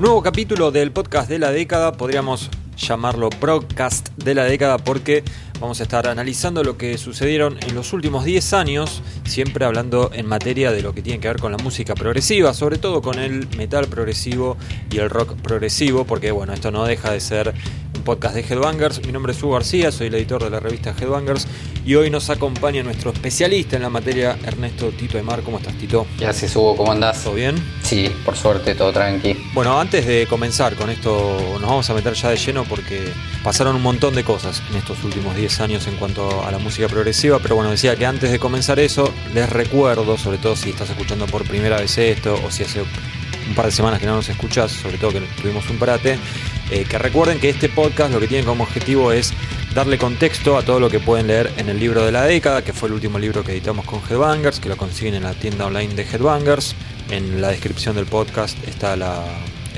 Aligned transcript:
Nuevo 0.00 0.22
capítulo 0.22 0.70
del 0.70 0.92
podcast 0.92 1.28
de 1.28 1.38
la 1.38 1.52
década, 1.52 1.92
podríamos 1.92 2.48
llamarlo 2.74 3.28
broadcast 3.38 4.08
de 4.16 4.34
la 4.34 4.44
década 4.44 4.78
porque 4.78 5.22
vamos 5.60 5.78
a 5.80 5.82
estar 5.82 6.08
analizando 6.08 6.64
lo 6.64 6.78
que 6.78 6.96
sucedieron 6.96 7.58
en 7.68 7.74
los 7.74 7.92
últimos 7.92 8.24
10 8.24 8.54
años, 8.54 9.02
siempre 9.24 9.66
hablando 9.66 10.10
en 10.14 10.24
materia 10.24 10.72
de 10.72 10.80
lo 10.80 10.94
que 10.94 11.02
tiene 11.02 11.20
que 11.20 11.28
ver 11.28 11.38
con 11.38 11.52
la 11.52 11.58
música 11.58 11.94
progresiva, 11.94 12.54
sobre 12.54 12.78
todo 12.78 13.02
con 13.02 13.18
el 13.18 13.46
metal 13.58 13.88
progresivo 13.88 14.56
y 14.90 14.96
el 14.96 15.10
rock 15.10 15.34
progresivo, 15.34 16.06
porque 16.06 16.30
bueno, 16.30 16.54
esto 16.54 16.70
no 16.70 16.86
deja 16.86 17.12
de 17.12 17.20
ser 17.20 17.52
un 18.00 18.04
podcast 18.04 18.34
de 18.34 18.40
Headbangers. 18.40 19.04
Mi 19.04 19.12
nombre 19.12 19.32
es 19.32 19.42
Hugo 19.42 19.54
García, 19.54 19.92
soy 19.92 20.06
el 20.06 20.14
editor 20.14 20.42
de 20.42 20.48
la 20.48 20.58
revista 20.58 20.94
Headbangers 20.98 21.46
y 21.84 21.96
hoy 21.96 22.08
nos 22.08 22.30
acompaña 22.30 22.82
nuestro 22.82 23.10
especialista 23.10 23.76
en 23.76 23.82
la 23.82 23.90
materia, 23.90 24.38
Ernesto 24.42 24.88
Tito 24.88 25.18
Aymar. 25.18 25.42
¿Cómo 25.42 25.58
estás, 25.58 25.74
Tito? 25.74 26.06
Gracias, 26.18 26.56
Hugo. 26.56 26.76
¿Cómo 26.76 26.92
andás? 26.92 27.22
¿Todo 27.22 27.34
bien? 27.34 27.62
Sí, 27.82 28.10
por 28.24 28.36
suerte, 28.36 28.74
todo 28.74 28.90
tranqui. 28.90 29.36
Bueno, 29.52 29.78
antes 29.78 30.06
de 30.06 30.26
comenzar 30.26 30.76
con 30.76 30.88
esto, 30.88 31.58
nos 31.60 31.68
vamos 31.68 31.90
a 31.90 31.94
meter 31.94 32.14
ya 32.14 32.30
de 32.30 32.36
lleno 32.36 32.64
porque 32.64 33.12
pasaron 33.44 33.76
un 33.76 33.82
montón 33.82 34.14
de 34.14 34.24
cosas 34.24 34.62
en 34.70 34.78
estos 34.78 35.04
últimos 35.04 35.36
10 35.36 35.60
años 35.60 35.86
en 35.86 35.96
cuanto 35.96 36.42
a 36.42 36.50
la 36.50 36.58
música 36.58 36.88
progresiva. 36.88 37.38
Pero 37.38 37.56
bueno, 37.56 37.70
decía 37.70 37.96
que 37.96 38.06
antes 38.06 38.30
de 38.30 38.38
comenzar 38.38 38.80
eso, 38.80 39.12
les 39.34 39.50
recuerdo, 39.50 40.16
sobre 40.16 40.38
todo 40.38 40.56
si 40.56 40.70
estás 40.70 40.88
escuchando 40.88 41.26
por 41.26 41.44
primera 41.44 41.76
vez 41.76 41.98
esto 41.98 42.40
o 42.46 42.50
si 42.50 42.62
hace 42.62 42.80
un 42.80 43.54
par 43.54 43.66
de 43.66 43.72
semanas 43.72 44.00
que 44.00 44.06
no 44.06 44.14
nos 44.14 44.28
escuchas, 44.28 44.72
sobre 44.72 44.96
todo 44.96 45.12
que 45.12 45.20
tuvimos 45.42 45.68
un 45.68 45.78
parate, 45.78 46.18
eh, 46.70 46.84
que 46.88 46.98
recuerden 46.98 47.40
que 47.40 47.48
este 47.48 47.68
podcast 47.68 48.12
lo 48.12 48.20
que 48.20 48.28
tiene 48.28 48.44
como 48.44 48.64
objetivo 48.64 49.12
es 49.12 49.32
darle 49.74 49.98
contexto 49.98 50.56
a 50.56 50.62
todo 50.62 50.80
lo 50.80 50.90
que 50.90 51.00
pueden 51.00 51.26
leer 51.26 51.52
en 51.56 51.68
el 51.68 51.78
libro 51.78 52.04
de 52.04 52.12
la 52.12 52.24
década, 52.24 52.62
que 52.62 52.72
fue 52.72 52.88
el 52.88 52.94
último 52.94 53.18
libro 53.18 53.44
que 53.44 53.52
editamos 53.52 53.84
con 53.84 54.00
Headbangers, 54.08 54.60
que 54.60 54.68
lo 54.68 54.76
consiguen 54.76 55.14
en 55.14 55.22
la 55.22 55.34
tienda 55.34 55.66
online 55.66 55.94
de 55.94 56.02
Headbangers. 56.02 56.74
En 57.10 57.40
la 57.40 57.48
descripción 57.48 57.96
del 57.96 58.06
podcast 58.06 58.56
está 58.68 58.94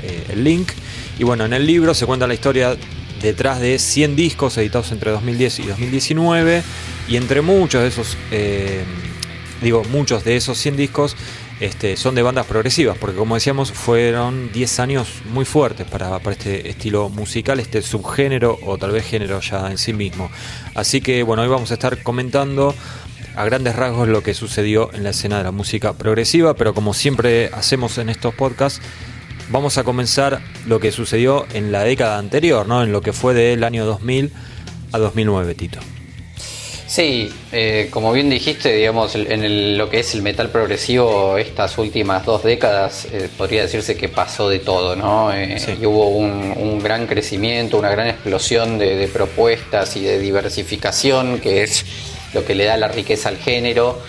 eh, 0.03 0.25
el 0.29 0.43
link. 0.43 0.71
Y 1.17 1.23
bueno, 1.23 1.45
en 1.45 1.53
el 1.53 1.65
libro 1.65 1.93
se 1.93 2.05
cuenta 2.05 2.27
la 2.27 2.33
historia 2.33 2.75
detrás 3.21 3.59
de 3.59 3.79
100 3.79 4.15
discos 4.15 4.57
editados 4.57 4.91
entre 4.91 5.11
2010 5.11 5.59
y 5.59 5.63
2019. 5.67 6.63
Y 7.07 7.15
entre 7.17 7.41
muchos 7.41 7.81
de 7.81 7.87
esos, 7.87 8.17
eh, 8.31 8.83
digo, 9.61 9.83
muchos 9.85 10.23
de 10.23 10.35
esos 10.35 10.57
100 10.57 10.77
discos 10.77 11.15
este, 11.63 11.95
son 11.95 12.13
de 12.13 12.21
bandas 12.21 12.45
progresivas, 12.45 12.97
porque 12.97 13.15
como 13.15 13.35
decíamos, 13.35 13.71
fueron 13.71 14.51
10 14.51 14.79
años 14.81 15.07
muy 15.31 15.45
fuertes 15.45 15.87
para, 15.87 16.17
este 16.29 16.69
estilo 16.69 17.07
musical, 17.07 17.57
este 17.61 17.81
subgénero 17.81 18.59
o 18.63 18.77
tal 18.77 18.91
vez 18.91 19.05
género 19.05 19.39
ya 19.39 19.71
en 19.71 19.77
sí 19.77 19.93
mismo. 19.93 20.29
Así 20.75 20.99
que 20.99 21.23
bueno, 21.23 21.43
hoy 21.43 21.47
vamos 21.47 21.71
a 21.71 21.75
estar 21.75 22.03
comentando 22.03 22.75
a 23.37 23.45
grandes 23.45 23.77
rasgos 23.77 24.09
lo 24.09 24.21
que 24.21 24.33
sucedió 24.33 24.93
en 24.93 25.05
la 25.05 25.11
escena 25.11 25.37
de 25.37 25.45
la 25.45 25.51
música 25.51 25.93
progresiva, 25.93 26.53
pero 26.53 26.73
como 26.73 26.93
siempre 26.93 27.49
hacemos 27.53 27.97
en 27.97 28.09
estos 28.09 28.35
podcasts, 28.35 28.81
vamos 29.49 29.77
a 29.77 29.85
comenzar 29.85 30.41
lo 30.67 30.81
que 30.81 30.91
sucedió 30.91 31.45
en 31.53 31.71
la 31.71 31.83
década 31.83 32.17
anterior, 32.17 32.67
¿no? 32.67 32.83
en 32.83 32.91
lo 32.91 33.01
que 33.01 33.13
fue 33.13 33.33
del 33.33 33.63
año 33.63 33.85
2000 33.85 34.33
a 34.91 34.97
2009, 34.97 35.55
Tito. 35.55 35.79
Sí, 36.93 37.33
eh, 37.51 37.87
como 37.89 38.11
bien 38.13 38.29
dijiste, 38.29 38.71
digamos, 38.71 39.15
en 39.15 39.79
lo 39.79 39.89
que 39.89 40.01
es 40.01 40.13
el 40.13 40.21
metal 40.21 40.49
progresivo, 40.49 41.39
estas 41.39 41.79
últimas 41.79 42.23
dos 42.23 42.43
décadas 42.43 43.05
eh, 43.05 43.29
podría 43.35 43.63
decirse 43.63 43.97
que 43.97 44.09
pasó 44.09 44.47
de 44.47 44.59
todo, 44.59 44.95
¿no? 44.95 45.33
Eh, 45.33 45.57
y 45.81 45.85
hubo 45.87 46.09
un, 46.09 46.79
gran 46.83 47.07
crecimiento, 47.07 47.79
una 47.79 47.89
gran 47.89 48.09
explosión 48.09 48.77
de, 48.77 49.09
propuestas 49.11 49.95
y 49.95 50.01
de 50.01 50.19
diversificación, 50.19 51.39
que 51.39 51.63
es 51.63 51.83
lo 52.31 52.45
que 52.45 52.53
le 52.53 52.65
da 52.65 52.77
la 52.77 52.89
riqueza 52.89 53.29
al 53.29 53.37
género. 53.37 53.99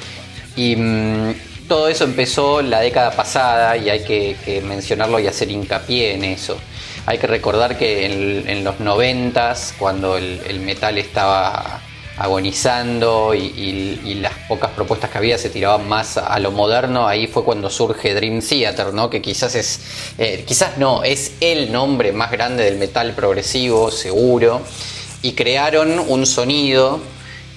Y 0.55 0.77
mm, 0.77 1.35
todo 1.67 1.89
eso 1.89 2.05
empezó 2.05 2.61
la 2.61 2.81
década 2.81 3.13
pasada 3.13 3.79
y 3.79 3.89
hay 3.89 4.05
que, 4.05 4.63
mencionarlo 4.63 5.19
y 5.21 5.27
hacer 5.27 5.51
hincapié 5.51 6.13
en 6.17 6.25
eso. 6.25 6.59
Hay 7.07 7.17
que 7.17 7.29
recordar 7.29 7.79
que 7.79 8.45
en, 8.47 8.63
los 8.63 8.79
noventas, 8.79 9.75
cuando 9.79 10.19
el 10.19 10.61
metal 10.61 10.99
estaba 10.99 11.81
agonizando 12.17 13.35
y, 13.35 14.15
las 14.21 14.33
pocas 14.49 14.71
propuestas 14.71 15.11
que 15.11 15.19
había 15.19 15.37
se 15.37 15.51
tiraban 15.51 15.89
más 15.89 16.17
a, 16.17 16.39
lo 16.39 16.51
moderno, 16.53 17.07
ahí 17.07 17.27
fue 17.27 17.45
cuando 17.45 17.69
surge 17.69 18.15
Dream 18.15 18.41
Theater, 18.41 18.95
¿no? 18.95 19.11
que 19.11 19.21
quizás 19.21 19.55
es, 19.55 19.81
eh, 20.19 20.45
quizás 20.47 20.79
no, 20.79 21.03
es 21.03 21.33
el 21.41 21.73
nombre 21.73 22.13
más 22.13 22.31
grande 22.31 22.65
del 22.65 22.79
metal 22.79 23.13
progresivo, 23.15 23.91
seguro, 23.91 24.63
y 25.23 25.33
crearon 25.33 25.99
un 25.99 26.27
sonido 26.27 27.01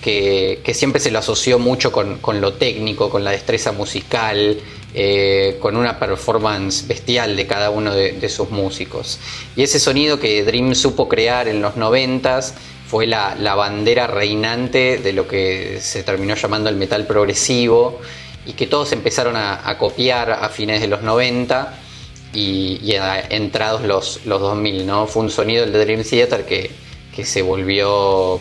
que, 0.01 0.61
siempre 0.73 0.99
se 0.99 1.11
lo 1.11 1.19
asoció 1.19 1.59
mucho 1.59 1.91
con, 1.91 2.41
lo 2.41 2.53
técnico, 2.53 3.09
con 3.09 3.23
la 3.23 3.31
destreza 3.31 3.71
musical, 3.71 4.57
eh, 4.93 5.57
con 5.61 5.75
una 5.75 5.99
performance 5.99 6.87
bestial 6.87 7.35
de 7.35 7.45
cada 7.45 7.69
uno 7.69 7.93
de, 7.93 8.13
de, 8.13 8.29
sus 8.29 8.49
músicos. 8.49 9.19
Y 9.55 9.63
ese 9.63 9.79
sonido 9.79 10.19
que 10.19 10.43
Dream 10.43 10.75
supo 10.75 11.07
crear 11.07 11.47
en 11.47 11.61
los 11.61 11.75
noventas 11.75 12.55
fue 12.87 13.05
la, 13.05 13.35
bandera 13.55 14.07
reinante 14.07 14.97
de 14.97 15.13
lo 15.13 15.27
que 15.27 15.79
se 15.81 16.03
terminó 16.03 16.35
llamando 16.35 16.69
el 16.69 16.77
metal 16.77 17.05
progresivo 17.05 17.99
y 18.45 18.53
que 18.53 18.65
todos 18.65 18.93
empezaron 18.93 19.35
a, 19.35 19.77
copiar 19.77 20.31
a 20.31 20.47
fines 20.49 20.79
de 20.79 20.87
los 20.87 21.01
90 21.01 21.77
y, 22.33 22.93
entrados 23.29 23.81
los, 23.83 24.25
los 24.25 24.39
2000. 24.39 24.87
¿no? 24.87 25.05
Fue 25.05 25.23
un 25.23 25.29
sonido 25.29 25.65
del 25.65 25.73
Dream 25.73 26.03
Theater 26.03 26.45
que, 26.45 26.71
que 27.13 27.25
se 27.25 27.41
volvió 27.41 28.39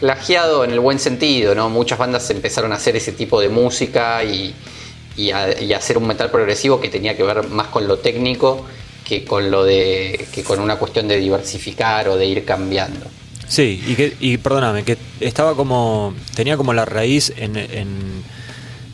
plagiado 0.00 0.64
en 0.64 0.72
el 0.72 0.80
buen 0.80 0.98
sentido. 0.98 1.54
¿no? 1.54 1.70
Muchas 1.70 1.96
bandas 1.96 2.28
empezaron 2.30 2.72
a 2.72 2.76
hacer 2.76 2.96
ese 2.96 3.12
tipo 3.12 3.40
de 3.40 3.48
música 3.48 4.24
y, 4.24 4.52
y, 5.16 5.30
a, 5.30 5.46
hacer 5.76 5.96
un 5.96 6.08
metal 6.08 6.30
progresivo 6.30 6.80
que 6.80 6.88
tenía 6.88 7.16
que 7.16 7.22
ver 7.22 7.46
más 7.48 7.68
con 7.68 7.86
lo 7.86 7.98
técnico 7.98 8.66
que 9.04 9.24
con 9.24 9.52
lo 9.52 9.62
de 9.62 10.26
que 10.32 10.42
con 10.42 10.58
una 10.58 10.76
cuestión 10.76 11.06
de 11.06 11.18
diversificar 11.18 12.08
o 12.08 12.16
de 12.16 12.26
ir 12.26 12.44
cambiando. 12.44 13.06
Sí, 13.48 13.82
y 13.86 13.94
que, 13.94 14.16
y 14.20 14.36
perdóname, 14.38 14.82
que 14.84 14.98
estaba 15.20 15.54
como, 15.54 16.14
tenía 16.34 16.56
como 16.56 16.72
la 16.72 16.84
raíz 16.84 17.32
en, 17.36 17.56
en 17.56 18.24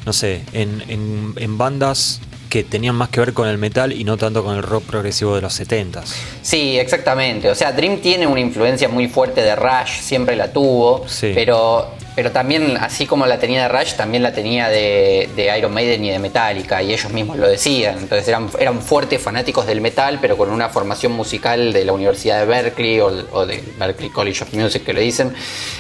no 0.04 0.12
sé, 0.12 0.42
en, 0.52 0.82
en, 0.88 1.34
en, 1.36 1.58
bandas 1.58 2.20
que 2.50 2.64
tenían 2.64 2.94
más 2.94 3.08
que 3.08 3.20
ver 3.20 3.32
con 3.32 3.48
el 3.48 3.56
metal 3.56 3.92
y 3.92 4.04
no 4.04 4.16
tanto 4.16 4.44
con 4.44 4.56
el 4.56 4.62
rock 4.62 4.84
progresivo 4.84 5.34
de 5.34 5.42
los 5.42 5.58
70s. 5.58 6.04
Sí, 6.42 6.78
exactamente. 6.78 7.48
O 7.48 7.54
sea, 7.54 7.72
Dream 7.72 8.00
tiene 8.00 8.26
una 8.26 8.40
influencia 8.40 8.88
muy 8.88 9.08
fuerte 9.08 9.42
de 9.42 9.56
Rush, 9.56 10.00
siempre 10.00 10.36
la 10.36 10.52
tuvo, 10.52 11.06
pero 11.20 11.94
pero 12.15 12.31
también, 12.31 12.77
así 12.77 13.06
como 13.06 13.27
la 13.27 13.39
tenía 13.39 13.62
de 13.62 13.69
Rush, 13.69 13.95
también 13.95 14.23
la 14.23 14.33
tenía 14.33 14.69
de, 14.69 15.55
Iron 15.59 15.73
Maiden 15.73 16.05
y 16.05 16.11
de 16.11 16.19
Metallica, 16.19 16.83
y 16.83 16.93
ellos 16.93 17.11
mismos 17.12 17.39
lo 17.39 17.49
decían. 17.49 17.99
Entonces 17.99 18.28
eran, 18.28 18.50
eran 18.59 18.83
fuertes 18.83 19.21
fanáticos 19.21 19.67
del 19.67 19.81
metal, 19.81 20.19
pero 20.21 20.37
con 20.37 20.50
una 20.50 20.69
formación 20.69 21.12
musical 21.12 21.73
de 21.73 21.84
la 21.84 21.93
Universidad 21.93 22.41
de 22.41 22.47
Berkeley 22.47 23.00
o, 23.00 23.06
o 23.33 23.47
de 23.47 23.62
Berkeley 23.78 24.11
College 24.11 24.45
of 24.45 24.53
Music, 24.53 24.84
que 24.84 24.93
le 24.93 25.00
dicen. 25.00 25.33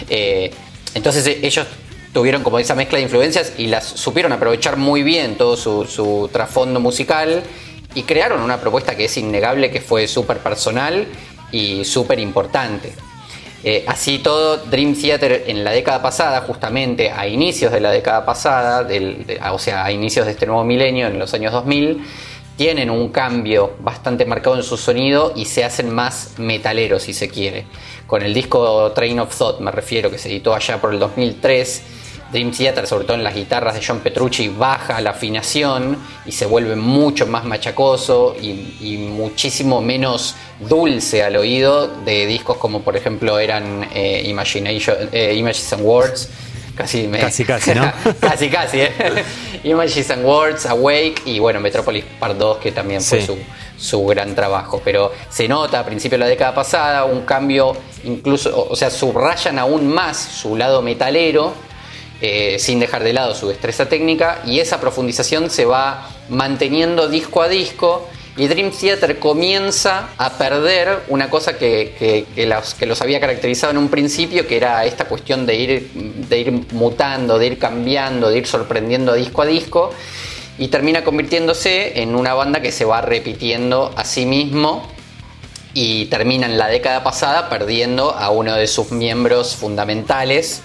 Eh, 0.08 0.50
entonces 0.94 1.26
e, 1.26 1.46
ellos 1.46 1.66
tuvieron 2.14 2.42
como 2.42 2.58
esa 2.58 2.74
mezcla 2.74 2.96
de 2.96 3.04
influencias 3.04 3.52
y 3.58 3.66
las 3.66 3.84
supieron 3.84 4.32
aprovechar 4.32 4.76
muy 4.76 5.02
bien 5.02 5.36
todo 5.36 5.56
su, 5.56 5.84
su 5.84 6.30
trasfondo 6.32 6.80
musical 6.80 7.42
y 7.94 8.02
crearon 8.04 8.40
una 8.40 8.58
propuesta 8.58 8.96
que 8.96 9.04
es 9.04 9.16
innegable, 9.18 9.70
que 9.70 9.80
fue 9.80 10.08
súper 10.08 10.38
personal 10.38 11.06
y 11.50 11.84
súper 11.84 12.18
importante. 12.18 12.92
Eh, 13.64 13.84
así 13.86 14.18
todo, 14.18 14.56
Dream 14.56 14.94
Theater 14.94 15.44
en 15.46 15.62
la 15.62 15.70
década 15.70 16.02
pasada, 16.02 16.40
justamente 16.40 17.10
a 17.10 17.28
inicios 17.28 17.70
de 17.70 17.80
la 17.80 17.90
década 17.90 18.24
pasada, 18.24 18.86
o 19.52 19.58
sea, 19.58 19.84
a 19.84 19.92
inicios 19.92 20.26
de 20.26 20.32
este 20.32 20.46
nuevo 20.46 20.64
milenio, 20.64 21.06
en 21.06 21.18
los 21.18 21.32
años 21.34 21.52
2000, 21.52 22.04
tienen 22.56 22.90
un 22.90 23.08
cambio 23.10 23.74
bastante 23.80 24.26
marcado 24.26 24.56
en 24.56 24.62
su 24.62 24.76
sonido 24.76 25.32
y 25.36 25.44
se 25.44 25.64
hacen 25.64 25.90
más 25.90 26.34
metaleros, 26.38 27.04
si 27.04 27.14
se 27.14 27.28
quiere. 27.28 27.66
Con 28.06 28.22
el 28.22 28.34
disco 28.34 28.92
Train 28.92 29.20
of 29.20 29.36
Thought, 29.36 29.60
me 29.60 29.70
refiero, 29.70 30.10
que 30.10 30.18
se 30.18 30.28
editó 30.28 30.54
allá 30.54 30.80
por 30.80 30.92
el 30.92 30.98
2003 30.98 31.82
Dream 32.32 32.50
Theater, 32.50 32.86
sobre 32.86 33.04
todo 33.04 33.16
en 33.18 33.22
las 33.22 33.34
guitarras 33.34 33.74
de 33.74 33.84
John 33.86 34.00
Petrucci, 34.00 34.48
baja 34.48 35.00
la 35.02 35.10
afinación 35.10 35.98
y 36.24 36.32
se 36.32 36.46
vuelve 36.46 36.76
mucho 36.76 37.26
más 37.26 37.44
machacoso 37.44 38.34
y, 38.40 38.52
muchísimo 39.12 39.80
menos 39.80 40.34
dulce 40.60 41.22
al 41.22 41.36
oído 41.36 41.86
de 41.86 42.26
discos 42.26 42.56
como 42.56 42.80
por 42.80 42.96
ejemplo 42.96 43.38
eran 43.38 43.88
eh, 43.94 44.22
Imagination, 44.26 44.96
eh, 45.12 45.34
Images 45.36 45.72
and 45.74 45.82
Words. 45.84 46.30
Casi, 46.74 47.06
casi, 47.08 47.44
casi, 47.44 47.74
¿no? 47.74 47.92
casi, 48.20 48.48
casi, 48.48 48.80
¿eh? 48.80 48.92
Images 49.64 50.10
and 50.10 50.24
Words, 50.24 50.64
Awake 50.64 51.16
y 51.26 51.38
bueno, 51.38 51.60
Metropolis 51.60 52.04
Part 52.18 52.38
2, 52.38 52.58
que 52.58 52.72
también 52.72 53.02
fue 53.02 53.20
su, 53.20 53.36
su 53.76 54.06
gran 54.06 54.34
trabajo. 54.34 54.80
Pero 54.82 55.12
se 55.28 55.46
nota 55.46 55.80
a 55.80 55.84
principios 55.84 56.18
de 56.18 56.24
la 56.24 56.30
década 56.30 56.54
pasada 56.54 57.04
un 57.04 57.22
cambio, 57.22 57.76
incluso, 58.04 58.68
o 58.70 58.74
sea, 58.74 58.88
subrayan 58.88 59.58
aún 59.58 59.86
más 59.86 60.16
su 60.16 60.56
lado 60.56 60.80
metalero 60.80 61.52
eh, 62.24 62.60
sin 62.60 62.78
dejar 62.78 63.02
de 63.02 63.12
lado 63.12 63.34
su 63.34 63.48
destreza 63.48 63.88
técnica 63.88 64.42
y 64.46 64.60
esa 64.60 64.80
profundización 64.80 65.50
se 65.50 65.64
va 65.64 66.08
manteniendo 66.28 67.08
disco 67.08 67.42
a 67.42 67.48
disco 67.48 68.08
y 68.36 68.46
Dream 68.46 68.70
Theater 68.70 69.18
comienza 69.18 70.10
a 70.16 70.38
perder 70.38 71.00
una 71.08 71.28
cosa 71.28 71.58
que, 71.58 72.24
los, 72.46 72.74
que, 72.74 72.86
los, 72.86 73.02
había 73.02 73.18
caracterizado 73.18 73.72
en 73.72 73.78
un 73.78 73.88
principio, 73.88 74.46
que 74.46 74.56
era 74.56 74.84
esta 74.84 75.06
cuestión 75.06 75.46
de 75.46 75.56
ir, 75.56 75.90
de 75.90 76.38
ir 76.38 76.52
mutando, 76.72 77.40
de 77.40 77.48
ir 77.48 77.58
cambiando, 77.58 78.30
de 78.30 78.38
ir 78.38 78.46
sorprendiendo 78.46 79.14
disco 79.14 79.42
a 79.42 79.46
disco. 79.46 79.92
y 80.58 80.68
termina 80.68 81.02
convirtiéndose 81.02 82.02
en 82.02 82.14
una 82.14 82.34
banda 82.34 82.62
que 82.62 82.70
se 82.70 82.84
va 82.84 83.00
repitiendo 83.00 83.92
a 83.96 84.04
sí 84.04 84.26
mismo 84.26 84.86
y 85.74 86.06
termina 86.06 86.46
en 86.46 86.56
la 86.56 86.68
década 86.68 87.02
pasada 87.02 87.48
perdiendo 87.48 88.12
a 88.12 88.30
uno 88.30 88.54
de 88.54 88.68
sus 88.68 88.92
miembros 88.92 89.56
fundamentales 89.56 90.62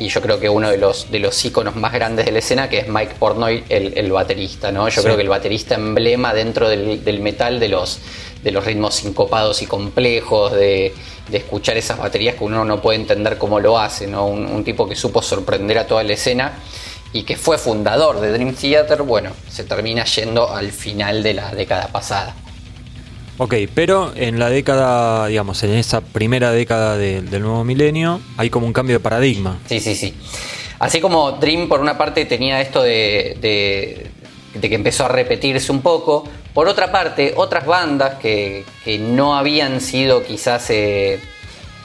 y 0.00 0.08
yo 0.08 0.22
creo 0.22 0.40
que 0.40 0.48
uno 0.48 0.70
de 0.70 0.78
los, 0.78 1.10
de 1.10 1.18
los 1.18 1.44
íconos 1.44 1.76
más 1.76 1.92
grandes 1.92 2.24
de 2.24 2.32
la 2.32 2.38
escena, 2.38 2.70
que 2.70 2.78
es 2.78 2.88
Mike 2.88 3.16
Portnoy, 3.18 3.64
el, 3.68 4.10
baterista, 4.10 4.72
¿no? 4.72 4.88
Yo 4.88 5.02
creo 5.02 5.14
que 5.14 5.22
el 5.22 5.28
baterista 5.28 5.74
emblema 5.74 6.32
dentro 6.32 6.70
del, 6.70 7.20
metal 7.20 7.60
de 7.60 7.68
los, 7.68 7.98
de 8.42 8.50
los 8.50 8.64
ritmos 8.64 8.94
sincopados 8.94 9.60
y 9.60 9.66
complejos, 9.66 10.52
de, 10.52 10.94
escuchar 11.30 11.76
esas 11.76 11.98
baterías 11.98 12.36
que 12.36 12.44
uno 12.44 12.64
no 12.64 12.80
puede 12.80 12.98
entender 12.98 13.36
cómo 13.36 13.60
lo 13.60 13.78
hace, 13.78 14.06
¿no? 14.06 14.26
Un, 14.26 14.64
tipo 14.64 14.88
que 14.88 14.96
supo 14.96 15.20
sorprender 15.20 15.78
a 15.78 15.86
toda 15.86 16.02
la 16.02 16.14
escena 16.14 16.54
y 17.12 17.24
que 17.24 17.36
fue 17.36 17.58
fundador 17.58 18.20
de 18.20 18.32
Dream 18.32 18.54
Theater, 18.54 19.02
bueno, 19.02 19.32
se 19.50 19.64
termina 19.64 20.06
yendo 20.06 20.50
al 20.50 20.72
final 20.72 21.22
de 21.22 21.34
la 21.34 21.54
década 21.54 21.88
pasada. 21.88 22.34
Ok, 23.42 23.54
pero 23.74 24.12
en 24.16 24.38
la 24.38 24.50
década, 24.50 25.28
digamos, 25.28 25.62
en 25.62 25.70
esa 25.70 26.02
primera 26.02 26.52
década 26.52 26.98
del 26.98 27.40
nuevo 27.40 27.64
milenio, 27.64 28.20
hay 28.36 28.50
como 28.50 28.66
un 28.66 28.74
cambio 28.74 28.96
de 28.96 29.00
paradigma. 29.00 29.58
Sí, 29.66 29.80
sí, 29.80 29.94
sí. 29.94 30.14
Así 30.78 31.00
como 31.00 31.32
Dream 31.32 31.66
por 31.66 31.80
una 31.80 31.96
parte 31.96 32.26
tenía 32.26 32.60
esto 32.60 32.82
de, 32.82 33.38
de, 33.40 34.68
que 34.68 34.74
empezó 34.74 35.06
a 35.06 35.08
repetirse 35.08 35.72
un 35.72 35.80
poco, 35.80 36.28
por 36.52 36.68
otra 36.68 36.92
parte, 36.92 37.32
otras 37.34 37.64
bandas 37.64 38.16
que, 38.16 38.66
no 39.00 39.34
habían 39.34 39.80
sido 39.80 40.22
quizás 40.22 40.68
eh, 40.68 41.18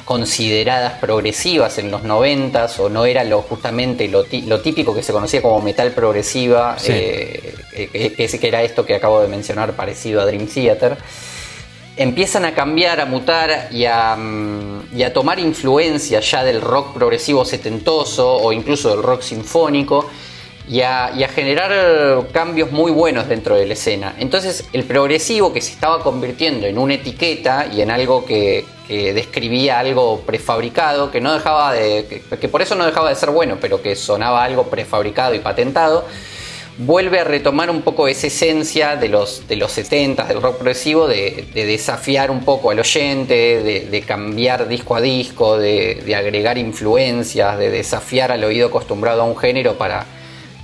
consideradas 0.03 0.99
progresivas 0.99 1.77
en 1.77 1.89
los 1.89 2.03
noventas 2.03 2.77
o 2.81 2.89
no 2.89 3.05
era 3.05 3.23
lo 3.23 3.41
justamente 3.43 4.09
lo, 4.09 4.25
típico 4.25 4.93
que 4.93 5.03
se 5.03 5.13
conocía 5.13 5.41
como 5.41 5.61
metal 5.61 5.91
progresiva, 5.91 6.75
eh, 6.85 7.55
que, 7.73 8.27
que, 8.27 8.47
era 8.49 8.61
esto 8.61 8.85
que 8.85 8.95
acabo 8.95 9.21
de 9.21 9.29
mencionar 9.29 9.71
parecido 9.71 10.19
a 10.19 10.25
Dream 10.25 10.47
Theater 10.47 10.97
empiezan 11.97 12.45
a 12.45 12.53
cambiar, 12.53 12.99
a 12.99 13.05
mutar 13.05 13.69
y 13.71 13.85
a, 13.85 14.15
mm, 14.15 15.01
a, 15.05 15.13
tomar 15.13 15.39
influencia 15.39 16.19
ya 16.19 16.43
del 16.43 16.61
rock 16.61 16.93
progresivo 16.93 17.45
setentoso 17.45 18.35
o 18.35 18.51
incluso 18.51 18.89
del 18.89 19.03
rock 19.03 19.21
sinfónico 19.21 20.05
y 20.67 20.81
a, 20.81 21.11
generar 21.33 22.27
cambios 22.31 22.71
muy 22.71 22.91
buenos 22.91 23.27
dentro 23.27 23.55
de 23.55 23.65
la 23.65 23.73
escena. 23.73 24.15
Entonces 24.17 24.65
el 24.73 24.83
progresivo 24.83 25.53
que 25.53 25.61
se 25.61 25.71
estaba 25.71 25.99
convirtiendo 26.01 26.65
en 26.65 26.77
una 26.77 26.95
etiqueta 26.95 27.67
y 27.71 27.81
en 27.81 27.91
algo 27.91 28.25
que, 28.25 28.65
describía 28.87 29.79
algo 29.79 30.19
prefabricado, 30.27 31.09
que 31.09 31.19
no 31.19 31.33
dejaba 31.33 31.73
de. 31.73 32.21
que 32.39 32.47
por 32.47 32.61
eso 32.61 32.75
no 32.75 32.85
dejaba 32.85 33.09
de 33.09 33.15
ser 33.15 33.31
bueno, 33.31 33.57
pero 33.59 33.81
que 33.81 33.95
sonaba 33.95 34.43
algo 34.43 34.65
prefabricado 34.67 35.33
y 35.33 35.39
patentado 35.39 36.05
vuelve 36.77 37.19
a 37.19 37.23
retomar 37.23 37.69
un 37.69 37.81
poco 37.81 38.07
esa 38.07 38.27
esencia 38.27 38.95
de 38.95 39.07
los, 39.09 39.47
de 39.47 39.55
los 39.55 39.71
70 39.71 40.25
del 40.25 40.41
rock 40.41 40.57
progresivo, 40.57 41.07
de, 41.07 41.47
desafiar 41.53 42.31
un 42.31 42.43
poco 42.43 42.71
al 42.71 42.79
oyente, 42.79 43.87
de, 43.89 44.01
cambiar 44.01 44.67
disco 44.67 44.95
a 44.95 45.01
disco, 45.01 45.57
de, 45.57 46.15
agregar 46.15 46.57
influencias, 46.57 47.57
de 47.57 47.69
desafiar 47.69 48.31
al 48.31 48.43
oído 48.43 48.67
acostumbrado 48.67 49.21
a 49.21 49.25
un 49.25 49.37
género 49.37 49.77
para, 49.77 50.05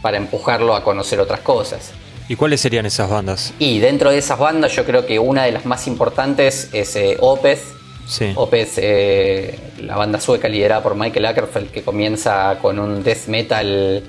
para 0.02 0.18
empujarlo 0.18 0.76
a 0.76 0.84
conocer 0.84 1.20
otras 1.20 1.42
cosas. 1.42 1.92
¿Y 2.28 2.36
cuáles 2.36 2.62
serían 2.62 2.86
esas 2.86 3.10
bandas? 3.10 3.54
Y 3.60 3.80
dentro 3.80 4.10
de 4.10 4.18
esas 4.18 4.40
bandas 4.40 4.74
yo 4.74 4.86
creo 4.86 5.06
que 5.06 5.20
una 5.20 5.44
de 5.44 5.52
las 5.52 5.66
más 5.66 5.88
importantes 5.88 6.70
es 6.72 6.96
eh, 6.96 7.18
Opeth. 7.20 7.60
Sí. 8.08 8.32
Opeth, 8.36 8.74
eh, 8.78 9.58
la 9.82 9.96
banda 9.96 10.20
sueca 10.20 10.48
liderada 10.48 10.84
por 10.84 10.96
Michael 10.96 11.26
Ackerfeld, 11.26 11.72
que 11.72 11.82
comienza 11.82 12.58
con 12.62 12.80
un 12.80 13.04
death 13.04 13.28
metal 13.28 14.04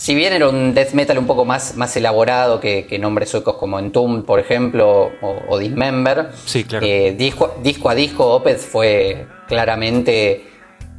si 0.00 0.14
bien 0.14 0.32
era 0.32 0.48
un 0.48 0.72
death 0.72 0.92
metal 0.92 1.18
un 1.18 1.26
poco 1.26 1.44
más, 1.44 1.76
más 1.76 1.94
elaborado 1.94 2.58
que, 2.58 2.98
nombres 2.98 3.28
suecos 3.28 3.56
como 3.56 3.78
Entombed, 3.78 4.24
por 4.24 4.40
ejemplo, 4.40 5.12
o, 5.20 5.58
Dismember, 5.58 6.30
sí, 6.46 6.64
claro. 6.64 6.86
Eh, 6.86 7.14
disco, 7.18 7.54
disco, 7.62 7.90
a 7.90 7.94
disco 7.94 8.26
Opeth 8.34 8.60
fue 8.60 9.26
claramente 9.46 10.46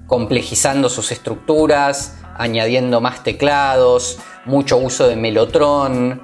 complejizando 0.06 0.88
sus 0.88 1.12
estructuras, 1.12 2.20
añadiendo 2.38 3.02
más 3.02 3.24
teclados, 3.24 4.20
mucho 4.46 4.78
uso 4.78 5.08
de 5.08 5.16
melotron, 5.16 6.22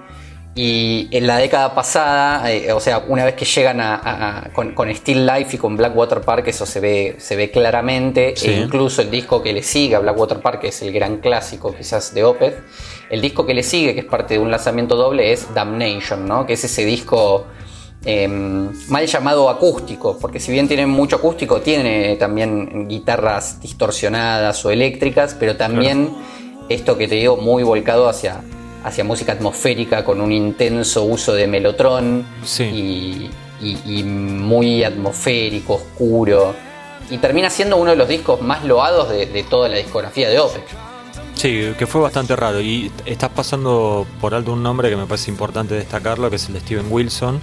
y 0.57 1.07
en 1.11 1.27
la 1.27 1.37
década 1.37 1.75
pasada, 1.75 2.51
eh, 2.51 2.71
o 2.73 2.79
sea, 2.79 3.03
una 3.07 3.23
vez 3.23 3.35
que 3.35 3.45
llegan 3.45 3.79
a, 3.79 4.49
con, 4.53 4.73
Still 4.89 5.23
Life 5.23 5.55
y 5.55 5.59
con 5.59 5.77
Blackwater 5.77 6.21
Park, 6.21 6.47
eso 6.47 6.65
se 6.65 6.79
ve, 6.79 7.15
se 7.19 7.35
ve 7.35 7.51
claramente. 7.51 8.33
E 8.41 8.53
incluso 8.53 9.03
el 9.03 9.11
disco 9.11 9.43
que 9.43 9.53
le 9.53 9.61
sigue 9.61 9.95
a 9.95 9.99
Blackwater 9.99 10.39
Park, 10.39 10.61
que 10.61 10.69
es 10.69 10.81
el 10.81 10.91
gran 10.91 11.17
clásico 11.17 11.75
quizás 11.75 12.11
de 12.15 12.23
Opeth. 12.23 12.55
El 13.11 13.21
disco 13.21 13.45
que 13.45 13.53
le 13.53 13.61
sigue, 13.61 13.93
que 13.93 13.99
es 13.99 14.07
parte 14.07 14.33
de 14.33 14.39
un 14.39 14.49
lanzamiento 14.49 14.95
doble, 14.95 15.31
es 15.31 15.53
Damnation, 15.53 16.27
¿no? 16.27 16.47
que 16.47 16.53
es 16.53 16.63
ese 16.63 16.85
disco 16.85 17.45
em, 18.03 18.71
mal 18.89 19.05
llamado 19.05 19.51
acústico, 19.51 20.17
porque 20.19 20.39
si 20.39 20.51
bien 20.51 20.67
tiene 20.67 20.87
mucho 20.87 21.17
acústico, 21.17 21.61
tiene 21.61 22.15
también 22.15 22.87
guitarras 22.87 23.61
distorsionadas 23.61 24.65
o 24.65 24.71
eléctricas, 24.71 25.35
pero 25.39 25.55
también 25.55 26.15
esto 26.67 26.97
que 26.97 27.07
te 27.07 27.13
digo, 27.13 27.37
muy 27.37 27.61
volcado 27.61 28.09
hacia 28.09 28.41
hacia 28.87 29.03
música 29.03 29.33
atmosférica 29.33 30.03
con 30.03 30.21
un 30.21 30.31
intenso 30.31 31.03
uso 31.03 31.33
de 31.33 31.45
melotron 31.47 32.25
y, 32.59 33.29
muy 34.03 34.83
atmosférico, 34.83 35.75
oscuro. 35.75 36.55
Y 37.09 37.17
termina 37.17 37.49
siendo 37.49 37.77
uno 37.77 37.91
de 37.91 37.97
los 37.97 38.07
discos 38.07 38.41
más 38.41 38.63
loados 38.63 39.09
de, 39.09 39.45
toda 39.49 39.69
la 39.69 39.77
discografía 39.77 40.29
de 40.29 40.39
Opeth. 40.39 40.63
Sí, 41.35 41.73
que 41.77 41.85
fue 41.85 42.01
bastante 42.01 42.35
raro. 42.35 42.61
Y 42.61 42.91
estás 43.05 43.29
pasando 43.29 44.07
por 44.19 44.33
alto 44.33 44.53
un 44.53 44.63
nombre 44.63 44.89
que 44.89 44.95
me 44.95 45.05
parece 45.05 45.29
importante 45.31 45.75
destacarlo, 45.75 46.29
que 46.29 46.37
es 46.37 46.47
el 46.47 46.53
de 46.53 46.61
Steven 46.61 46.85
Wilson, 46.89 47.39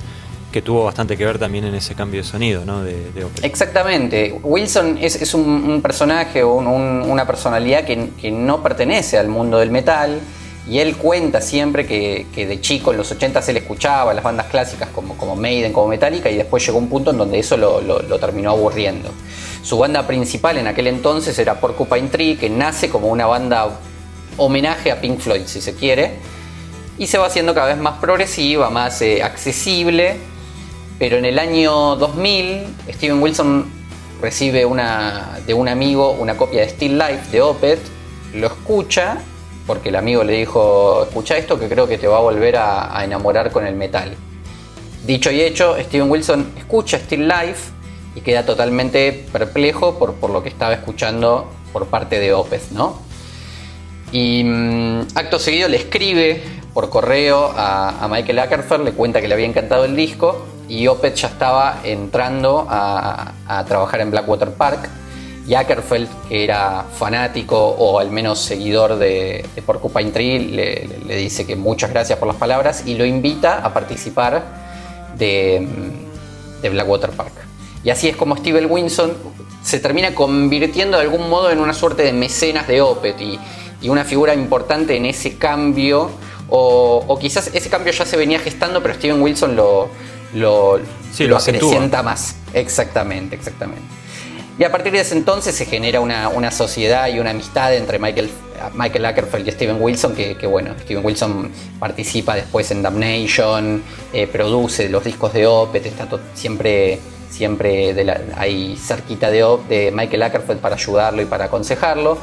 que 0.50 0.62
tuvo 0.62 0.84
bastante 0.84 1.16
que 1.16 1.24
ver 1.26 1.38
también 1.38 1.64
en 1.64 1.74
ese 1.74 1.94
cambio 1.94 2.22
de 2.22 2.28
sonido 2.28 2.64
¿no? 2.64 2.82
de, 2.82 3.10
de 3.12 3.26
Exactamente. 3.42 4.38
Wilson 4.42 4.98
es, 5.00 5.34
un, 5.34 5.80
personaje 5.82 6.42
o 6.42 6.54
una 6.54 7.26
personalidad 7.26 7.84
que, 7.84 8.10
que 8.20 8.30
no 8.30 8.62
pertenece 8.62 9.18
al 9.18 9.28
mundo 9.28 9.58
del 9.58 9.70
metal 9.70 10.20
y 10.68 10.78
él 10.78 10.96
cuenta 10.96 11.40
siempre 11.42 11.86
que, 11.86 12.26
de 12.34 12.60
chico 12.60 12.90
en 12.92 12.96
los 12.96 13.10
80 13.10 13.42
se 13.42 13.52
le 13.52 13.60
escuchaba 13.60 14.14
las 14.14 14.24
bandas 14.24 14.46
clásicas 14.46 14.88
como, 14.88 15.16
como 15.16 15.36
Maiden, 15.36 15.72
como 15.72 15.88
Metallica, 15.88 16.30
y 16.30 16.36
después 16.36 16.64
llegó 16.64 16.78
un 16.78 16.88
punto 16.88 17.10
en 17.10 17.18
donde 17.18 17.38
eso 17.38 17.56
lo, 17.56 18.18
terminó 18.18 18.50
aburriendo. 18.50 19.10
Su 19.62 19.78
banda 19.78 20.06
principal 20.06 20.56
en 20.56 20.66
aquel 20.66 20.86
entonces 20.86 21.38
era 21.38 21.60
Porcupine 21.60 22.08
Tree, 22.08 22.36
que 22.36 22.48
nace 22.48 22.88
como 22.88 23.08
una 23.08 23.26
banda 23.26 23.78
homenaje 24.38 24.90
a 24.90 25.00
Pink 25.00 25.18
Floyd, 25.20 25.42
si 25.46 25.60
se 25.60 25.74
quiere, 25.74 26.12
y 26.96 27.08
se 27.08 27.18
va 27.18 27.26
haciendo 27.26 27.54
cada 27.54 27.68
vez 27.68 27.78
más 27.78 27.98
progresiva, 27.98 28.70
más 28.70 29.02
eh, 29.02 29.22
accesible. 29.22 30.16
Pero 30.98 31.16
en 31.16 31.24
el 31.24 31.38
año 31.38 31.96
2000, 31.96 32.66
Steven 32.94 33.20
Wilson 33.20 33.66
recibe 34.22 34.64
una, 34.64 35.40
de 35.46 35.52
un 35.52 35.68
amigo 35.68 36.12
una 36.12 36.36
copia 36.36 36.62
de 36.62 36.68
Still 36.70 36.96
Life 36.96 37.30
de 37.32 37.42
Opeth, 37.42 37.80
lo 38.32 38.46
escucha 38.46 39.18
porque 39.66 39.88
el 39.88 39.96
amigo 39.96 40.24
le 40.24 40.34
dijo, 40.34 41.04
escucha 41.04 41.36
esto 41.36 41.58
que 41.58 41.68
creo 41.68 41.86
que 41.86 41.98
te 41.98 42.06
va 42.06 42.18
a 42.18 42.20
volver 42.20 42.56
a, 42.56 43.02
enamorar 43.04 43.50
con 43.50 43.66
el 43.66 43.74
metal. 43.74 44.14
Dicho 45.06 45.30
y 45.30 45.40
hecho, 45.40 45.76
Steven 45.80 46.10
Wilson 46.10 46.52
escucha 46.56 46.98
Still 46.98 47.28
Life 47.28 47.72
y 48.14 48.20
queda 48.20 48.44
totalmente 48.44 49.26
perplejo 49.32 49.98
por, 49.98 50.14
por 50.14 50.30
lo 50.30 50.42
que 50.42 50.48
estaba 50.48 50.74
escuchando 50.74 51.50
por 51.72 51.86
parte 51.86 52.20
de 52.20 52.32
Opeth, 52.32 52.70
¿no? 52.70 52.98
Y 54.12 54.44
mm, 54.44 55.00
acto 55.14 55.38
seguido 55.38 55.68
le 55.68 55.78
escribe 55.78 56.42
por 56.72 56.90
correo 56.90 57.52
a, 57.56 58.06
Michael 58.10 58.38
Ackerfeld, 58.38 58.84
le 58.84 58.92
cuenta 58.92 59.20
que 59.20 59.28
le 59.28 59.34
había 59.34 59.46
encantado 59.46 59.84
el 59.84 59.96
disco 59.96 60.46
y 60.68 60.86
Opeth 60.86 61.16
ya 61.16 61.28
estaba 61.28 61.80
entrando 61.84 62.66
a 62.68 63.64
trabajar 63.66 64.00
en 64.00 64.10
Blackwater 64.10 64.50
Park 64.52 64.88
y 65.46 65.54
Ackerfeld, 65.54 66.08
que 66.28 66.44
era 66.44 66.84
fanático 66.96 67.58
o 67.58 67.98
al 67.98 68.10
menos 68.10 68.40
seguidor 68.40 68.96
de, 68.96 69.44
Porcupine 69.66 70.10
Tree, 70.10 70.38
le, 70.38 71.16
dice 71.16 71.46
que 71.46 71.54
muchas 71.54 71.90
gracias 71.90 72.18
por 72.18 72.28
las 72.28 72.36
palabras 72.36 72.84
y 72.86 72.94
lo 72.94 73.04
invita 73.04 73.58
a 73.58 73.72
participar 73.74 74.42
de, 75.16 75.66
Blackwater 76.62 77.10
Park. 77.10 77.32
Y 77.82 77.90
así 77.90 78.08
es 78.08 78.16
como 78.16 78.36
Steven 78.36 78.70
Wilson 78.70 79.12
se 79.62 79.78
termina 79.78 80.14
convirtiendo 80.14 80.96
de 80.96 81.02
algún 81.02 81.28
modo 81.28 81.50
en 81.50 81.58
una 81.58 81.74
suerte 81.74 82.02
de 82.02 82.14
mecenas 82.14 82.66
de 82.66 82.80
Opeth 82.80 83.20
y, 83.20 83.38
una 83.86 84.04
figura 84.04 84.32
importante 84.32 84.96
en 84.96 85.04
ese 85.04 85.36
cambio. 85.36 86.10
O, 86.48 87.18
quizás 87.20 87.50
ese 87.52 87.68
cambio 87.68 87.92
ya 87.92 88.06
se 88.06 88.16
venía 88.16 88.38
gestando, 88.38 88.82
pero 88.82 88.94
Steven 88.94 89.20
Wilson 89.20 89.56
lo, 89.56 89.90
lo, 90.32 90.78
lo 91.18 91.36
acrecienta 91.36 92.02
más. 92.02 92.36
Exactamente, 92.54 93.36
exactamente. 93.36 94.03
Y 94.56 94.62
a 94.62 94.70
partir 94.70 94.92
de 94.92 95.00
ese 95.00 95.16
entonces 95.16 95.54
se 95.54 95.66
genera 95.66 96.00
una, 96.00 96.50
sociedad 96.52 97.08
y 97.08 97.18
una 97.18 97.30
amistad 97.30 97.74
entre 97.74 97.98
Michael, 97.98 98.30
Michael 98.74 99.04
Ackerfeld 99.06 99.48
y 99.48 99.50
Steven 99.50 99.78
Wilson, 99.80 100.14
que, 100.14 100.46
bueno, 100.46 100.74
Steven 100.82 101.04
Wilson 101.04 101.50
participa 101.80 102.36
después 102.36 102.70
en 102.70 102.82
Damnation, 102.82 103.82
eh, 104.12 104.28
produce 104.28 104.88
los 104.88 105.02
discos 105.02 105.32
de 105.32 105.48
Opeth, 105.48 105.86
está 105.86 106.06
siempre, 106.34 107.00
siempre 107.30 107.96
ahí 108.36 108.76
cerquita 108.80 109.28
de, 109.28 109.44
de 109.68 109.90
Michael 109.90 110.22
Ackerfeld 110.22 110.60
para 110.60 110.76
ayudarlo 110.76 111.20
y 111.20 111.24
para 111.24 111.46
aconsejarlo. 111.46 112.18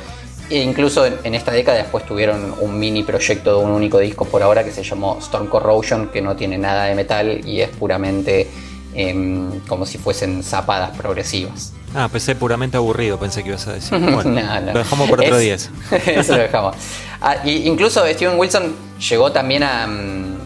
E 0.50 0.60
incluso 0.60 1.06
en, 1.06 1.36
esta 1.36 1.52
década 1.52 1.78
después 1.78 2.06
tuvieron 2.06 2.54
un 2.60 2.78
mini 2.78 3.04
proyecto 3.04 3.58
de 3.58 3.66
un 3.66 3.72
único 3.72 4.00
disco 4.00 4.26
por 4.26 4.42
ahora 4.42 4.64
que 4.64 4.72
se 4.72 4.84
llamó 4.84 5.18
Storm 5.20 5.48
Corrosion, 5.48 6.10
que 6.10 6.22
no 6.22 6.36
tiene 6.38 6.58
nada 6.58 6.86
de 6.86 6.96
metal 6.96 7.42
y 7.46 7.62
es 7.62 7.70
puramente 7.70 8.50
em, 8.94 9.62
como 9.62 9.86
si 9.86 9.98
fuesen 9.98 10.44
zapadas 10.44 10.96
progresivas. 10.98 11.74
Ah, 11.94 12.10
pensé 12.10 12.36
puramente 12.36 12.78
aburrido, 12.78 13.20
pensé 13.20 13.44
que 13.44 13.50
ibas 13.50 13.68
a 13.68 13.74
decir. 13.74 13.98
Bueno, 14.00 14.42
Lo 14.74 14.80
dejamos 14.80 15.10
por 15.10 15.20
otro 15.22 15.38
día. 15.38 15.56
eso 16.06 16.36
lo 16.36 16.42
dejamos. 16.42 16.76
Ah, 17.22 17.38
incluso 17.46 18.06
Steven 18.08 18.38
Wilson 18.38 18.76
llegó 19.10 19.32
también 19.32 19.64
a, 19.64 19.88
mm, 19.88 20.38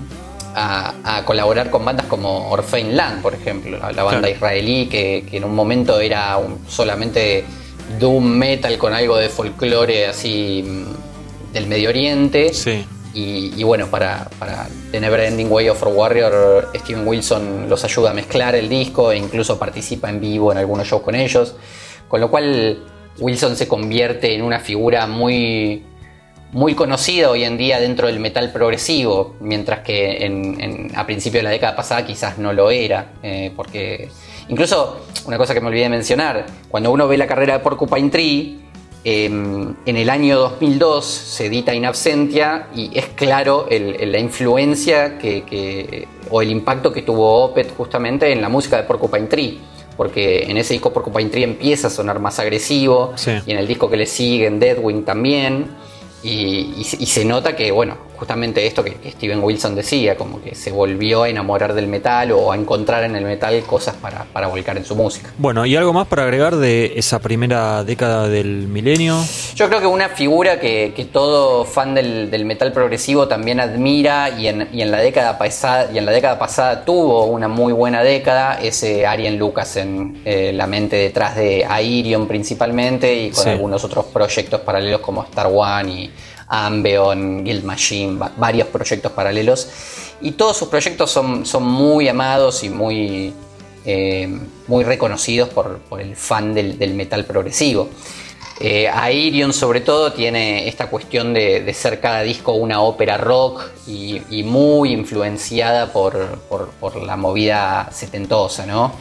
a, 0.56 1.24
colaborar 1.26 1.70
con 1.70 1.86
bandas 1.86 2.08
como 2.08 2.50
Orphein 2.50 2.96
Land, 2.96 3.22
por 3.22 3.34
ejemplo, 3.34 3.78
la, 3.78 4.04
banda 4.04 4.30
israelí 4.30 4.88
que, 4.88 5.28
en 5.32 5.44
un 5.44 5.54
momento 5.54 6.00
era 6.00 6.40
solamente 6.68 7.46
doom 8.00 8.26
metal 8.26 8.78
con 8.78 8.94
algo 8.94 9.18
de 9.18 9.30
folclore 9.30 10.08
así 10.08 10.64
mm, 10.66 11.54
del 11.54 11.68
Medio 11.68 11.90
Oriente. 11.90 12.54
Sí. 12.54 12.86
Y, 13.18 13.64
bueno, 13.64 13.88
para, 13.88 14.28
The 14.92 15.00
Never 15.00 15.22
Ending 15.22 15.50
Way 15.50 15.70
of 15.70 15.82
Warrior, 15.84 16.70
Steven 16.76 17.08
Wilson 17.08 17.70
los 17.70 17.82
ayuda 17.86 18.12
a 18.12 18.14
mezclar 18.14 18.56
el 18.56 18.68
disco 18.68 19.14
e 19.14 19.18
incluso 19.18 19.58
participa 19.58 20.10
en 20.10 20.20
vivo 20.20 20.52
en 20.52 20.58
algunos 20.58 20.86
shows 20.86 21.02
con 21.02 21.16
ellos. 21.16 21.56
Con 22.10 22.20
lo 22.20 22.30
cual 22.30 22.84
Wilson 23.20 23.56
se 23.56 23.70
convierte 23.70 24.36
en 24.36 24.42
una 24.42 24.60
figura 24.60 25.08
muy, 25.08 25.86
muy 26.52 26.76
conocida 26.76 27.30
hoy 27.30 27.46
en 27.46 27.58
día 27.58 27.80
dentro 27.80 28.08
del 28.08 28.20
metal 28.20 28.52
progresivo, 28.52 29.38
mientras 29.40 29.80
que 29.80 30.92
a 30.94 31.06
principios 31.06 31.40
de 31.40 31.44
la 31.44 31.52
década 31.52 31.76
pasada 31.76 32.06
quizás 32.06 32.38
no 32.38 32.52
lo 32.52 32.70
era, 32.70 33.14
eh, 33.24 33.52
porque 33.56 34.10
incluso 34.50 35.06
una 35.26 35.38
cosa 35.38 35.54
que 35.54 35.62
me 35.62 35.68
olvidé 35.68 35.84
de 35.84 35.90
mencionar, 35.90 36.46
cuando 36.68 36.92
uno 36.92 37.08
ve 37.08 37.18
la 37.18 37.28
carrera 37.28 37.54
de 37.54 37.60
Porcupine 37.60 38.10
Tree, 38.10 38.65
Em, 39.08 39.76
en 39.86 39.98
el 39.98 40.10
año 40.10 40.36
2002 40.40 41.06
se 41.06 41.46
edita 41.46 41.76
In 41.76 41.86
Absentia 41.86 42.70
y 42.74 42.90
es 42.98 43.06
claro 43.10 43.68
la 43.70 44.18
influencia 44.18 45.20
que, 45.20 46.08
o 46.32 46.42
el 46.42 46.50
impacto 46.50 46.92
que 46.92 47.04
tuvo 47.04 47.44
Opeth 47.44 47.78
justamente 47.78 48.32
en 48.32 48.42
la 48.42 48.50
música 48.50 48.78
de 48.78 48.84
Porcupine 48.84 49.28
Tree. 49.28 49.60
Porque 49.96 50.44
en 50.50 50.58
ese 50.58 50.74
disco 50.74 50.92
Porcupine 50.92 51.30
Tree 51.30 51.44
empieza 51.44 51.88
a 51.88 51.92
sonar 51.92 52.20
más 52.20 52.40
agresivo 52.40 53.14
y 53.46 53.52
en 53.52 53.60
el 53.60 53.68
disco 53.68 53.92
que 53.92 53.96
le 53.96 54.08
sigue, 54.08 54.48
en 54.48 54.60
Deadwing 54.60 55.06
también. 55.06 55.68
y, 56.24 56.84
se 56.84 57.24
nota 57.26 57.56
que, 57.56 57.72
bueno, 57.72 57.98
justamente 58.18 58.66
esto 58.66 58.84
que, 58.84 58.98
Steven 59.12 59.44
Wilson 59.44 59.76
decía, 59.76 60.16
como 60.16 60.42
que 60.42 60.56
se 60.56 60.72
volvió 60.72 61.24
a 61.24 61.30
enamorar 61.30 61.74
del 61.74 61.88
metal 61.88 62.32
o 62.32 62.52
a 62.52 62.56
encontrar 62.56 63.04
en 63.04 63.16
el 63.16 63.24
metal 63.24 63.62
cosas 63.64 63.96
para, 63.96 64.26
para 64.26 64.48
volcar 64.48 64.78
en 64.78 64.86
su 64.86 64.96
música. 64.96 65.32
Bueno, 65.38 65.66
¿y 65.66 65.76
algo 65.76 65.94
más 65.94 66.08
para 66.08 66.24
agregar 66.24 66.56
de 66.56 66.94
esa 66.96 67.20
primera 67.20 67.84
década 67.84 68.28
del 68.28 68.68
milenio? 68.68 69.18
Yo 69.56 69.68
creo 69.68 69.80
que 69.80 69.88
una 69.88 70.10
figura 70.10 70.60
que, 70.60 70.94
que 70.96 71.06
todo 71.06 71.66
fan 71.66 71.96
del, 71.96 72.30
del, 72.32 72.46
metal 72.46 72.72
progresivo 72.72 73.28
también 73.28 73.60
admira 73.60 74.30
y 74.30 74.48
en, 74.48 74.68
y 74.72 74.82
en, 74.82 74.92
la 74.92 75.00
década 75.00 75.38
pasada, 75.38 75.90
y 75.94 75.98
en 75.98 76.06
la 76.06 76.12
década 76.12 76.38
pasada 76.38 76.86
tuvo 76.86 77.26
una 77.26 77.48
muy 77.48 77.74
buena 77.74 78.04
década 78.04 78.60
es 78.62 78.84
eh, 78.84 79.06
Arjen 79.06 79.38
Lucas 79.38 79.76
en 79.78 80.22
eh, 80.26 80.52
la 80.54 80.68
mente 80.68 80.96
detrás 80.96 81.36
de 81.36 81.66
Airion 81.68 82.28
principalmente 82.28 83.14
y 83.14 83.32
con 83.32 83.48
algunos 83.48 83.84
otros 83.84 84.06
proyectos 84.06 84.62
paralelos 84.62 85.02
como 85.02 85.24
Star 85.24 85.48
One 85.52 85.92
y 85.92 86.12
Ambeon, 86.48 87.44
Guild 87.44 87.64
Machine, 87.64 88.20
varios 88.38 88.68
proyectos 88.68 89.12
paralelos. 89.12 89.68
Y 90.22 90.32
todos 90.32 90.58
sus 90.58 90.70
proyectos 90.70 91.12
son, 91.12 91.46
son 91.46 91.64
muy 91.64 92.08
amados 92.08 92.64
y 92.64 92.70
muy, 92.70 93.34
eh, 93.86 94.28
muy 94.68 94.84
reconocidos 94.84 95.50
por, 95.50 95.80
el 96.00 96.16
fan 96.16 96.54
del, 96.54 96.94
metal 96.96 97.26
progresivo. 97.26 97.90
Eh, 98.60 98.90
sobre 99.52 99.82
todo 99.82 100.14
tiene 100.14 100.68
esta 100.68 100.88
cuestión 100.88 101.34
de, 101.34 101.72
ser 101.74 102.00
cada 102.00 102.22
disco 102.22 102.54
una 102.54 102.82
ópera 102.82 103.18
rock 103.18 103.64
y, 103.86 104.44
muy 104.44 104.92
influenciada 104.92 105.92
por, 105.92 106.40
la 107.06 107.16
movida 107.16 107.90
setentosa, 107.92 108.66
¿no? 108.66 108.94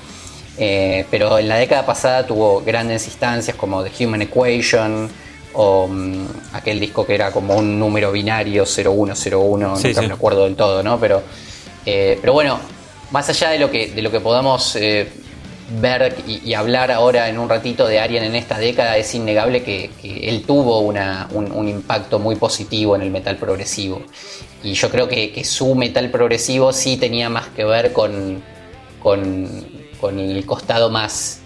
Eh, 0.56 1.04
pero 1.10 1.38
en 1.38 1.48
la 1.48 1.56
década 1.56 1.84
pasada 1.84 2.26
tuvo 2.26 2.60
grandes 2.60 3.06
instancias 3.06 3.56
como 3.56 3.82
The 3.82 4.04
Human 4.04 4.22
Equation, 4.22 5.10
o 5.54 5.88
mm, 5.88 6.26
aquel 6.52 6.80
disco 6.80 7.06
que 7.06 7.14
era 7.14 7.30
como 7.30 7.56
un 7.56 7.78
número 7.78 8.12
binario 8.12 8.64
0101, 8.66 9.56
no 9.58 10.02
me 10.02 10.12
acuerdo 10.12 10.44
del 10.44 10.56
todo, 10.56 10.82
¿no? 10.82 10.98
Pero, 10.98 11.22
eh, 11.86 12.18
pero 12.20 12.32
bueno, 12.32 12.58
más 13.10 13.28
allá 13.28 13.50
de 13.50 13.58
lo 13.58 13.70
que, 13.70 13.88
de 13.88 14.02
lo 14.02 14.10
que 14.10 14.20
podamos 14.20 14.76
eh, 14.76 15.08
ver 15.80 16.16
y, 16.26 16.52
hablar 16.54 16.90
ahora 16.90 17.28
en 17.28 17.38
un 17.38 17.48
ratito 17.48 17.86
de 17.86 17.98
Arian 18.00 18.24
en 18.24 18.34
esta 18.34 18.58
década, 18.58 18.96
es 18.96 19.14
innegable 19.14 19.62
que, 19.62 19.90
él 20.02 20.44
tuvo 20.46 20.80
un, 20.80 21.68
impacto 21.68 22.18
muy 22.18 22.36
positivo 22.36 22.96
en 22.96 23.02
el 23.02 23.10
metal 23.10 23.36
progresivo. 23.36 24.02
Y 24.62 24.74
yo 24.74 24.90
creo 24.90 25.08
que, 25.08 25.44
su 25.44 25.74
metal 25.74 26.10
progresivo 26.10 26.72
sí 26.72 26.96
tenía 26.96 27.28
más 27.28 27.48
que 27.48 27.64
ver 27.64 27.92
con, 27.92 28.42
con, 29.02 29.66
con 30.00 30.18
el 30.18 30.44
costado 30.44 30.90
más 30.90 31.40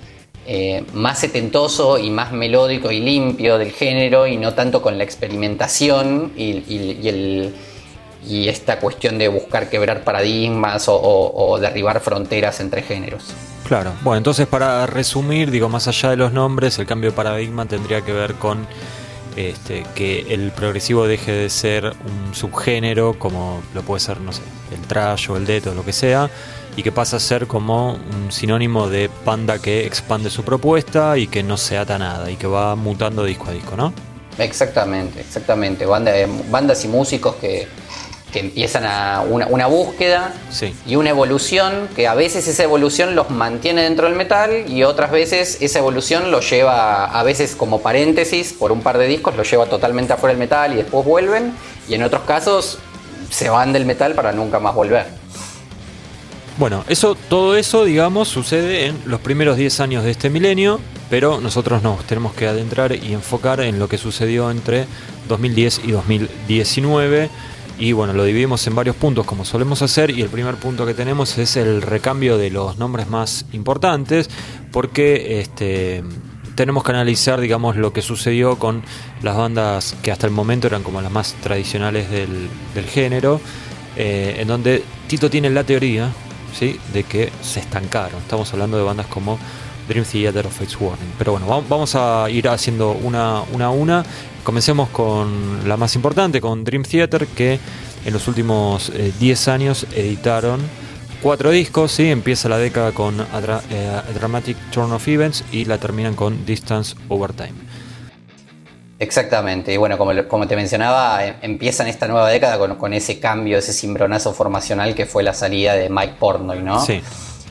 eh, 0.51 0.83
más 0.95 1.19
setentoso 1.19 1.99
y 1.99 2.09
más 2.09 2.33
melódico 2.33 2.91
y 2.91 3.01
limpio 3.01 3.59
del 3.59 3.71
género 3.71 4.27
y 4.27 4.39
no 4.39 4.55
tanto 4.55 4.81
con 4.81 4.97
la 4.97 5.05
experimentación 5.05 6.33
y, 6.39 7.53
esta 8.49 8.79
cuestión 8.81 9.19
de 9.19 9.29
buscar 9.29 9.69
quebrar 9.69 10.05
paradigmas 10.05 10.87
o, 10.89 11.59
derribar 11.61 12.01
fronteras 12.01 12.61
entre 12.61 12.81
géneros. 12.81 13.35
Claro, 13.67 13.93
bueno, 14.03 14.17
entonces 14.17 14.47
para 14.47 14.87
resumir, 14.87 15.51
digo, 15.51 15.69
más 15.69 15.87
allá 15.87 16.09
de 16.11 16.17
los 16.17 16.33
nombres, 16.33 16.79
el 16.79 16.87
cambio 16.87 17.11
de 17.11 17.17
paradigma 17.17 17.67
tendría 17.67 18.01
que 18.01 18.15
ver 18.15 18.33
con 18.37 18.67
este, 19.37 19.85
que 19.95 20.33
el 20.33 20.51
progresivo 20.53 21.07
deje 21.07 21.33
de 21.33 21.51
ser 21.51 21.85
un 21.85 22.35
subgénero, 22.35 23.19
como 23.19 23.61
lo 23.75 23.83
puede 23.83 24.01
ser, 24.01 24.19
no 24.23 24.33
sé, 24.33 24.41
el 24.75 24.81
trash 24.87 25.31
o 25.31 25.37
el 25.37 25.45
death 25.45 25.67
o 25.67 25.75
lo 25.75 25.85
que 25.85 25.93
sea, 25.93 26.31
y 26.79 26.83
que 26.85 26.93
pasa 26.93 27.17
a 27.17 27.21
ser 27.21 27.49
como 27.49 27.95
un 27.95 28.31
sinónimo 28.31 28.89
de 28.89 29.11
banda 29.25 29.59
que 29.59 29.85
expande 29.85 30.31
su 30.31 30.45
propuesta 30.45 31.19
y 31.19 31.27
que 31.27 31.43
no 31.43 31.57
se 31.57 31.77
ata 31.77 31.99
nada 31.99 32.31
y 32.31 32.37
que 32.37 32.47
va 32.47 32.77
mutando 32.77 33.25
disco 33.25 33.47
a 33.49 33.51
disco, 33.51 33.77
¿no? 33.77 33.93
Exactamente, 34.39 35.21
exactamente. 35.21 35.87
Eh, 35.87 36.29
bandas 36.49 36.85
y 36.85 36.89
músicos 36.89 37.35
que, 37.35 37.67
empiezan 38.33 38.85
a 38.87 39.23
una, 39.29 39.67
búsqueda 39.67 40.33
y 40.87 40.95
una 40.95 41.11
evolución, 41.11 41.89
que 41.97 42.07
a 42.07 42.15
veces 42.15 42.47
esa 42.47 42.63
evolución 42.63 43.17
los 43.17 43.29
mantiene 43.31 43.83
dentro 43.83 44.07
del 44.07 44.15
metal 44.15 44.71
y 44.71 44.85
otras 44.85 45.11
veces 45.11 45.59
esa 45.61 45.81
evolución 45.81 46.31
los 46.31 46.49
lleva, 46.49 47.07
a 47.07 47.23
veces 47.25 47.57
como 47.57 47.81
paréntesis, 47.81 48.53
por 48.53 48.71
un 48.71 48.83
par 48.83 48.99
de 48.99 49.09
discos, 49.09 49.35
los 49.35 49.51
lleva 49.51 49.67
totalmente 49.67 50.13
afuera 50.13 50.33
del 50.33 50.39
metal 50.39 50.73
y 50.75 50.77
después 50.77 51.05
vuelven, 51.05 51.55
y 51.89 51.95
en 51.95 52.05
otros 52.05 52.23
casos 52.23 52.79
se 53.31 53.49
van 53.49 53.73
del 53.73 53.85
metal 53.85 54.15
para 54.15 54.31
nunca 54.31 54.61
más 54.61 54.77
volver. 54.77 55.28
Bueno, 56.59 56.85
eso, 56.89 57.15
todo 57.15 57.57
eso, 57.57 57.85
digamos, 57.85 58.27
sucede 58.27 58.87
en 58.87 58.97
los 59.07 59.21
primeros 59.21 59.57
10 59.57 59.79
años 59.79 60.03
de 60.03 60.11
este 60.11 60.29
milenio, 60.29 60.81
pero 61.09 61.41
nosotros 61.41 61.85
nos 61.85 62.05
tenemos 62.05 62.35
que 62.35 62.49
adentrar 62.49 62.93
y 62.93 63.13
enfocar 63.13 63.61
en 63.61 63.79
lo 63.79 63.89
que 63.89 63.97
sucedió 63.97 64.51
entre 64.51 64.87
2010 65.29 65.83
y 65.85 65.93
2019. 65.93 67.31
Y 67.79 67.93
bueno, 67.93 68.13
lo 68.13 68.25
dividimos 68.25 68.67
en 68.67 68.75
varios 68.75 68.97
puntos 68.97 69.25
como 69.25 69.45
solemos 69.45 69.83
hacer 69.83 70.11
y 70.11 70.21
el 70.21 70.31
primer 70.31 70.57
punto 70.57 70.85
que 70.85 70.95
tenemos 70.95 71.39
es 71.39 71.57
el 71.57 71.81
recambio 71.81 72.37
de 72.37 72.51
los 72.51 72.77
nombres 72.77 73.09
más 73.09 73.45
importantes 73.53 74.29
porque 74.73 75.39
este, 75.39 76.03
tenemos 76.57 76.83
que 76.83 76.91
analizar 76.91 77.41
digamos 77.41 77.77
lo 77.77 77.93
que 77.93 78.03
sucedió 78.03 78.59
con 78.59 78.83
las 79.23 79.37
bandas 79.37 79.95
que 80.03 80.11
hasta 80.11 80.27
el 80.27 80.33
momento 80.33 80.67
eran 80.67 80.83
como 80.83 81.01
las 81.01 81.13
más 81.13 81.35
tradicionales 81.41 82.11
del, 82.11 82.49
género, 82.87 83.41
eh, 83.97 84.39
en 84.41 84.49
donde 84.49 84.83
Tito 85.07 85.31
tiene 85.31 85.51
la 85.51 85.63
teoría 85.63 86.11
de 86.93 87.05
que 87.05 87.31
se 87.43 87.61
estancaron. 87.61 88.21
Estamos 88.21 88.53
hablando 88.53 88.77
de 88.77 88.83
bandas 88.83 89.07
como 89.07 89.39
Dream 89.89 90.05
Theater 90.05 90.47
o 90.47 90.51
Fates 90.51 90.77
Warning. 90.81 91.13
Pero 91.19 91.33
bueno, 91.33 91.47
vamos 91.69 91.95
a 91.95 92.29
ir 92.31 92.49
haciendo 92.49 92.93
una, 92.93 93.39
a 93.39 93.71
una. 93.71 94.05
Comencemos 94.45 94.89
con 94.91 95.69
la 95.69 95.77
más 95.77 95.95
importante, 95.95 96.41
con 96.41 96.65
Dream 96.65 96.83
Theater, 96.85 97.27
que 97.27 97.59
en 98.05 98.13
los 98.13 98.29
últimos 98.29 98.93
10 99.19 99.49
eh, 99.49 99.51
años 99.51 99.87
editaron 99.95 100.61
cuatro 101.23 101.51
discos. 101.51 101.93
¿sí? 101.93 102.11
Empieza 102.11 102.49
la 102.49 102.59
década 102.59 102.93
con 102.93 103.21
eh, 103.21 104.01
Dramatic 104.15 104.57
Turn 104.71 104.93
of 104.93 105.07
Events 105.09 105.45
y 105.53 105.65
la 105.65 105.79
terminan 105.79 106.15
con 106.15 106.45
Distance 106.45 106.95
Over 107.09 107.33
Time. 107.33 107.68
Exactamente, 109.01 109.73
y 109.73 109.77
bueno, 109.77 109.97
como, 109.97 110.13
como 110.27 110.49
te 110.49 110.57
mencionaba, 110.57 111.25
em, 111.25 111.35
empiezan 111.43 111.87
esta 111.87 112.09
nueva 112.09 112.29
década 112.31 112.59
con, 112.59 112.93
ese 112.93 113.21
cambio, 113.21 113.59
ese 113.59 113.73
cimbronazo 113.73 114.33
formacional 114.35 114.95
que 114.95 115.07
fue 115.07 115.23
la 115.23 115.35
salida 115.35 115.75
de 115.75 115.89
Mike 115.89 116.15
Portnoy, 116.19 116.63
¿no? 116.63 116.85
Sí. 116.85 117.01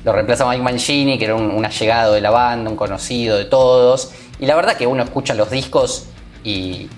Lo 0.03 0.11
reemplaza 0.11 0.45
Mike 0.45 0.61
Mancini, 0.61 1.17
que 1.17 1.25
era 1.25 1.35
un, 1.35 1.63
allegado 1.63 2.13
de 2.13 2.21
la 2.21 2.31
banda, 2.31 2.69
un 2.69 2.75
conocido 2.75 3.37
de 3.37 3.45
todos, 3.45 4.11
y 4.39 4.45
la 4.45 4.55
verdad 4.55 4.75
que 4.75 4.87
uno 4.87 5.03
escucha 5.03 5.33
los 5.33 5.49
discos 5.49 6.07
y, 6.43 6.89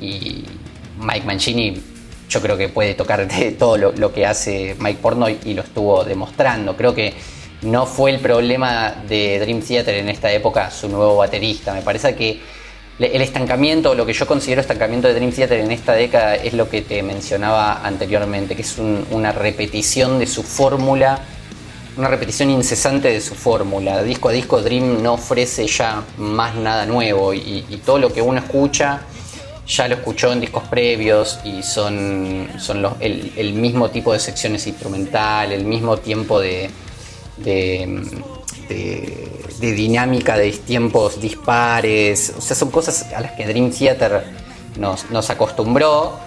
Mike 0.99 1.25
Mancini 1.25 1.81
yo 2.27 2.41
creo 2.41 2.57
que 2.57 2.67
puede 2.67 2.93
tocar 2.93 3.25
de 3.27 3.51
todo 3.51 3.77
lo, 3.77 4.13
que 4.13 4.25
hace 4.25 4.75
Mike 4.79 4.99
Portnoy 5.01 5.39
y 5.45 5.53
lo 5.53 5.61
estuvo 5.61 6.03
demostrando. 6.03 6.75
Creo 6.75 6.93
que 6.93 7.13
no 7.61 7.85
fue 7.85 8.11
el 8.11 8.19
problema 8.19 8.95
de 9.07 9.39
Dream 9.39 9.61
Theater 9.61 9.95
en 9.95 10.09
esta 10.09 10.31
época 10.31 10.69
su 10.71 10.89
nuevo 10.89 11.17
baterista. 11.17 11.73
Me 11.73 11.81
parece 11.81 12.15
que 12.15 12.41
el 12.99 13.21
estancamiento, 13.21 13.95
lo 13.95 14.05
que 14.05 14.13
yo 14.13 14.27
considero 14.27 14.59
estancamiento 14.59 15.07
de 15.07 15.13
Dream 15.13 15.31
Theater 15.31 15.61
en 15.61 15.71
esta 15.71 15.93
década 15.93 16.35
es 16.35 16.53
lo 16.53 16.69
que 16.69 16.81
te 16.81 17.01
mencionaba 17.01 17.85
anteriormente, 17.85 18.55
que 18.55 18.61
es 18.61 18.77
una 18.77 19.31
repetición 19.31 20.19
de 20.19 20.27
su 20.27 20.43
fórmula, 20.43 21.19
una 21.95 22.09
repetición 22.09 22.49
incesante 22.49 23.07
de 23.09 23.21
su 23.21 23.35
fórmula. 23.35 24.03
Disco 24.03 24.29
a 24.29 24.31
disco 24.33 24.61
Dream 24.61 25.01
no 25.01 25.13
ofrece 25.13 25.65
ya 25.67 26.03
más 26.17 26.55
nada 26.55 26.85
nuevo 26.85 27.33
y, 27.33 27.61
todo 27.85 27.99
lo 27.99 28.11
que 28.11 28.21
uno 28.21 28.39
escucha 28.39 29.01
ya 29.65 29.87
lo 29.87 29.95
escuchó 29.95 30.33
en 30.33 30.41
discos 30.41 30.63
previos 30.67 31.39
y 31.45 31.61
son, 31.61 32.49
son 32.57 32.85
el, 32.99 33.53
mismo 33.53 33.89
tipo 33.89 34.11
de 34.11 34.19
secciones 34.19 34.65
instrumental, 34.67 35.51
el 35.51 35.63
mismo 35.63 35.97
tiempo 35.97 36.39
de, 36.39 36.69
dinámica 38.69 40.37
de 40.37 40.51
tiempos 40.51 41.19
dispares. 41.19 42.33
O 42.37 42.41
sea, 42.41 42.55
son 42.55 42.71
cosas 42.71 43.11
a 43.13 43.21
las 43.21 43.31
que 43.33 43.45
Dream 43.45 43.71
Theater 43.71 44.23
nos, 44.77 45.29
acostumbró 45.29 46.19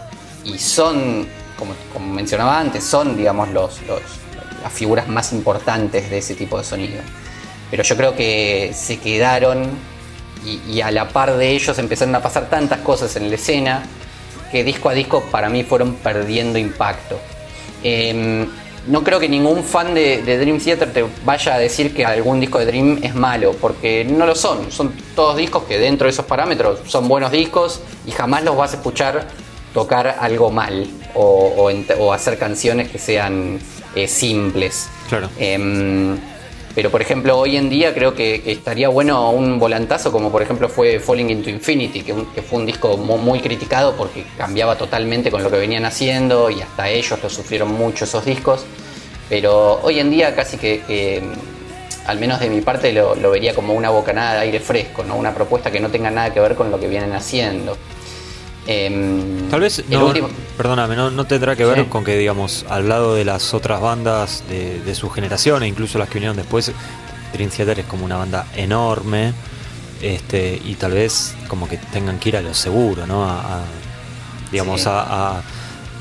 y 0.44 0.58
son, 0.58 1.26
como, 1.58 2.06
mencionaba 2.06 2.58
antes, 2.58 2.84
son, 2.84 3.16
digamos, 3.16 3.48
los, 3.50 3.80
las 4.62 4.72
figuras 4.72 5.08
más 5.08 5.32
importantes 5.32 6.10
de 6.10 6.18
ese 6.18 6.34
tipo 6.34 6.58
de 6.58 6.64
sonido. 6.64 7.00
Pero 7.70 7.82
yo 7.82 7.96
creo 7.96 8.14
que 8.14 8.72
se 8.74 8.98
quedaron 8.98 9.70
y, 10.44 10.80
a 10.80 10.90
la 10.90 11.08
par 11.08 11.36
de 11.36 11.50
ellos 11.50 11.78
empezaron 11.78 12.14
a 12.14 12.20
pasar 12.20 12.50
tantas 12.50 12.80
cosas 12.80 13.14
en 13.16 13.28
la 13.28 13.36
escena 13.36 13.82
que 14.50 14.64
disco 14.64 14.88
a 14.88 14.92
disco 14.92 15.22
para 15.30 15.48
mí 15.48 15.62
fueron 15.62 15.94
perdiendo 15.94 16.58
impacto. 16.58 17.18
Em, 17.82 18.48
no 18.86 19.04
creo 19.04 19.20
que 19.20 19.28
ningún 19.28 19.62
fan 19.62 19.94
de, 19.94 20.22
Dream 20.22 20.58
Theater 20.58 20.92
te 20.92 21.04
vaya 21.24 21.54
a 21.54 21.58
decir 21.58 21.94
que 21.94 22.04
algún 22.04 22.40
disco 22.40 22.58
de 22.58 22.66
Dream 22.66 23.00
es 23.02 23.14
malo, 23.14 23.54
porque 23.60 24.04
no 24.04 24.26
lo 24.26 24.34
son. 24.34 24.70
Son 24.72 24.92
todos 25.14 25.36
discos 25.36 25.64
que 25.64 25.78
dentro 25.78 26.06
de 26.06 26.10
esos 26.10 26.24
parámetros 26.24 26.80
son 26.86 27.08
buenos 27.08 27.30
discos 27.30 27.80
y 28.06 28.10
jamás 28.10 28.42
los 28.44 28.56
vas 28.56 28.72
a 28.72 28.76
escuchar 28.76 29.28
tocar 29.72 30.16
algo 30.20 30.50
mal 30.50 30.86
o, 31.14 31.70
hacer 32.12 32.38
canciones 32.38 32.90
que 32.90 32.98
sean 32.98 33.58
eh, 33.94 34.08
simples. 34.08 34.88
Claro. 35.08 35.28
Em, 35.38 36.18
pero 36.74 36.90
por 36.90 37.02
ejemplo, 37.02 37.38
hoy 37.38 37.56
en 37.56 37.68
día 37.68 37.92
creo 37.92 38.14
que, 38.14 38.42
estaría 38.46 38.88
bueno 38.88 39.30
un 39.30 39.58
volantazo, 39.58 40.10
como 40.10 40.30
por 40.30 40.42
ejemplo 40.42 40.68
fue 40.68 40.98
Falling 41.00 41.30
into 41.30 41.50
Infinity, 41.50 42.02
que, 42.02 42.14
fue 42.42 42.60
un 42.60 42.66
disco 42.66 42.96
muy, 42.96 43.40
criticado 43.40 43.94
porque 43.96 44.24
cambiaba 44.36 44.76
totalmente 44.76 45.30
con 45.30 45.42
lo 45.42 45.50
que 45.50 45.58
venían 45.58 45.84
haciendo 45.84 46.48
y 46.50 46.62
hasta 46.62 46.88
ellos 46.88 47.18
lo 47.22 47.28
sufrieron 47.28 47.72
mucho 47.72 48.04
esos 48.04 48.24
discos. 48.24 48.64
Pero 49.28 49.80
hoy 49.82 49.98
en 49.98 50.10
día 50.10 50.34
casi 50.34 50.56
que, 50.56 51.22
al 52.06 52.18
menos 52.18 52.40
de 52.40 52.48
mi 52.48 52.60
parte, 52.60 52.92
lo, 52.92 53.14
vería 53.30 53.54
como 53.54 53.74
una 53.74 53.90
bocanada 53.90 54.34
de 54.34 54.40
aire 54.40 54.60
fresco, 54.60 55.04
¿no? 55.04 55.16
una 55.16 55.34
propuesta 55.34 55.70
que 55.70 55.80
no 55.80 55.90
tenga 55.90 56.10
nada 56.10 56.32
que 56.32 56.40
ver 56.40 56.54
con 56.54 56.70
lo 56.70 56.80
que 56.80 56.88
vienen 56.88 57.12
haciendo. 57.12 57.76
Em, 58.66 59.48
Tal 59.50 59.60
vez, 59.60 59.84
no, 59.88 60.12
perdóname, 60.56 60.94
no, 60.94 61.24
tendrá 61.24 61.56
que 61.56 61.64
ver 61.64 61.88
con 61.88 62.04
que, 62.04 62.16
digamos, 62.16 62.64
al 62.68 62.88
lado 62.88 63.14
de 63.14 63.24
las 63.24 63.54
otras 63.54 63.80
bandas 63.80 64.44
de, 64.48 64.94
su 64.94 65.10
generación 65.10 65.62
e 65.62 65.68
incluso 65.68 65.98
las 65.98 66.08
que 66.08 66.14
vinieron 66.14 66.36
después, 66.36 66.72
Dream 67.32 67.50
Theater 67.50 67.80
es 67.80 67.86
como 67.86 68.04
una 68.04 68.16
banda 68.16 68.46
enorme 68.56 69.32
este 70.00 70.60
y 70.64 70.74
tal 70.74 70.92
vez 70.92 71.34
como 71.48 71.68
que 71.68 71.76
tengan 71.76 72.18
que 72.18 72.30
ir 72.30 72.36
a 72.36 72.42
lo 72.42 72.54
seguro, 72.54 73.06
¿no? 73.06 73.24
A, 73.24 73.62
digamos, 74.50 74.86
a, 74.86 75.38
a, 75.38 75.42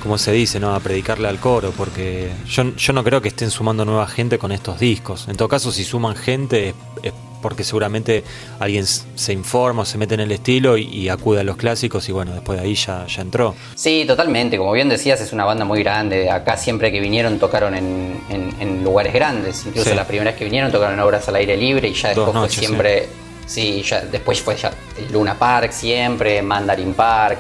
como 0.01 0.17
se 0.17 0.31
dice, 0.31 0.59
¿no? 0.59 0.75
A 0.75 0.79
predicarle 0.79 1.27
al 1.27 1.39
coro, 1.39 1.71
porque 1.71 2.31
yo, 2.47 2.75
yo 2.75 2.93
no 2.93 3.03
creo 3.03 3.21
que 3.21 3.29
estén 3.29 3.49
sumando 3.49 3.85
nueva 3.85 4.07
gente 4.07 4.37
con 4.37 4.51
estos 4.51 4.79
discos. 4.79 5.27
En 5.27 5.35
todo 5.35 5.47
caso, 5.47 5.71
si 5.71 5.83
suman 5.83 6.15
gente 6.15 6.75
es 7.01 7.13
porque 7.41 7.63
seguramente 7.63 8.23
alguien 8.59 8.85
se 8.85 9.33
informa 9.33 9.83
o 9.83 9.85
se 9.85 9.97
mete 9.97 10.13
en 10.13 10.21
el 10.21 10.31
estilo 10.31 10.77
y, 10.77 11.09
acude 11.09 11.41
a 11.41 11.43
los 11.43 11.57
clásicos 11.57 12.07
y 12.07 12.11
bueno, 12.11 12.33
después 12.33 12.59
de 12.59 12.65
ahí 12.65 12.75
ya, 12.75 13.05
ya 13.07 13.21
entró. 13.21 13.55
Sí, 13.75 14.05
totalmente, 14.07 14.57
como 14.57 14.71
bien 14.71 14.87
decías, 14.87 15.19
es 15.19 15.33
una 15.33 15.45
banda 15.45 15.65
muy 15.65 15.83
grande, 15.83 16.29
acá 16.29 16.55
siempre 16.55 16.91
que 16.91 16.99
vinieron 16.99 17.39
tocaron 17.39 17.75
en, 17.75 18.83
lugares 18.83 19.13
grandes, 19.13 19.65
incluso 19.65 19.93
la 19.93 20.07
primera 20.07 20.31
vez 20.31 20.39
que 20.39 20.45
vinieron 20.45 20.71
tocaron 20.71 20.99
obras 20.99 21.27
al 21.27 21.35
aire 21.35 21.57
libre 21.57 21.89
y 21.89 21.93
ya 21.93 22.09
después 22.09 22.31
fue 22.31 22.49
siempre, 22.49 23.09
sí. 23.45 23.83
ya 23.83 24.01
después 24.01 24.41
fue 24.41 24.55
ya 24.55 24.71
Luna 25.11 25.37
Park 25.37 25.71
siempre, 25.71 26.41
Mandarin 26.41 26.93
Park. 26.93 27.39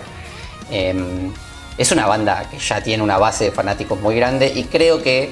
Em, 0.69 1.31
es 1.77 1.91
una 1.91 2.05
banda 2.05 2.47
que 2.49 2.59
ya 2.59 2.81
tiene 2.81 3.03
una 3.03 3.17
base 3.17 3.45
de 3.45 3.51
fanáticos 3.51 3.99
muy 3.99 4.15
grande 4.15 4.51
y 4.53 4.65
creo 4.65 5.01
que 5.01 5.31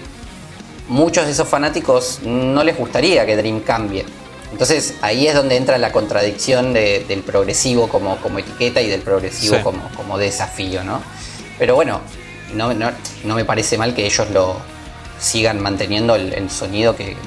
muchos 0.89 1.25
de 1.25 1.31
esos 1.31 1.47
fanáticos 1.47 2.21
no 2.23 2.63
les 2.63 2.77
gustaría 2.77 3.25
que 3.25 3.37
Dream 3.37 3.61
cambie. 3.61 4.05
Entonces 4.51 4.95
ahí 5.01 5.27
es 5.27 5.35
donde 5.35 5.55
entra 5.55 5.77
la 5.77 5.91
contradicción 5.91 6.73
del 6.73 7.23
progresivo 7.25 7.87
como, 7.87 8.17
como, 8.17 8.39
etiqueta 8.39 8.81
y 8.81 8.87
del 8.87 9.01
progresivo 9.01 9.61
como, 9.61 9.89
como, 9.95 10.17
desafío, 10.17 10.83
¿no? 10.83 11.01
Pero 11.57 11.75
bueno, 11.75 12.01
no, 12.53 12.73
no, 12.73 13.35
me 13.35 13.45
parece 13.45 13.77
mal 13.77 13.93
que 13.93 14.05
ellos 14.05 14.29
lo 14.31 14.57
sigan 15.19 15.61
manteniendo 15.61 16.15
el, 16.15 16.49
sonido 16.49 16.95
que, 16.95 17.17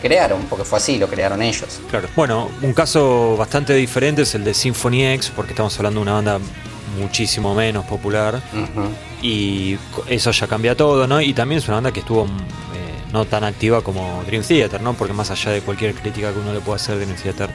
crearon, 0.00 0.42
porque 0.48 0.64
fue 0.64 0.78
así, 0.78 0.98
lo 0.98 1.08
crearon 1.08 1.42
ellos. 1.42 1.80
Claro. 1.90 2.08
Bueno, 2.16 2.50
un 2.62 2.72
caso 2.72 3.36
bastante 3.36 3.74
diferente 3.74 4.22
es 4.22 4.34
el 4.34 4.44
de 4.44 4.54
Symphony 4.54 5.06
X, 5.14 5.32
porque 5.34 5.52
estamos 5.52 5.76
hablando 5.78 6.00
de 6.00 6.02
una 6.02 6.12
banda 6.14 6.40
muchísimo 6.98 7.54
menos 7.54 7.84
popular. 7.84 8.40
Y 9.22 9.76
eso 10.08 10.30
ya 10.30 10.46
cambia 10.46 10.76
todo, 10.76 11.06
¿no? 11.06 11.20
Y 11.20 11.34
también 11.34 11.58
es 11.58 11.68
una 11.68 11.76
banda 11.76 11.92
que 11.92 12.00
estuvo 12.00 12.26
no 13.12 13.24
tan 13.24 13.44
activa 13.44 13.82
como 13.82 14.22
Dream 14.26 14.42
Theater, 14.42 14.80
¿no? 14.80 14.94
Porque 14.94 15.12
más 15.12 15.30
allá 15.30 15.52
de 15.52 15.60
cualquier 15.60 15.94
crítica 15.94 16.32
que 16.32 16.38
uno 16.38 16.52
le 16.52 16.60
pueda 16.60 16.76
hacer, 16.76 16.96
Dream 16.96 17.14
Theater 17.14 17.50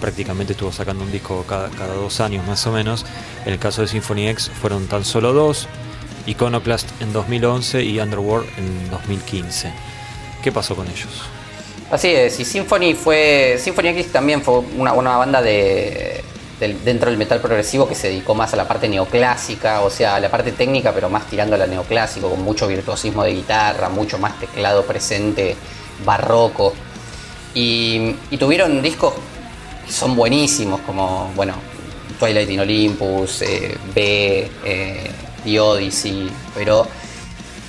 prácticamente 0.00 0.52
estuvo 0.52 0.72
sacando 0.72 1.04
un 1.04 1.12
disco 1.12 1.44
cada, 1.46 1.68
dos 1.94 2.20
años 2.20 2.46
más 2.46 2.66
o 2.66 2.72
menos. 2.72 3.04
En 3.44 3.52
el 3.52 3.58
caso 3.58 3.82
de 3.82 3.88
Symphony 3.88 4.28
X 4.28 4.50
fueron 4.60 4.86
tan 4.86 5.04
solo 5.04 5.32
dos, 5.32 5.68
Iconoclast 6.26 6.88
en 7.00 7.12
2011 7.12 7.82
y 7.82 8.00
Underworld 8.00 8.48
en 8.58 8.90
2015. 8.90 9.72
¿Qué 10.42 10.52
pasó 10.52 10.76
con 10.76 10.86
ellos? 10.86 11.22
Así 11.90 12.08
es, 12.08 12.38
y 12.38 12.44
Symphony 12.44 12.94
fue. 12.94 13.56
Symphony 13.58 13.88
X 13.88 14.12
también 14.12 14.42
fue 14.42 14.58
una, 14.76 14.92
una 14.92 15.16
banda 15.16 15.40
de, 15.40 16.22
dentro 16.58 17.10
del 17.10 17.18
metal 17.18 17.40
progresivo 17.40 17.88
que 17.88 17.94
se 17.94 18.08
dedicó 18.08 18.34
más 18.34 18.52
a 18.52 18.56
la 18.56 18.66
parte 18.66 18.88
neoclásica, 18.88 19.82
o 19.82 19.90
sea, 19.90 20.16
a 20.16 20.20
la 20.20 20.28
parte 20.28 20.52
técnica, 20.52 20.92
pero 20.92 21.08
más 21.08 21.26
tirando 21.26 21.54
a 21.54 21.58
la 21.58 21.66
neoclásico, 21.66 22.30
con 22.30 22.42
mucho 22.42 22.66
virtuosismo 22.66 23.22
de 23.22 23.34
guitarra, 23.34 23.88
mucho 23.88 24.18
más 24.18 24.38
teclado 24.40 24.84
presente, 24.84 25.56
barroco. 26.04 26.74
Y, 27.54 28.14
tuvieron 28.38 28.82
discos 28.82 29.14
que 29.86 29.92
son 29.92 30.16
buenísimos, 30.16 30.80
como, 30.80 31.30
bueno, 31.36 31.54
Twilight 32.18 32.50
in 32.50 32.60
Olympus, 32.60 33.42
eh, 33.42 33.76
B, 33.94 34.50
eh, 34.64 35.10
The 35.44 35.60
Odyssey, 35.60 36.28
pero 36.54 36.86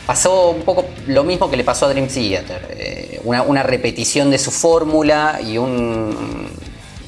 pasó 0.07 0.49
un 0.49 0.63
poco 0.63 0.85
lo 1.05 1.23
mismo 1.23 1.49
que 1.49 1.57
le 1.57 1.63
pasó 1.63 1.85
a 1.85 1.89
Dream 1.89 2.07
Theater, 2.07 2.67
eh, 2.71 3.21
una 3.23 3.61
repetición 3.61 4.31
de 4.31 4.39
su 4.39 4.49
fórmula 4.49 5.39
y 5.41 5.59
un 5.59 6.49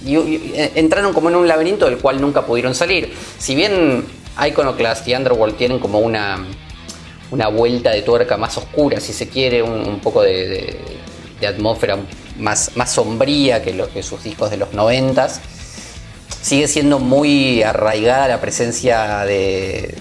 y, 0.05 0.15
eh, 0.15 0.71
entraron 0.75 1.13
como 1.13 1.29
en 1.29 1.35
un 1.35 1.47
laberinto 1.47 1.85
del 1.85 1.97
cual 1.97 2.21
nunca 2.21 2.45
pudieron 2.45 2.75
salir. 2.75 3.13
Si 3.37 3.55
bien 3.55 4.05
Iconoclast 4.47 5.07
y 5.07 5.15
Underworld 5.15 5.55
tienen 5.57 5.79
como 5.79 5.99
una, 5.99 6.45
una 7.31 7.47
vuelta 7.47 7.91
de 7.91 8.01
tuerca 8.01 8.37
más 8.37 8.57
oscura, 8.57 8.99
si 8.99 9.13
se 9.13 9.27
quiere, 9.27 9.61
un, 9.61 9.99
poco 9.99 10.21
de, 10.21 10.79
atmósfera 11.47 11.97
más, 12.37 12.71
más 12.75 12.91
sombría 12.91 13.63
que, 13.63 13.73
lo, 13.73 13.91
que 13.91 14.03
sus 14.03 14.23
discos 14.23 14.51
de 14.51 14.57
los 14.57 14.73
noventas, 14.73 15.41
sigue 16.41 16.67
siendo 16.67 16.99
muy 16.99 17.63
arraigada 17.63 18.27
la 18.27 18.41
presencia 18.41 19.25
de, 19.25 19.95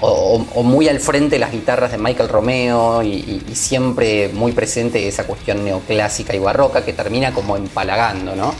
o, 0.00 0.62
muy 0.62 0.88
al 0.88 1.00
frente 1.00 1.38
las 1.38 1.52
guitarras 1.52 1.90
de 1.90 1.98
Michael 1.98 2.28
Romeo 2.28 3.02
y, 3.02 3.42
y, 3.50 3.54
siempre 3.54 4.28
muy 4.28 4.52
presente 4.52 5.06
esa 5.08 5.26
cuestión 5.26 5.64
neoclásica 5.64 6.34
y 6.34 6.38
barroca 6.38 6.84
que 6.84 6.92
termina 6.92 7.32
como 7.32 7.56
empalagando, 7.56 8.36
¿no? 8.36 8.54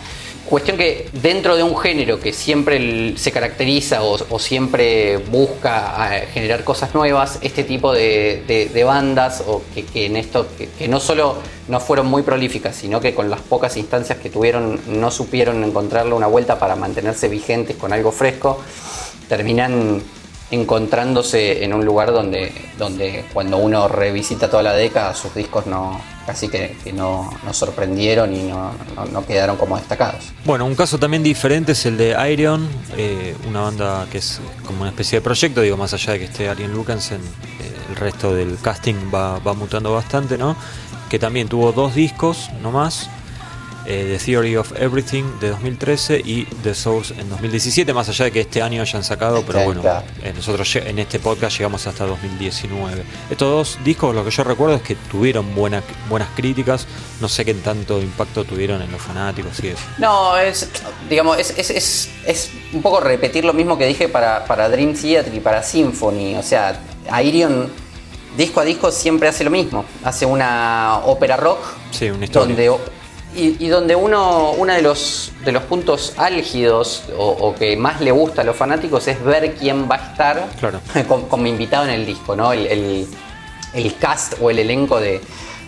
Cuestión 0.49 0.77
que 0.77 1.09
dentro 1.15 1.57
de 1.57 1.63
un 1.63 1.75
género 1.75 2.21
que 2.21 2.35
siempre 2.35 3.17
se 3.17 3.33
caracteriza 3.33 4.03
o, 4.03 4.39
siempre 4.39 5.17
busca 5.17 6.19
eh, 6.19 6.29
generar 6.33 6.65
cosas 6.65 6.95
nuevas, 6.95 7.39
este 7.41 7.65
tipo 7.65 7.93
de, 7.93 8.83
bandas 8.85 9.43
o 9.47 9.63
que, 9.75 10.07
en 10.07 10.17
esto 10.17 10.47
que, 10.59 10.87
no 10.87 11.01
solo 11.01 11.37
no 11.69 11.81
fueron 11.81 12.07
muy 12.07 12.23
prolíficas, 12.23 12.77
sino 12.77 13.01
que 13.01 13.15
con 13.15 13.31
las 13.31 13.41
pocas 13.41 13.77
instancias 13.79 14.19
que 14.19 14.29
tuvieron 14.29 14.81
no 14.87 15.11
supieron 15.11 15.65
encontrarle 15.65 16.13
una 16.13 16.27
vuelta 16.27 16.59
para 16.59 16.77
mantenerse 16.77 17.29
vigentes 17.29 17.77
con 17.77 17.95
algo 17.95 18.13
fresco, 18.13 18.61
terminan 19.29 20.03
encontrándose 20.51 21.65
en 21.65 21.73
un 21.73 21.85
lugar 21.85 22.13
donde, 22.13 22.53
donde 22.79 23.25
cuando 23.33 23.57
uno 23.57 23.89
revisita 23.89 24.51
toda 24.51 24.63
la 24.63 24.75
década 24.75 25.15
sus 25.15 25.35
discos 25.35 25.67
no, 25.67 26.01
casi 26.27 26.49
que, 26.49 26.77
no 26.93 27.31
nos 27.45 27.57
sorprendieron 27.57 28.35
y 28.35 28.45
no, 28.45 29.27
quedaron 29.27 29.57
como 29.57 29.77
destacados. 29.77 30.33
Bueno, 30.45 30.67
un 30.67 30.75
caso 30.75 30.99
también 30.99 31.23
diferente 31.23 31.73
es 31.73 31.87
el 31.87 31.97
de 31.97 32.17
Iron, 32.33 32.69
eh, 32.97 33.35
una 33.49 33.63
banda 33.63 34.07
que 34.11 34.19
es 34.19 34.41
como 34.67 34.83
una 34.83 34.91
especie 34.91 35.19
de 35.19 35.23
proyecto, 35.23 35.61
digo, 35.61 35.77
más 35.77 35.95
allá 35.95 36.13
de 36.13 36.19
que 36.21 36.25
esté 36.27 36.49
Arian 36.49 36.73
Lucansen, 36.73 37.21
eh, 37.21 37.73
el 37.91 37.97
resto 37.97 38.35
del 38.35 38.59
casting 38.61 38.95
va, 39.13 39.39
va, 39.39 39.55
mutando 39.55 39.93
bastante, 39.93 40.39
¿no? 40.39 40.57
Que 41.09 41.19
también 41.19 41.49
tuvo 41.49 41.73
dos 41.73 41.95
discos 41.95 42.51
nomás. 42.63 43.09
The 43.85 44.19
Theory 44.19 44.57
of 44.57 44.73
Everything 44.81 45.25
de 45.41 45.51
2013 45.51 46.23
y 46.25 46.45
The 46.63 46.75
Source 46.75 47.15
en 47.19 47.29
2017, 47.29 47.93
más 47.93 48.09
allá 48.09 48.27
de 48.27 48.33
que 48.33 48.41
este 48.41 48.63
año 48.63 48.83
hayan 48.83 49.05
sacado, 49.05 49.43
pero 49.47 49.65
bueno, 49.65 49.83
nosotros 50.35 50.77
en 50.77 50.99
este 50.99 51.19
podcast 51.19 51.59
llegamos 51.59 51.87
hasta 51.87 52.07
2019. 52.07 53.03
Estos 53.31 53.49
dos 53.49 53.85
discos, 53.85 54.15
lo 54.15 54.25
que 54.25 54.31
yo 54.31 54.45
recuerdo 54.45 54.77
es 54.77 54.83
que 54.83 54.95
tuvieron 54.95 55.55
buenas 55.55 55.85
buenas 56.09 56.29
críticas, 56.35 56.87
no 57.21 57.29
sé 57.29 57.45
qué 57.45 57.55
tanto 57.55 58.01
impacto 58.01 58.45
tuvieron 58.45 58.81
en 58.83 58.91
los 58.91 59.01
fanáticos 59.01 59.63
y 59.63 59.69
eso. 59.69 59.83
No, 59.99 60.37
es, 60.37 60.71
digamos, 61.09 61.39
es, 61.39 61.71
es, 61.71 62.11
es, 62.27 62.51
un 62.73 62.83
poco 62.83 63.01
repetir 63.01 63.45
lo 63.45 63.53
mismo 63.53 63.77
que 63.77 63.87
dije 63.87 64.09
para, 64.09 64.45
para 64.45 64.69
Dream 64.69 64.95
Theater 64.95 65.33
y 65.35 65.41
para 65.41 65.63
Symphony, 65.63 66.37
o 66.37 66.43
sea, 66.43 66.81
Airion 67.11 67.71
disco 68.37 68.61
a 68.61 68.65
disco 68.65 68.91
siempre 68.91 69.29
hace 69.29 69.45
lo 69.45 69.51
mismo. 69.51 69.85
Hace 70.03 70.27
una 70.27 71.01
ópera 71.05 71.37
rock. 71.37 71.59
Sí, 71.91 72.11
una 72.11 72.25
historia. 72.25 72.49
Donde, 72.49 72.71
y, 73.37 73.69
donde 73.69 73.97
uno, 73.97 74.53
uno 74.53 74.73
de 74.73 74.83
los, 74.83 75.33
de 75.45 75.53
los 75.53 75.63
puntos 75.65 76.15
álgidos 76.17 77.05
o, 77.17 77.55
que 77.55 77.77
más 77.77 78.01
le 78.01 78.11
gusta 78.11 78.43
a 78.43 78.45
los 78.45 78.57
fanáticos 78.57 79.07
es 79.09 79.23
ver 79.23 79.55
quién 79.55 79.89
va 79.91 79.97
a 79.97 80.11
estar 80.11 80.49
claro. 80.59 80.81
como, 81.29 81.47
invitado 81.47 81.85
en 81.85 81.91
el 81.91 82.07
disco, 82.07 82.37
¿no? 82.37 82.53
El, 82.53 83.07
cast 84.01 84.35
o 84.41 84.51
el 84.51 84.61
elenco 84.61 85.01
de, 85.01 85.21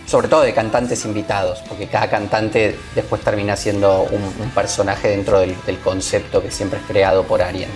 sobre 0.05 0.29
todo 0.29 0.41
de 0.41 0.53
cantantes 0.53 1.03
invitados, 1.05 1.59
porque 1.67 1.87
cada 1.87 2.09
cantante 2.09 2.77
después 2.95 3.21
termina 3.21 3.57
siendo 3.57 4.03
un, 4.03 4.49
personaje 4.51 5.09
dentro 5.09 5.39
del, 5.39 5.55
del, 5.65 5.77
concepto 5.79 6.41
que 6.41 6.51
siempre 6.51 6.79
es 6.79 6.85
creado 6.85 7.23
por 7.23 7.41
Arien. 7.41 7.69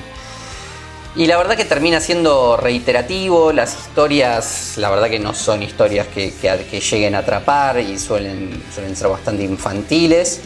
Y 1.14 1.26
la 1.26 1.38
verdad 1.38 1.58
que 1.58 1.66
termina 1.66 2.00
siendo 2.00 2.56
reiterativo, 2.56 3.52
las 3.52 3.78
historias, 3.78 4.78
la 4.78 4.90
verdad 4.90 5.10
que 5.10 5.20
no 5.20 5.34
son 5.34 5.62
historias 5.62 6.08
que, 6.08 6.32
lleguen 6.32 7.16
a 7.16 7.20
atrapar 7.20 7.80
y 7.82 8.00
suelen, 8.00 8.64
suelen 8.74 8.96
ser 8.96 9.10
bastante 9.10 9.44
infantiles. 9.44 10.40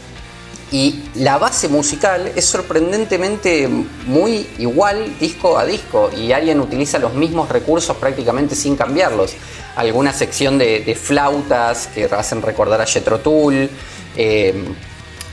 Y 0.72 1.04
la 1.14 1.38
base 1.38 1.68
musical 1.68 2.32
es 2.36 2.46
sorprendentemente 2.46 3.68
muy 4.08 4.48
igual 4.58 5.20
disco 5.20 5.60
a 5.60 5.66
disco 5.66 6.10
y 6.18 6.32
alguien 6.32 6.60
utiliza 6.60 6.98
los 6.98 7.14
mismos 7.14 7.50
recursos 7.50 7.96
prácticamente 7.98 8.56
sin 8.56 8.76
cambiarlos. 8.76 9.36
Alguna 9.76 10.12
sección 10.14 10.58
de, 10.58 10.98
flautas 11.00 11.88
que 11.94 12.06
hacen 12.06 12.42
recordar 12.42 12.82
a 12.82 12.88
Jethro 12.88 13.20
Tull, 13.20 13.70
eh, 14.18 14.66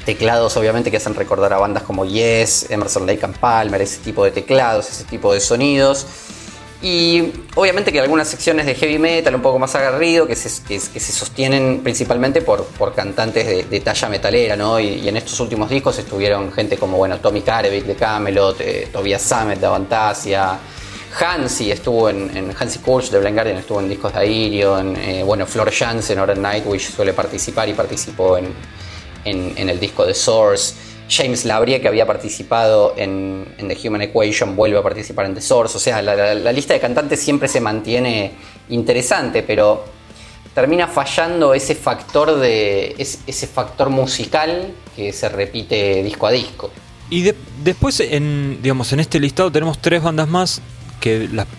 teclados 0.05 0.57
obviamente 0.57 0.91
que 0.91 0.97
hacen 0.97 1.15
recordar 1.15 1.53
a 1.53 1.59
bandas 1.59 1.83
como 1.83 2.05
Yes, 2.05 2.67
Emerson 2.71 3.07
Lake 3.07 3.25
and 3.25 3.37
Palmer, 3.39 3.81
ese 3.81 3.99
tipo 3.99 4.25
de 4.25 4.31
teclados, 4.31 4.89
ese 4.91 5.05
tipo 5.05 5.33
de 5.33 5.41
sonidos. 5.41 6.07
Y 6.83 7.33
obviamente 7.55 7.93
que 7.93 8.01
algunas 8.01 8.27
secciones 8.27 8.67
de 8.67 8.75
heavy 8.75 8.99
metal 8.99 9.37
un 9.37 9.43
poco 9.43 9.61
más 9.61 9.73
agarrido, 9.77 10.27
que 10.27 10.35
se, 10.35 10.65
que, 10.65 10.81
se 10.81 11.13
sostienen 11.13 11.81
principalmente 11.85 12.43
por, 12.43 12.65
por 12.65 12.93
cantantes 12.93 13.71
de, 13.71 13.81
talla 13.81 14.09
metalera, 14.09 14.57
¿no? 14.57 14.81
Y, 14.81 15.09
en 15.09 15.17
estos 15.17 15.39
últimos 15.39 15.71
discos 15.71 15.97
estuvieron 16.01 16.53
gente 16.53 16.77
como, 16.77 16.97
bueno, 16.97 17.19
Tommy 17.19 17.43
Karevic 17.43 17.85
de 17.85 17.95
Camelot, 17.95 18.61
eh, 18.61 18.89
Tobias 18.93 19.23
Sammet 19.23 19.61
de 19.61 19.67
Avantasia, 19.67 20.59
Hansi 21.21 21.71
estuvo 21.71 22.09
en, 22.09 22.37
en 22.37 22.55
Hansi 22.59 22.81
de 23.13 23.19
Blind 23.21 23.35
Guardian, 23.35 23.59
estuvo 23.59 23.79
en 23.79 23.89
discos 23.89 24.13
de 24.13 24.19
Airion, 24.19 24.97
eh, 24.97 25.23
bueno, 25.23 25.47
Flor 25.47 25.71
Jansen 25.71 26.19
ahora 26.19 26.33
en 26.33 26.43
Nightwish 26.43 26.91
suele 26.91 27.13
participar 27.13 27.69
y 27.69 27.75
participó 27.75 28.39
en, 28.39 28.53
en, 29.25 29.69
el 29.69 29.79
disco 29.81 30.05
de 30.07 30.15
Source. 30.15 30.75
James 31.09 31.45
Labrie, 31.45 31.81
que 31.81 31.89
había 31.89 32.07
participado 32.07 32.95
en, 32.97 33.47
The 33.59 33.89
Human 33.89 34.03
Equation, 34.03 34.57
vuelve 34.57 34.79
a 34.79 34.83
participar 34.83 35.27
en 35.27 35.35
The 35.35 35.41
Source. 35.41 35.77
O 35.77 35.81
sea, 35.81 36.01
la, 36.01 36.53
lista 36.53 36.75
de 36.75 36.81
cantantes 36.81 37.21
siempre 37.21 37.49
se 37.49 37.61
mantiene 37.61 38.33
interesante, 38.71 39.43
pero 39.43 39.85
termina 40.55 40.87
fallando 40.87 41.55
ese 41.55 41.75
factor 41.75 42.39
de 42.39 42.95
ese, 42.99 43.47
factor 43.47 43.91
musical 43.91 44.73
que 44.97 45.13
se 45.13 45.29
repite 45.29 46.03
disco 46.03 46.27
a 46.27 46.31
disco. 46.31 46.71
Y 47.11 47.31
después, 47.63 48.01
en, 48.01 48.61
digamos, 48.63 48.93
en 48.95 49.01
este 49.01 49.21
listado 49.21 49.53
tenemos 49.53 49.79
tres 49.81 50.03
bandas 50.03 50.29
más 50.29 50.63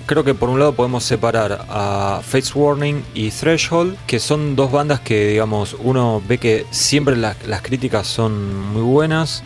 creo 0.06 0.24
que 0.24 0.34
por 0.34 0.50
un 0.50 0.60
lado 0.60 0.74
podemos 0.74 1.04
separar 1.04 1.66
a 1.70 2.22
Face 2.24 2.52
Warning 2.58 3.04
y 3.14 3.30
Threshold, 3.30 3.98
que 4.08 4.20
son 4.20 4.56
dos 4.56 4.72
bandas 4.72 5.02
que, 5.02 5.28
digamos, 5.28 5.76
uno 5.80 6.22
ve 6.28 6.38
que 6.38 6.66
siempre 6.72 7.16
las 7.16 7.62
críticas 7.62 8.08
son 8.08 8.74
muy 8.74 8.82
buenas. 8.82 9.44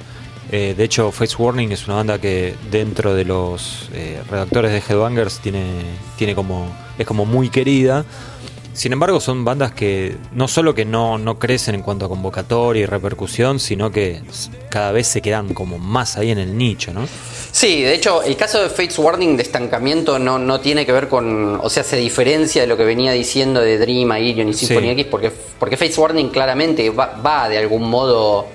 Eh, 0.52 0.76
de 0.78 0.84
hecho, 0.84 1.12
Face 1.12 1.36
Warning 1.38 1.72
es 1.72 1.88
una 1.88 1.98
banda 1.98 2.20
que 2.20 2.56
dentro 2.72 3.14
de 3.14 3.26
los 3.26 3.90
eh, 3.94 4.22
redactores 4.30 4.72
de 4.72 4.78
Headbangers 4.78 5.40
tiene, 5.40 5.66
tiene 6.18 6.36
como, 6.36 6.74
es 6.98 7.06
como 7.06 7.26
muy 7.26 7.50
querida. 7.50 8.06
Sin 8.78 8.94
embargo, 8.94 9.20
son 9.20 9.44
bandas 9.44 9.72
que 9.72 10.16
no 10.34 10.48
solo 10.48 10.76
que 10.76 10.86
no, 10.86 11.18
no 11.18 11.40
crecen 11.40 11.74
en 11.74 11.82
cuanto 11.82 12.06
a 12.06 12.10
convocatoria 12.10 12.84
y 12.84 12.86
repercusión, 12.86 13.60
sino 13.60 13.92
que 13.92 14.22
cada 14.70 14.92
vez 14.92 15.08
se 15.08 15.20
quedan 15.20 15.56
como 15.56 15.80
más 15.80 16.16
ahí 16.16 16.30
en 16.30 16.38
el 16.38 16.56
nicho, 16.56 16.94
¿no? 16.94 17.08
Sí, 17.52 17.82
de 17.82 17.96
hecho, 17.96 18.22
el 18.22 18.38
caso 18.38 18.62
de 18.62 18.70
Fates 18.70 19.00
Warning 19.00 19.36
de 19.36 19.42
estancamiento 19.42 20.20
no, 20.20 20.38
no 20.38 20.60
tiene 20.60 20.86
que 20.86 20.92
ver 20.92 21.08
con. 21.08 21.60
O 21.60 21.72
sea, 21.72 21.84
se 21.84 21.98
diferencia 21.98 22.62
de 22.62 22.68
lo 22.68 22.78
que 22.78 22.84
venía 22.84 23.14
diciendo 23.14 23.62
de 23.62 23.80
Dream, 23.80 24.16
Irion 24.16 24.50
y 24.50 24.54
Symphony 24.54 24.92
X, 24.92 25.08
porque, 25.10 25.32
porque 25.58 25.76
Fates 25.76 25.98
Warning 25.98 26.30
claramente 26.30 26.92
va 26.92 27.50
de 27.50 27.58
algún 27.58 27.90
modo 27.90 28.46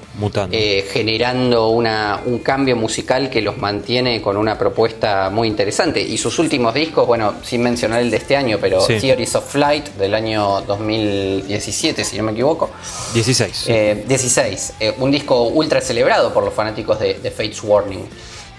eh, 0.51 0.87
generando 0.93 1.71
una, 1.71 2.21
un 2.27 2.41
cambio 2.41 2.77
musical 2.77 3.31
que 3.31 3.41
los 3.41 3.57
mantiene 3.57 4.21
con 4.21 4.37
una 4.37 4.59
propuesta 4.59 5.31
muy 5.31 5.49
interesante. 5.49 6.01
Y 6.03 6.19
sus 6.19 6.39
últimos 6.39 6.75
discos, 6.75 7.07
bueno, 7.07 7.35
sin 7.43 7.63
mencionar 7.63 8.01
el 8.01 8.11
de 8.11 8.19
este 8.19 8.37
año, 8.37 8.59
pero 8.61 8.85
Theories 8.87 9.35
of 9.35 9.51
Flight 9.51 9.89
del 9.95 10.15
año 10.15 10.61
2017, 10.63 12.05
si 12.05 12.19
no 12.19 12.25
me 12.25 12.33
equivoco. 12.33 12.71
16. 13.15 14.07
16. 14.07 14.71
Eh, 14.71 14.75
eh, 14.89 14.95
un 14.99 15.11
disco 15.11 15.45
ultra 15.45 15.81
celebrado 15.81 16.33
por 16.33 16.45
los 16.45 16.53
fanáticos 16.53 17.01
de, 17.01 17.31
Fates 17.31 17.63
Warning. 17.63 18.05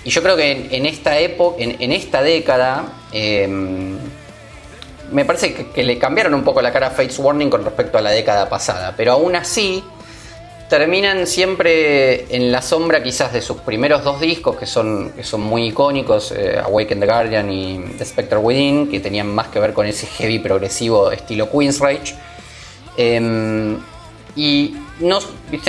Y 0.05 0.09
yo 0.09 0.23
creo 0.23 0.35
que 0.35 0.69
en, 0.71 0.85
esta 0.87 1.19
época, 1.19 1.57
en, 1.59 1.91
esta 1.91 2.23
década, 2.23 3.05
em, 3.11 3.95
me 5.11 5.23
parece 5.23 5.53
que, 5.53 5.69
que, 5.69 5.83
le 5.83 5.99
cambiaron 5.99 6.33
un 6.33 6.43
poco 6.43 6.61
la 6.61 6.73
cara 6.73 6.87
a 6.87 6.89
Fates 6.89 7.19
Warning 7.19 7.49
con 7.49 7.63
respecto 7.63 7.99
a 7.99 8.01
la 8.01 8.09
década 8.09 8.49
pasada. 8.49 8.95
Pero 8.97 9.13
aún 9.13 9.35
así, 9.35 9.83
terminan 10.73 11.27
siempre 11.27 12.35
en 12.35 12.51
la 12.51 12.63
sombra 12.63 13.03
quizás 13.03 13.31
de 13.31 13.43
sus 13.43 13.57
primeros 13.57 14.03
dos 14.03 14.19
discos 14.19 14.55
que 14.55 14.65
son, 14.65 15.11
que 15.11 15.23
son 15.23 15.41
muy 15.41 15.67
icónicos, 15.67 16.31
eh, 16.31 16.57
Awaken 16.57 16.99
the 16.99 17.05
Guardian 17.05 17.51
y 17.51 17.77
The 17.95 18.03
Spectre 18.03 18.39
Within, 18.39 18.89
que 18.89 18.99
tenían 18.99 19.27
más 19.27 19.49
que 19.49 19.59
ver 19.59 19.71
con 19.71 19.85
ese 19.85 20.07
heavy 20.07 20.39
progresivo 20.39 21.11
estilo 21.11 21.47
Queensrÿche. 21.51 22.15
Em, 22.97 23.77
y 24.35 24.75
no, 24.99 25.19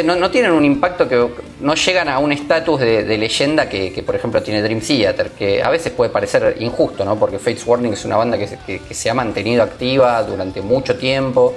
No, 0.05 0.31
tienen 0.31 0.53
un 0.53 0.65
impacto 0.65 1.07
que 1.07 1.23
no 1.61 1.75
llegan 1.75 2.09
a 2.09 2.19
un 2.19 2.33
estatus 2.33 2.81
de, 2.81 3.19
leyenda 3.19 3.69
que, 3.69 4.03
por 4.07 4.15
ejemplo 4.15 4.43
tiene 4.43 4.63
Dream 4.63 4.81
Theater, 4.81 5.33
que 5.33 5.63
a 5.63 5.69
veces 5.69 5.93
puede 5.93 6.11
parecer 6.11 6.57
injusto, 6.61 7.05
¿no? 7.05 7.17
porque 7.19 7.39
Fates 7.39 7.67
Warning 7.67 7.93
es 7.93 8.07
una 8.07 8.17
banda 8.17 8.39
que, 8.39 8.81
se 8.91 9.11
ha 9.11 9.15
mantenido 9.15 9.63
activa 9.63 10.23
durante 10.23 10.63
mucho 10.63 10.97
tiempo, 10.97 11.55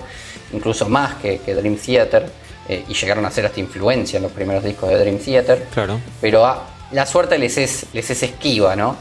incluso 0.51 0.89
más 0.89 1.15
que, 1.15 1.37
que 1.37 1.55
Dream 1.55 1.77
Theater. 1.77 2.46
Eh, 2.69 2.83
y 2.87 2.93
llegaron 2.93 3.25
a 3.25 3.31
ser 3.31 3.45
hasta 3.45 3.59
influencia 3.59 4.17
en 4.17 4.23
los 4.23 4.31
primeros 4.31 4.63
discos 4.63 4.89
de 4.89 4.99
Dream 4.99 5.19
Theater. 5.19 5.67
Claro. 5.73 5.99
Pero 6.19 6.45
la 6.91 7.05
suerte 7.05 7.37
les 7.37 7.57
es, 7.57 7.85
les 7.93 8.09
es 8.09 8.23
esquiva, 8.23 8.75
¿no? 8.75 8.95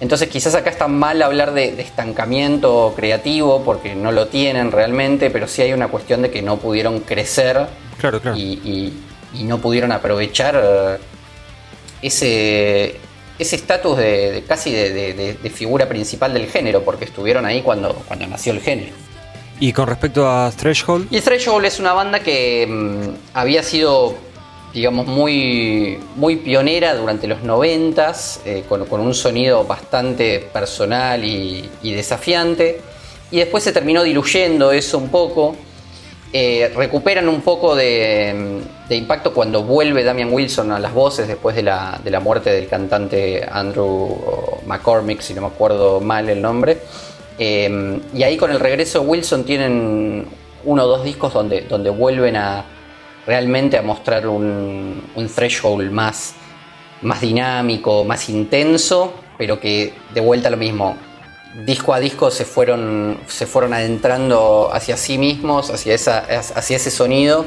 Entonces 0.00 0.28
quizás 0.28 0.54
acá 0.54 0.70
está 0.70 0.86
mal 0.86 1.20
hablar 1.22 1.52
de, 1.52 1.80
estancamiento 1.80 2.92
creativo 2.94 3.64
porque 3.64 3.94
no 3.94 4.12
lo 4.12 4.28
tienen 4.28 4.70
realmente, 4.70 5.30
pero 5.30 5.48
sí 5.48 5.62
hay 5.62 5.72
una 5.72 5.88
cuestión 5.88 6.22
de 6.22 6.30
que 6.30 6.42
no 6.42 6.58
pudieron 6.58 7.00
crecer 7.00 7.66
claro, 7.98 8.20
claro. 8.20 8.36
Y, 8.36 8.92
no 9.42 9.58
pudieron 9.58 9.92
aprovechar 9.92 10.60
eh, 10.62 10.98
ese 12.02 12.96
ese 13.38 13.56
estatus 13.56 13.96
de, 13.96 14.44
casi 14.48 14.72
de, 14.72 15.50
figura 15.54 15.88
principal 15.88 16.34
del 16.34 16.48
género, 16.48 16.82
porque 16.82 17.04
estuvieron 17.04 17.46
ahí 17.46 17.62
cuando, 17.62 17.94
cuando 18.08 18.26
nació 18.26 18.52
el 18.52 18.60
género. 18.60 18.92
Y 19.60 19.72
con 19.72 19.88
respecto 19.88 20.28
a 20.28 20.50
Threshold. 20.52 21.08
Y 21.10 21.20
Threshold 21.20 21.64
es 21.64 21.80
una 21.80 21.92
banda 21.92 22.20
que 22.20 22.66
mm, 22.68 23.36
había 23.36 23.62
sido, 23.62 24.14
digamos, 24.72 25.06
muy, 25.06 25.98
muy 26.14 26.36
pionera 26.36 26.94
durante 26.94 27.26
los 27.26 27.42
noventas, 27.42 28.40
eh, 28.44 28.64
con, 28.68 28.82
un 28.88 29.14
sonido 29.14 29.64
bastante 29.64 30.38
personal 30.52 31.24
y, 31.24 31.68
desafiante. 31.82 32.80
Y 33.30 33.38
después 33.38 33.64
se 33.64 33.72
terminó 33.72 34.04
diluyendo 34.04 34.70
eso 34.70 34.96
un 34.98 35.08
poco. 35.08 35.56
Eh, 36.32 36.70
recuperan 36.76 37.28
un 37.28 37.40
poco 37.40 37.74
de, 37.74 38.62
impacto 38.90 39.32
cuando 39.32 39.64
vuelve 39.64 40.04
Damian 40.04 40.32
Wilson 40.32 40.70
a 40.72 40.78
las 40.78 40.92
voces 40.92 41.26
después 41.26 41.56
de 41.56 41.62
la, 41.62 42.00
de 42.04 42.10
la 42.10 42.20
muerte 42.20 42.50
del 42.50 42.68
cantante 42.68 43.46
Andrew 43.50 44.18
McCormick, 44.66 45.20
si 45.20 45.34
no 45.34 45.40
me 45.40 45.46
acuerdo 45.48 46.00
mal 46.00 46.28
el 46.28 46.40
nombre. 46.40 46.78
Em, 47.38 48.00
y 48.14 48.22
ahí 48.24 48.36
con 48.36 48.50
el 48.50 48.58
regreso 48.58 49.00
de 49.00 49.06
Wilson 49.06 49.44
tienen 49.44 50.26
uno 50.64 50.84
o 50.84 50.86
dos 50.86 51.04
discos 51.04 51.32
donde, 51.32 51.62
donde 51.62 51.90
vuelven 51.90 52.36
a 52.36 52.64
realmente 53.26 53.76
a 53.76 53.82
mostrar 53.82 54.26
un, 54.26 55.02
threshold 55.34 55.90
más, 55.92 56.34
más 57.02 57.20
dinámico, 57.20 58.04
más 58.04 58.28
intenso, 58.30 59.12
pero 59.36 59.60
que 59.60 59.92
de 60.14 60.20
vuelta 60.20 60.50
lo 60.50 60.56
mismo. 60.56 60.96
Disco 61.66 61.92
a 61.92 62.00
disco 62.00 62.30
se 62.30 62.44
fueron, 62.44 63.18
se 63.26 63.46
fueron 63.46 63.74
adentrando 63.74 64.70
hacia 64.72 64.96
sí 64.96 65.18
mismos, 65.18 65.70
hacia, 65.70 65.94
esa, 65.94 66.18
hacia 66.18 66.76
ese 66.76 66.90
sonido 66.90 67.44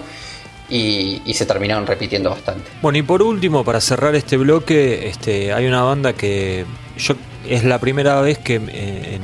y, 0.69 1.21
se 1.33 1.45
terminaron 1.45 1.87
repitiendo 1.87 2.29
bastante. 2.29 2.69
Bueno, 2.81 2.97
y 2.99 3.01
por 3.01 3.21
último, 3.21 3.63
para 3.63 3.81
cerrar 3.81 4.15
este 4.15 4.37
bloque, 4.37 5.07
este, 5.07 5.51
hay 5.51 5.65
una 5.65 5.83
banda 5.83 6.13
que 6.13 6.65
yo 6.97 7.15
es 7.47 7.63
la 7.63 7.79
primera 7.79 8.21
vez 8.21 8.37
que 8.37 8.61
eh, 8.67 9.19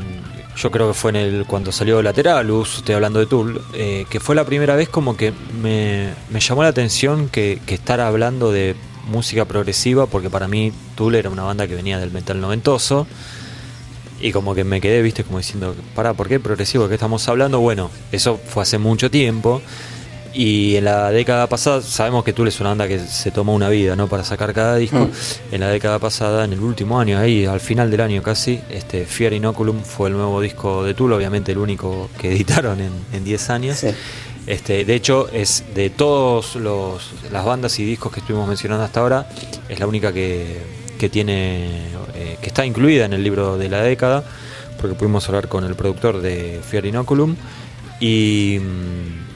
yo 0.58 0.72
creo 0.72 0.88
que 0.88 0.94
fue 0.96 1.12
en 1.12 1.18
el 1.18 1.46
cuando 1.46 1.72
salió 1.72 2.02
Lateralus, 2.02 2.78
estoy 2.78 2.96
hablando 2.96 3.20
de 3.20 3.28
Tool, 3.28 3.62
eh, 3.74 4.06
que 4.10 4.20
fue 4.20 4.36
la 4.36 4.44
primera 4.44 4.76
vez 4.76 4.90
como 4.90 5.16
que 5.16 5.32
me, 5.62 6.14
llamó 6.40 6.64
la 6.64 6.70
atención 6.70 7.30
que, 7.30 7.62
estar 7.68 8.02
hablando 8.02 8.52
de 8.52 8.76
música 9.08 9.46
progresiva, 9.46 10.08
porque 10.08 10.30
para 10.30 10.48
mí 10.48 10.74
Tool 10.96 11.16
era 11.16 11.30
una 11.30 11.44
banda 11.44 11.68
que 11.68 11.76
venía 11.76 12.00
del 12.00 12.12
metal 12.12 12.42
noventoso. 12.42 13.08
Y 14.20 14.32
como 14.32 14.56
que 14.56 14.64
me 14.64 14.82
quedé, 14.82 15.04
viste, 15.04 15.24
como 15.24 15.38
diciendo, 15.38 15.76
para, 15.94 16.16
¿por 16.16 16.28
qué 16.28 16.40
progresivo? 16.40 16.86
¿De 16.86 16.90
qué 16.90 16.96
estamos 16.96 17.28
hablando? 17.30 17.60
Bueno, 17.60 17.92
eso 18.12 18.40
fue 18.44 18.64
hace 18.64 18.80
mucho 18.80 19.12
tiempo. 19.12 19.62
Y 20.38 20.76
en 20.76 20.86
la 20.86 21.10
década 21.10 21.48
pasada, 21.48 21.82
sabemos 21.82 22.24
que 22.24 22.32
Tool 22.32 22.48
es 22.48 22.60
una 22.60 22.70
banda 22.70 22.88
que 22.88 23.00
se 23.00 23.32
tomó 23.32 23.56
una 23.56 23.70
vida, 23.70 23.96
¿no? 23.96 24.08
Para 24.08 24.24
sacar 24.24 24.54
cada 24.54 24.76
disco. 24.76 25.00
Mm. 25.00 25.54
En 25.54 25.62
la 25.62 25.70
década 25.70 25.98
pasada, 25.98 26.46
en 26.46 26.54
el 26.54 26.60
último 26.60 27.00
año, 27.00 27.18
ahí, 27.18 27.46
al 27.46 27.60
final 27.60 27.90
del 27.90 28.02
año 28.02 28.22
casi, 28.22 28.62
este 28.70 29.08
Fear 29.08 29.34
Inoculum 29.34 29.82
fue 29.82 30.10
el 30.10 30.14
nuevo 30.14 30.40
disco 30.40 30.84
de 30.84 30.94
Tool, 30.94 31.14
obviamente 31.14 31.54
el 31.54 31.58
único 31.58 32.12
que 32.20 32.32
editaron 32.34 32.78
en 32.80 33.24
10 33.26 33.50
años. 33.50 33.84
Este, 34.46 34.86
de 34.86 34.94
hecho, 34.94 35.28
es 35.34 35.64
de 35.74 35.90
todas 35.90 36.56
las 36.56 37.44
bandas 37.44 37.80
y 37.80 37.86
discos 37.86 38.14
que 38.14 38.20
estuvimos 38.20 38.48
mencionando 38.48 38.84
hasta 38.84 39.00
ahora, 39.00 39.28
es 39.68 39.80
la 39.80 39.88
única 39.88 40.14
que, 40.14 40.62
que 41.00 41.10
tiene, 41.10 41.82
eh, 42.14 42.38
que 42.40 42.48
está 42.48 42.64
incluida 42.64 43.06
en 43.06 43.14
el 43.14 43.24
libro 43.24 43.58
de 43.58 43.70
la 43.70 43.82
década, 43.82 44.24
porque 44.80 44.96
pudimos 44.96 45.28
hablar 45.30 45.48
con 45.48 45.64
el 45.64 45.74
productor 45.74 46.22
de 46.22 46.62
Fear 46.64 46.86
Inoculum. 46.86 47.36
Y 48.00 48.60
mm, 48.62 49.27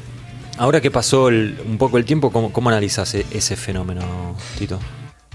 ahora 0.62 0.80
que 0.80 0.92
pasó 0.92 1.26
un 1.26 1.78
poco 1.80 1.98
el 1.98 2.06
tiempo, 2.06 2.32
¿cómo, 2.32 2.54
cómo 2.54 2.70
analizas 2.70 3.16
e-, 3.16 3.26
ese 3.32 3.56
fenómeno, 3.56 4.36
Tito? 4.60 4.80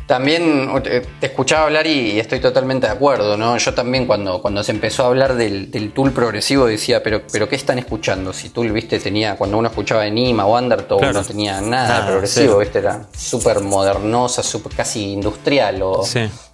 También 0.07 0.71
eh, 0.85 1.05
te 1.19 1.27
escuchaba 1.27 1.65
hablar 1.65 1.85
y, 1.89 2.21
estoy 2.21 2.39
totalmente 2.39 2.87
de 2.87 2.93
acuerdo, 2.93 3.37
¿no? 3.37 3.59
Yo 3.59 3.75
también 3.75 4.07
cuando, 4.07 4.41
cuando 4.41 4.63
se 4.63 4.71
empezó 4.71 5.03
a 5.03 5.07
hablar 5.09 5.35
del, 5.35 5.91
tool 5.93 6.13
progresivo 6.13 6.67
decía, 6.67 7.03
pero, 7.03 7.23
pero 7.33 7.49
¿qué 7.49 7.57
están 7.57 7.81
escuchando? 7.81 8.33
Si 8.33 8.51
tool, 8.51 8.71
viste, 8.71 9.01
tenía, 9.01 9.35
cuando 9.35 9.59
uno 9.59 9.67
escuchaba 9.67 10.07
Enima 10.07 10.47
o 10.47 10.57
Undertow 10.57 11.01
no 11.01 11.25
tenía 11.25 11.61
nada 11.61 12.07
progresivo, 12.07 12.59
viste, 12.59 12.79
era 12.79 13.09
súper 13.13 13.63
modernosa, 13.63 14.45
super, 14.45 14.73
casi 14.77 15.11
industrial, 15.11 15.83
o 15.83 16.05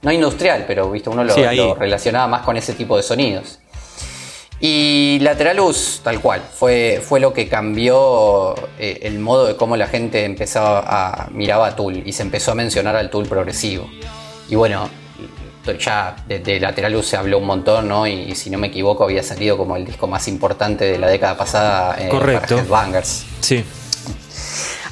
no 0.01 0.11
industrial, 0.11 0.65
pero 0.67 0.91
viste, 0.91 1.11
uno 1.11 1.25
lo 1.25 1.75
relacionaba 1.75 2.27
más 2.27 2.41
con 2.41 2.57
ese 2.57 2.73
tipo 2.73 2.97
de 2.97 3.03
sonidos. 3.03 3.59
Y 4.65 5.19
Lateralus, 5.19 6.03
tal 6.05 6.21
cual, 6.21 6.41
fue, 6.41 7.03
fue 7.05 7.19
lo 7.19 7.33
que 7.33 7.49
cambió 7.49 8.55
eh, 8.79 9.01
el 9.03 9.19
modo 9.19 9.47
de 9.47 9.57
cómo 9.57 9.77
la 9.77 9.89
gente 9.89 10.25
empezaba 10.25 10.85
a 10.87 11.29
miraba 11.33 11.67
a 11.67 11.75
Tool 11.75 12.05
y 12.07 12.13
se 12.13 12.23
empezó 12.23 12.53
a 12.53 12.55
mencionar 12.55 12.95
al 12.95 13.11
Tool 13.11 13.27
progresivo. 13.27 13.91
Y 14.49 14.55
bueno, 14.55 14.89
ya 15.81 16.15
de, 16.29 16.61
Lateralus 16.61 17.09
se 17.09 17.17
habló 17.17 17.39
un 17.39 17.47
montón, 17.47 17.89
¿no? 17.89 18.07
Y, 18.07 18.37
si 18.37 18.51
no 18.51 18.59
me 18.59 18.69
equivoco 18.69 19.03
había 19.03 19.25
salido 19.25 19.57
como 19.57 19.75
el 19.75 19.85
disco 19.85 20.07
más 20.07 20.29
importante 20.29 20.85
de 20.85 20.97
la 20.97 21.09
década 21.09 21.37
pasada 21.37 21.97
eh, 21.99 22.09
Correcto. 22.09 22.55
para 22.55 22.63
Headbangers. 22.63 23.27
Sí. 23.41 23.65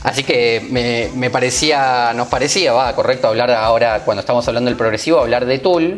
Así 0.03 0.25
que 0.25 0.67
me, 0.69 1.11
me, 1.15 1.31
parecía, 1.31 2.13
nos 2.13 2.27
parecía, 2.27 2.73
va, 2.73 2.93
correcto 2.97 3.29
hablar 3.29 3.53
ahora, 3.53 4.03
cuando 4.05 4.23
estamos 4.23 4.49
hablando 4.49 4.69
del 4.69 4.77
progresivo, 4.77 5.21
hablar 5.21 5.47
de 5.47 5.61
Tool 5.61 5.97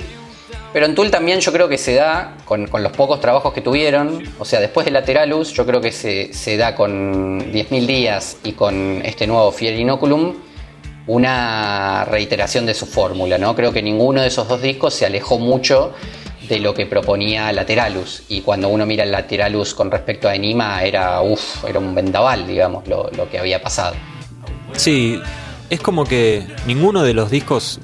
pero 0.73 0.87
en 0.87 0.95
Tool 0.95 1.11
también 1.11 1.41
yo 1.41 1.53
creo 1.53 1.69
que 1.69 1.77
se 1.77 1.95
da, 1.95 2.37
con, 2.45 2.69
los 2.71 2.93
pocos 2.93 3.21
trabajos 3.21 3.53
que 3.53 3.61
tuvieron, 3.61 4.23
o 4.39 4.45
sea, 4.45 4.61
después 4.61 4.87
de 4.87 4.93
Lateralus, 4.93 5.53
yo 5.53 5.67
creo 5.67 5.81
que 5.81 5.93
se, 5.93 6.57
da 6.57 6.75
con 6.75 7.53
10.000 7.53 7.87
días 7.87 8.39
y 8.43 8.53
con 8.53 9.03
este 9.05 9.27
nuevo 9.27 9.53
Fiel 9.53 9.79
Inoculum, 9.79 10.35
una 11.07 12.05
reiteración 12.07 12.65
de 12.65 12.75
su 12.75 12.87
fórmula, 12.87 13.37
¿no? 13.37 13.55
Creo 13.55 13.73
que 13.73 13.83
ninguno 13.83 14.23
de 14.23 14.29
esos 14.29 14.49
dos 14.49 14.63
discos 14.63 14.95
se 14.95 15.05
alejó 15.05 15.39
mucho 15.39 15.93
de 16.49 16.59
lo 16.61 16.75
que 16.75 16.87
proponía 16.87 17.53
Lateralus. 17.53 18.23
Y 18.29 18.41
cuando 18.41 18.69
uno 18.69 18.87
mira 18.87 19.05
Lateralus 19.05 19.75
con 19.75 19.91
respecto 19.91 20.29
a 20.29 20.35
Enima, 20.35 20.83
era, 20.85 21.21
uf, 21.21 21.65
era 21.65 21.81
un 21.81 21.95
vendaval, 21.95 22.47
digamos, 22.47 22.87
lo, 22.87 23.11
lo 23.11 23.29
que 23.29 23.39
había 23.39 23.61
pasado. 23.61 23.95
Sí, 24.75 25.21
es 25.71 25.81
como 25.81 26.05
que 26.05 26.47
ninguno 26.67 27.03
de 27.03 27.15
los 27.15 27.31
discos 27.31 27.81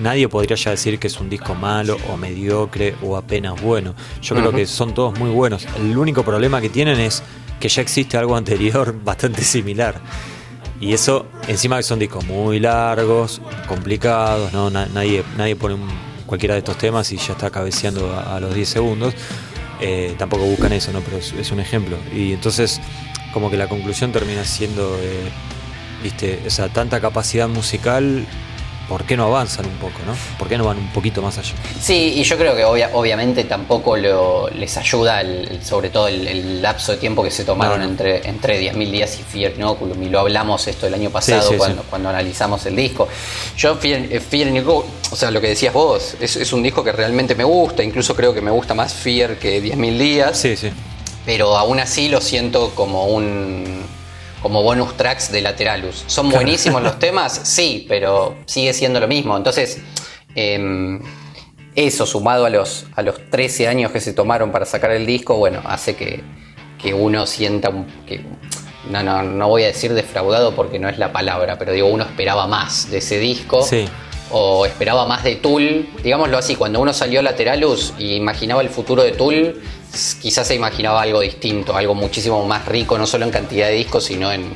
nadie 0.00 0.28
podría 0.28 0.56
ya 0.56 0.70
decir 0.72 0.98
que 0.98 1.06
es 1.06 1.20
un 1.20 1.28
disco 1.28 1.54
malo 1.54 1.96
o 2.10 2.16
mediocre 2.16 2.94
o 3.02 3.16
apenas 3.16 3.60
bueno. 3.60 3.94
Yo 4.22 4.34
creo 4.34 4.52
que 4.52 4.66
son 4.66 4.94
todos 4.94 5.18
muy 5.18 5.30
buenos. 5.30 5.66
El 5.76 5.96
único 5.96 6.24
problema 6.24 6.60
que 6.60 6.68
tienen 6.68 6.98
es 6.98 7.22
que 7.60 7.68
ya 7.68 7.82
existe 7.82 8.16
algo 8.16 8.36
anterior 8.36 8.94
bastante 9.04 9.42
similar. 9.42 10.00
Y 10.80 10.94
eso, 10.94 11.26
encima 11.46 11.76
que 11.76 11.82
son 11.82 11.98
discos 11.98 12.24
muy 12.24 12.58
largos, 12.58 13.42
complicados, 13.68 14.52
¿no? 14.52 14.70
nadie, 14.70 15.22
nadie 15.36 15.54
pone 15.54 15.76
cualquiera 16.24 16.54
de 16.54 16.60
estos 16.60 16.78
temas 16.78 17.12
y 17.12 17.18
ya 17.18 17.32
está 17.32 17.50
cabeceando 17.50 18.18
a, 18.18 18.40
los 18.40 18.54
10 18.54 18.68
segundos. 18.68 19.14
Eh, 19.80 20.14
tampoco 20.18 20.44
buscan 20.44 20.72
eso, 20.72 20.90
¿no? 20.92 21.00
Pero 21.00 21.18
es, 21.18 21.50
un 21.52 21.60
ejemplo. 21.60 21.98
Y 22.14 22.32
entonces, 22.32 22.80
como 23.34 23.50
que 23.50 23.58
la 23.58 23.68
conclusión 23.68 24.10
termina 24.10 24.44
siendo, 24.44 24.96
eh, 25.00 25.28
viste, 26.02 26.40
esa 26.46 26.68
tanta 26.70 27.00
capacidad 27.00 27.48
musical 27.48 28.24
¿por 28.90 29.04
qué 29.04 29.16
no 29.16 29.26
avanzan 29.26 29.66
un 29.66 29.76
poco, 29.76 30.00
no? 30.04 30.16
¿Por 30.36 30.48
qué 30.48 30.58
no 30.58 30.64
van 30.64 30.76
un 30.76 30.88
poquito 30.88 31.22
más 31.22 31.38
allá? 31.38 31.54
Sí, 31.80 32.14
y 32.16 32.24
yo 32.24 32.36
creo 32.36 32.56
que 32.56 32.64
obviamente 32.64 33.44
tampoco 33.44 33.96
les 33.96 34.76
ayuda, 34.76 35.22
sobre 35.62 35.90
todo 35.90 36.08
el, 36.08 36.60
lapso 36.60 36.90
de 36.90 36.98
tiempo 36.98 37.22
que 37.22 37.30
se 37.30 37.44
tomaron 37.44 37.82
entre, 37.82 38.28
entre 38.28 38.60
10.000 38.60 38.90
días 38.90 39.16
y 39.20 39.22
Fear 39.22 39.52
Inoculum, 39.54 40.02
y 40.02 40.08
lo 40.08 40.18
hablamos 40.18 40.66
esto 40.66 40.88
el 40.88 40.94
año 40.94 41.08
pasado 41.10 41.56
cuando, 41.56 41.84
cuando 41.84 42.08
analizamos 42.08 42.66
el 42.66 42.74
disco. 42.74 43.06
Yo, 43.56 43.76
Fear, 43.76 44.08
eh, 44.10 44.64
o 44.66 45.16
sea, 45.16 45.30
lo 45.30 45.40
que 45.40 45.46
decías 45.46 45.72
vos, 45.72 46.16
es, 46.20 46.34
es, 46.34 46.52
un 46.52 46.60
disco 46.60 46.82
que 46.82 46.90
realmente 46.90 47.36
me 47.36 47.44
gusta, 47.44 47.84
incluso 47.84 48.16
creo 48.16 48.34
que 48.34 48.40
me 48.40 48.50
gusta 48.50 48.74
más 48.74 48.92
Fear 48.92 49.36
que 49.36 49.62
10.000 49.62 49.98
días. 49.98 50.36
Sí, 50.36 50.56
sí. 50.56 50.70
Pero 51.24 51.56
aún 51.56 51.78
así 51.78 52.08
lo 52.08 52.20
siento 52.20 52.72
como 52.74 53.06
un 53.06 53.84
como 54.42 54.62
bonus 54.62 54.96
tracks 54.96 55.30
de 55.32 55.42
Lateralus. 55.42 56.04
¿Son 56.06 56.30
buenísimos 56.30 56.82
los 56.82 56.98
temas? 56.98 57.40
Sí, 57.44 57.86
pero 57.88 58.36
sigue 58.46 58.72
siendo 58.72 59.00
lo 59.00 59.08
mismo. 59.08 59.36
Entonces, 59.36 59.78
em, 60.34 61.00
eso 61.74 62.06
sumado 62.06 62.46
a 62.46 62.50
los, 62.50 62.86
a 62.96 63.02
los 63.02 63.30
13 63.30 63.68
años 63.68 63.92
que 63.92 64.00
se 64.00 64.12
tomaron 64.12 64.50
para 64.50 64.64
sacar 64.66 64.90
el 64.92 65.06
disco, 65.06 65.36
bueno, 65.36 65.60
hace 65.64 65.94
que, 65.96 66.22
uno 66.94 67.26
sienta 67.26 67.68
un, 67.68 67.86
que, 68.06 68.24
no, 68.88 69.02
no, 69.02 69.22
no 69.22 69.48
voy 69.48 69.64
a 69.64 69.66
decir 69.66 69.92
defraudado 69.92 70.54
porque 70.54 70.78
no 70.78 70.88
es 70.88 70.98
la 70.98 71.12
palabra, 71.12 71.58
pero 71.58 71.72
digo, 71.72 71.88
uno 71.88 72.04
esperaba 72.04 72.46
más 72.46 72.90
de 72.90 72.98
ese 72.98 73.18
disco. 73.18 73.62
Sí. 73.62 73.86
O 74.32 74.64
esperaba 74.64 75.06
más 75.06 75.24
de 75.24 75.36
Tool. 75.36 75.88
Digámoslo 76.04 76.38
así, 76.38 76.54
cuando 76.54 76.80
uno 76.80 76.92
salió 76.92 77.18
a 77.18 77.22
Lateralus 77.24 77.94
y 77.98 78.14
imaginaba 78.14 78.62
el 78.62 78.68
futuro 78.68 79.02
de 79.02 79.10
Tool, 79.10 79.60
quizás 80.20 80.46
se 80.46 80.54
imaginaba 80.54 81.02
algo 81.02 81.20
distinto, 81.20 81.76
algo 81.76 81.94
muchísimo 81.94 82.44
más 82.46 82.66
rico, 82.66 82.98
no 82.98 83.06
solo 83.06 83.24
en 83.24 83.30
cantidad 83.30 83.66
de 83.68 83.74
discos, 83.74 84.04
sino 84.04 84.32
en, 84.32 84.54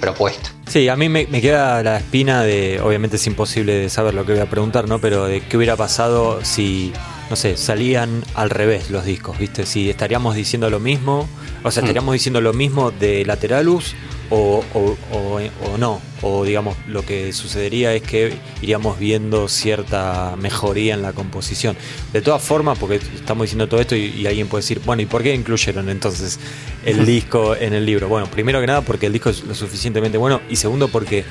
propuesta. 0.00 0.52
Sí, 0.66 0.88
a 0.88 0.96
mí 0.96 1.08
me, 1.08 1.26
queda 1.26 1.82
la 1.82 1.98
espina 1.98 2.42
de, 2.42 2.80
obviamente 2.82 3.16
es 3.16 3.26
imposible 3.26 3.72
de 3.74 3.88
saber 3.88 4.14
lo 4.14 4.26
que 4.26 4.32
voy 4.32 4.42
a 4.42 4.50
preguntar, 4.50 4.88
¿no? 4.88 5.00
Pero 5.00 5.26
de 5.26 5.40
qué 5.40 5.56
hubiera 5.56 5.76
pasado 5.76 6.44
si, 6.44 6.92
no 7.30 7.36
sé, 7.36 7.56
salían 7.56 8.24
al 8.34 8.50
revés 8.50 8.90
los 8.90 9.04
discos, 9.04 9.38
¿viste? 9.38 9.64
Si 9.64 9.88
estaríamos 9.88 10.34
diciendo 10.34 10.68
lo 10.70 10.80
mismo, 10.80 11.28
o 11.62 11.70
sea, 11.70 11.82
mm. 11.82 11.86
estaríamos 11.86 12.12
diciendo 12.14 12.40
lo 12.40 12.52
mismo 12.52 12.90
de 12.90 13.24
Lateralus 13.24 13.94
o, 14.30 14.64
o, 14.74 15.78
no, 15.78 16.00
o 16.22 16.44
digamos 16.44 16.76
lo 16.88 17.04
que 17.04 17.32
sucedería 17.32 17.94
es 17.94 18.02
que 18.02 18.36
iríamos 18.60 18.98
viendo 18.98 19.48
cierta 19.48 20.34
mejoría 20.36 20.94
en 20.94 21.02
la 21.02 21.12
composición. 21.12 21.76
De 22.12 22.20
todas 22.22 22.42
formas, 22.42 22.78
porque 22.78 22.96
estamos 22.96 23.44
diciendo 23.44 23.68
todo 23.68 23.80
esto 23.80 23.94
y, 23.94 24.26
alguien 24.26 24.48
puede 24.48 24.62
decir, 24.62 24.80
bueno, 24.84 25.02
¿y 25.02 25.06
por 25.06 25.22
qué 25.22 25.34
incluyeron 25.34 25.88
entonces 25.88 26.38
el 26.84 27.06
disco 27.06 27.54
en 27.54 27.74
el 27.74 27.86
libro? 27.86 28.08
Bueno, 28.08 28.26
primero 28.26 28.60
que 28.60 28.66
nada 28.66 28.80
porque 28.80 29.06
el 29.06 29.12
disco 29.12 29.30
es 29.30 29.44
lo 29.44 29.54
suficientemente 29.54 30.18
bueno 30.18 30.40
y 30.50 30.56
segundo 30.56 30.88
porque 30.88 31.24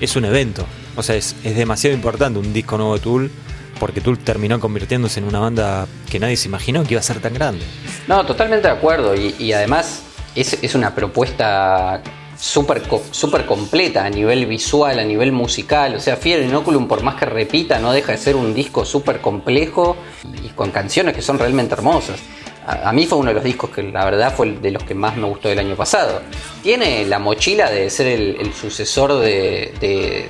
es 0.00 0.16
un 0.16 0.24
evento, 0.24 0.66
o 0.96 1.02
sea, 1.02 1.14
es, 1.14 1.36
demasiado 1.42 1.94
importante 1.94 2.38
un 2.38 2.52
disco 2.52 2.76
nuevo 2.76 2.94
de 2.94 3.00
Tool 3.00 3.30
porque 3.78 4.00
Tool 4.00 4.18
terminó 4.18 4.60
convirtiéndose 4.60 5.20
en 5.20 5.26
una 5.26 5.38
banda 5.38 5.86
que 6.10 6.18
nadie 6.20 6.36
se 6.36 6.48
imaginó 6.48 6.84
que 6.84 6.94
iba 6.94 7.00
a 7.00 7.04
ser 7.04 7.20
tan 7.20 7.34
grande. 7.34 7.64
No, 8.06 8.24
totalmente 8.26 8.68
de 8.68 8.74
acuerdo 8.74 9.14
y, 9.14 9.52
además 9.52 10.02
es, 10.34 10.58
es 10.62 10.74
una 10.74 10.94
propuesta 10.94 12.02
súper 12.42 12.82
super 13.12 13.46
completa 13.46 14.04
a 14.04 14.10
nivel 14.10 14.46
visual, 14.46 14.98
a 14.98 15.04
nivel 15.04 15.30
musical. 15.30 15.94
O 15.94 16.00
sea, 16.00 16.16
Fear 16.16 16.40
Inoculum, 16.42 16.88
por 16.88 17.00
más 17.04 17.14
que 17.14 17.24
repita, 17.24 17.78
no 17.78 17.92
deja 17.92 18.10
de 18.10 18.18
ser 18.18 18.34
un 18.34 18.52
disco 18.52 18.84
súper 18.84 19.20
complejo 19.20 19.96
y 20.42 20.48
con 20.48 20.72
canciones 20.72 21.14
que 21.14 21.22
son 21.22 21.38
realmente 21.38 21.74
hermosas. 21.74 22.18
A, 22.66 22.92
mí 22.92 23.06
fue 23.06 23.18
uno 23.18 23.28
de 23.28 23.34
los 23.34 23.44
discos 23.44 23.70
que 23.70 23.82
la 23.84 24.04
verdad 24.04 24.34
fue 24.34 24.52
de 24.52 24.70
los 24.72 24.82
que 24.82 24.94
más 24.94 25.16
me 25.16 25.26
gustó 25.26 25.48
del 25.48 25.60
año 25.60 25.76
pasado. 25.76 26.20
Tiene 26.64 27.04
la 27.06 27.20
mochila 27.20 27.70
de 27.70 27.88
ser 27.90 28.08
el, 28.08 28.52
sucesor 28.52 29.20
de, 29.20 29.72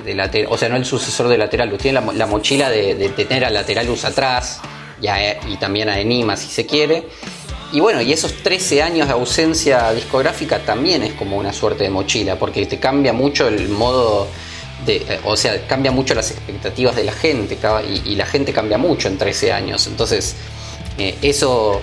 de, 0.03 0.13
lateral, 0.15 0.51
o 0.51 0.57
sea, 0.57 0.69
no 0.69 0.75
el 0.75 0.85
sucesor 0.85 1.27
de 1.27 1.37
Lateralus, 1.37 1.79
tiene 1.79 1.99
la, 2.13 2.25
mochila 2.27 2.69
de, 2.69 3.09
tener 3.09 3.45
a 3.45 3.49
Lateralus 3.49 4.05
atrás 4.05 4.61
y 5.01 5.57
también 5.57 5.89
a 5.89 5.99
Enima 5.99 6.35
si 6.35 6.49
se 6.49 6.65
quiere 6.65 7.07
y 7.73 7.79
bueno, 7.79 8.01
y 8.01 8.13
esos 8.13 8.43
13 8.43 8.83
años 8.83 9.07
de 9.07 9.13
ausencia 9.13 9.91
discográfica 9.93 10.59
también 10.59 11.01
es 11.01 11.13
como 11.13 11.37
una 11.37 11.51
suerte 11.51 11.83
de 11.85 11.89
mochila, 11.89 12.37
porque 12.37 12.67
te 12.67 12.79
cambia 12.79 13.13
mucho 13.13 13.47
el 13.47 13.67
modo 13.67 14.27
de, 14.85 14.97
eh, 14.97 15.19
o 15.25 15.35
sea, 15.35 15.65
cambia 15.65 15.91
mucho 15.91 16.13
las 16.13 16.29
expectativas 16.29 16.95
de 16.95 17.03
la 17.03 17.13
gente, 17.13 17.57
y, 18.05 18.15
la 18.15 18.27
gente 18.27 18.53
cambia 18.53 18.77
mucho 18.77 19.07
en 19.07 19.17
13 19.17 19.51
años. 19.53 19.87
Entonces, 19.87 20.35
eh, 20.99 21.17
eso 21.23 21.81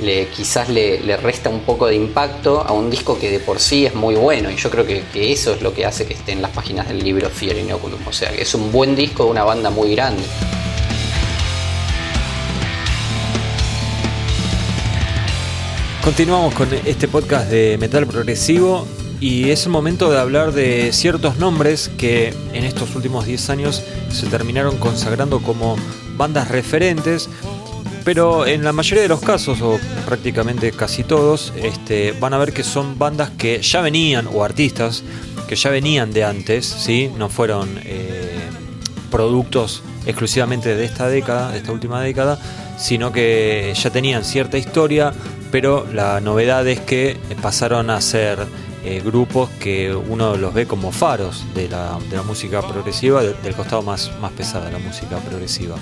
le, 0.00 0.28
quizás 0.28 0.70
le, 0.70 1.18
resta 1.18 1.50
un 1.50 1.60
poco 1.60 1.86
de 1.86 1.96
impacto 1.96 2.62
a 2.62 2.72
un 2.72 2.90
disco 2.90 3.18
que 3.18 3.30
de 3.30 3.38
por 3.38 3.60
sí 3.60 3.84
es 3.84 3.94
muy 3.94 4.14
bueno, 4.14 4.50
y 4.50 4.56
yo 4.56 4.70
creo 4.70 4.86
que, 4.86 5.04
eso 5.12 5.52
es 5.52 5.60
lo 5.60 5.74
que 5.74 5.84
hace 5.84 6.06
que 6.06 6.14
esté 6.14 6.32
en 6.32 6.40
las 6.40 6.52
páginas 6.52 6.88
del 6.88 7.00
libro 7.04 7.28
Fear 7.28 7.58
Inoculum. 7.58 8.00
O 8.08 8.12
sea, 8.12 8.30
que 8.30 8.40
es 8.40 8.54
un 8.54 8.72
buen 8.72 8.96
disco 8.96 9.24
de 9.24 9.32
una 9.32 9.44
banda 9.44 9.68
muy 9.68 9.94
grande. 9.94 10.22
Continuamos 16.06 16.54
con 16.54 16.68
este 16.72 17.08
podcast 17.08 17.50
de 17.50 17.78
metal 17.78 18.06
progresivo 18.06 18.86
y 19.18 19.50
es 19.50 19.66
el 19.66 19.72
momento 19.72 20.08
de 20.08 20.20
hablar 20.20 20.52
de 20.52 20.92
ciertos 20.92 21.38
nombres 21.38 21.90
que 21.98 22.32
en 22.52 22.62
estos 22.62 22.94
últimos 22.94 23.26
10 23.26 23.50
años 23.50 23.82
se 24.08 24.28
terminaron 24.28 24.76
consagrando 24.76 25.42
como 25.42 25.74
bandas 26.16 26.46
referentes, 26.46 27.28
pero 28.04 28.46
en 28.46 28.62
la 28.62 28.72
mayoría 28.72 29.02
de 29.02 29.08
los 29.08 29.20
casos, 29.20 29.60
o 29.62 29.80
prácticamente 30.06 30.70
casi 30.70 31.02
todos, 31.02 31.52
este, 31.56 32.12
van 32.12 32.34
a 32.34 32.38
ver 32.38 32.52
que 32.52 32.62
son 32.62 32.96
bandas 33.00 33.30
que 33.30 33.60
ya 33.60 33.80
venían, 33.80 34.28
o 34.32 34.44
artistas, 34.44 35.02
que 35.48 35.56
ya 35.56 35.70
venían 35.70 36.12
de 36.12 36.22
antes, 36.22 36.66
¿sí? 36.66 37.10
no 37.18 37.28
fueron 37.28 37.80
eh, 37.82 38.48
productos 39.10 39.82
exclusivamente 40.06 40.74
de 40.74 40.84
esta 40.84 41.08
década, 41.08 41.50
de 41.52 41.58
esta 41.58 41.72
última 41.72 42.00
década, 42.00 42.38
sino 42.76 43.12
que 43.12 43.72
ya 43.74 43.90
tenían 43.90 44.24
cierta 44.24 44.58
historia, 44.58 45.12
pero 45.50 45.86
la 45.92 46.20
novedad 46.20 46.66
es 46.66 46.80
que 46.80 47.16
pasaron 47.42 47.90
a 47.90 48.00
ser 48.00 48.38
eh, 48.84 49.02
grupos 49.04 49.50
que 49.58 49.94
uno 49.94 50.36
los 50.36 50.54
ve 50.54 50.66
como 50.66 50.92
faros 50.92 51.44
de 51.54 51.68
la, 51.68 51.98
música 52.26 52.62
progresiva, 52.62 53.22
del 53.22 53.54
costado 53.54 53.82
más, 53.82 54.12
más 54.20 54.32
pesado 54.32 54.66
de 54.66 54.72
la 54.72 54.78
música 54.78 55.16
progresiva. 55.18 55.76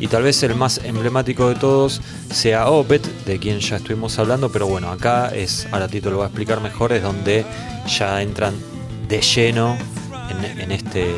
Y 0.00 0.08
tal 0.08 0.22
vez 0.22 0.42
el 0.42 0.54
más 0.54 0.80
emblemático 0.84 1.48
de 1.48 1.54
todos 1.54 2.00
sea 2.30 2.68
Opet, 2.68 3.02
de 3.24 3.38
quien 3.38 3.60
ya 3.60 3.76
estuvimos 3.76 4.18
hablando, 4.18 4.50
pero 4.50 4.66
bueno, 4.66 4.90
acá 4.90 5.28
es, 5.34 5.66
ahora 5.72 5.88
Tito 5.88 6.10
lo 6.10 6.18
va 6.18 6.24
a 6.24 6.28
explicar 6.28 6.60
mejor, 6.60 6.92
es 6.92 7.02
donde 7.02 7.44
ya 7.86 8.20
entran 8.22 8.54
de 9.08 9.20
lleno 9.20 9.76
en, 10.58 10.72
este 10.72 11.14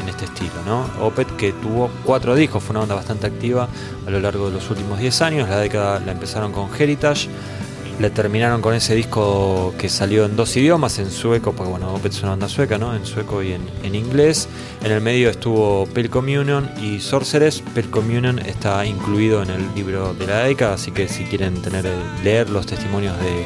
en 0.00 0.08
este 0.08 0.24
estilo, 0.24 0.62
¿no? 0.64 0.86
Opet 1.00 1.28
que 1.36 1.52
tuvo 1.52 1.90
cuatro 2.04 2.34
discos, 2.34 2.62
fue 2.62 2.72
una 2.72 2.80
banda 2.80 2.94
bastante 2.94 3.26
activa 3.26 3.68
a 4.06 4.10
lo 4.10 4.20
largo 4.20 4.48
de 4.48 4.54
los 4.54 4.70
últimos 4.70 4.98
10 4.98 5.22
años, 5.22 5.48
la 5.48 5.58
década 5.58 6.00
la 6.00 6.12
empezaron 6.12 6.52
con 6.52 6.68
Heritage, 6.76 7.28
le 8.00 8.08
terminaron 8.08 8.62
con 8.62 8.74
ese 8.74 8.94
disco 8.94 9.74
que 9.78 9.90
salió 9.90 10.24
en 10.24 10.34
dos 10.34 10.56
idiomas, 10.56 10.98
en 10.98 11.10
sueco, 11.10 11.52
porque 11.52 11.70
bueno, 11.70 11.92
Opet 11.92 12.12
es 12.12 12.20
una 12.22 12.30
banda 12.30 12.48
sueca, 12.48 12.78
¿no? 12.78 12.96
En 12.96 13.04
sueco 13.04 13.42
y 13.42 13.52
en, 13.52 13.94
inglés. 13.94 14.48
En 14.82 14.90
el 14.90 15.02
medio 15.02 15.28
estuvo 15.28 15.86
Pale 15.86 16.08
Communion 16.08 16.70
y 16.80 17.00
Sorceress. 17.00 17.60
Pale 17.60 17.90
Communion 17.90 18.38
está 18.38 18.86
incluido 18.86 19.42
en 19.42 19.50
el 19.50 19.74
libro 19.74 20.14
de 20.14 20.26
la 20.26 20.44
década, 20.44 20.74
así 20.74 20.92
que 20.92 21.08
si 21.08 21.24
quieren 21.24 21.60
tener 21.60 21.84
leer 22.24 22.48
los 22.48 22.64
testimonios 22.64 23.18
de 23.18 23.44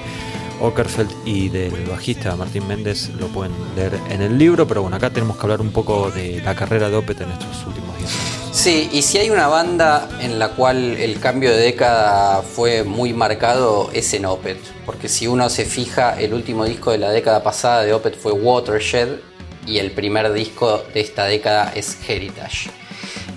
Ockerfeld 0.61 1.11
y 1.25 1.49
del 1.49 1.85
bajista 1.87 2.37
Martín 2.37 2.67
Méndez 2.67 3.11
lo 3.19 3.29
pueden 3.29 3.53
leer 3.77 3.99
en 4.11 4.23
el 4.23 4.39
libro, 4.39 4.67
pero 4.67 4.83
bueno, 4.83 4.97
acá 4.97 5.11
tenemos 5.11 5.37
que 5.37 5.43
hablar 5.43 5.61
un 5.61 5.71
poco 5.71 6.11
de 6.11 6.41
la 6.43 6.55
carrera 6.55 6.89
de 6.89 6.97
Opet 6.97 7.21
en 7.21 7.31
estos 7.31 7.67
últimos 7.67 7.97
días. 7.99 8.11
Sí, 8.53 8.89
y 8.93 9.03
si 9.03 9.19
hay 9.19 9.31
una 9.31 9.49
banda 9.49 10.09
en 10.21 10.39
la 10.39 10.51
cual 10.51 10.97
el 10.97 11.19
cambio 11.19 11.51
de 11.51 11.57
década 11.57 12.43
fue 12.43 12.85
muy 12.85 13.13
marcado 13.13 13.91
es 13.93 14.15
en 14.15 14.27
Opet, 14.27 14.59
porque 14.87 15.09
si 15.09 15.27
uno 15.27 15.51
se 15.51 15.65
fija, 15.65 16.21
el 16.21 16.33
último 16.35 16.65
disco 16.65 16.93
de 16.93 16.99
la 16.99 17.11
década 17.11 17.43
pasada 17.43 17.83
de 17.83 17.93
Opet 17.93 18.17
fue 18.17 18.33
Watershed 18.33 19.19
y 19.67 19.79
el 19.79 19.91
primer 19.91 20.33
disco 20.33 20.83
de 20.95 21.01
esta 21.01 21.25
década 21.25 21.73
es 21.75 21.99
Heritage. 22.09 22.71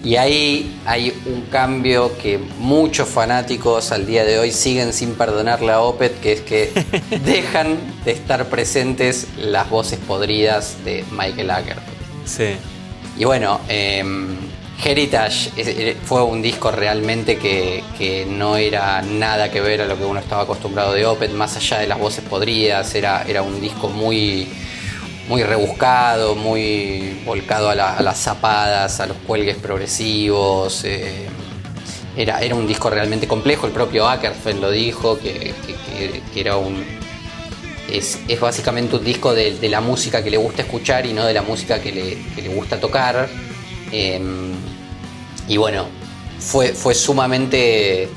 Y 0.07 0.15
ahí 0.15 0.79
hay 0.85 1.11
un 1.25 1.41
cambio 1.51 2.17
que 2.17 2.37
muchos 2.59 3.09
fanáticos 3.09 3.91
al 3.91 4.05
día 4.05 4.23
de 4.23 4.39
hoy 4.39 4.53
siguen 4.53 4.93
sin 4.93 5.15
perdonarle 5.15 5.73
a 5.73 5.81
Opet, 5.81 6.21
que 6.21 6.31
es 6.31 6.39
que 6.39 6.71
dejan 7.25 7.77
de 8.05 8.13
estar 8.13 8.45
presentes 8.45 9.27
las 9.37 9.69
voces 9.69 9.99
podridas 9.99 10.77
de 10.85 11.03
Michael 11.11 11.51
Acker. 11.51 11.75
Sí. 12.23 12.55
Y 13.17 13.25
bueno, 13.25 13.59
em, 13.67 14.37
Heritage 14.81 15.51
eh, 15.57 15.97
fue 16.05 16.23
un 16.23 16.41
disco 16.41 16.71
realmente 16.71 17.37
que, 17.37 18.25
no 18.29 18.55
era 18.55 19.01
nada 19.01 19.51
que 19.51 19.59
ver 19.59 19.81
a 19.81 19.87
lo 19.87 19.97
que 19.97 20.05
uno 20.05 20.21
estaba 20.21 20.43
acostumbrado 20.43 20.93
de 20.93 21.05
Opet, 21.05 21.33
más 21.33 21.57
allá 21.57 21.79
de 21.79 21.87
las 21.87 21.99
voces 21.99 22.23
podridas, 22.23 22.95
era, 22.95 23.25
era 23.27 23.41
un 23.41 23.59
disco 23.59 23.89
muy 23.89 24.47
muy 25.27 25.43
rebuscado, 25.43 26.35
muy 26.35 27.21
volcado 27.25 27.69
a, 27.69 27.75
las 27.75 28.17
zapadas, 28.17 28.99
a 28.99 29.07
los 29.07 29.17
cuelgues 29.17 29.57
progresivos. 29.57 30.83
Eh, 30.85 31.27
era, 32.15 32.39
era 32.39 32.55
un 32.55 32.65
disco 32.65 32.89
realmente 32.89 33.27
complejo, 33.27 33.67
el 33.67 33.73
propio 33.73 34.07
Ackerfeld 34.07 34.59
lo 34.59 34.71
dijo, 34.71 35.19
que, 35.19 35.53
era 36.35 36.57
un. 36.57 36.83
Es, 37.91 38.19
básicamente 38.39 38.95
un 38.95 39.03
disco 39.03 39.33
de, 39.33 39.57
la 39.69 39.81
música 39.81 40.23
que 40.23 40.31
le 40.31 40.37
gusta 40.37 40.63
escuchar 40.63 41.05
y 41.05 41.13
no 41.13 41.25
de 41.25 41.33
la 41.33 41.41
música 41.41 41.79
que 41.79 41.91
le, 41.91 42.49
gusta 42.49 42.79
tocar. 42.79 43.27
Em, 43.91 44.53
y 45.47 45.57
bueno, 45.57 45.85
fue, 46.39 46.69
fue 46.69 46.95
sumamente. 46.95 48.09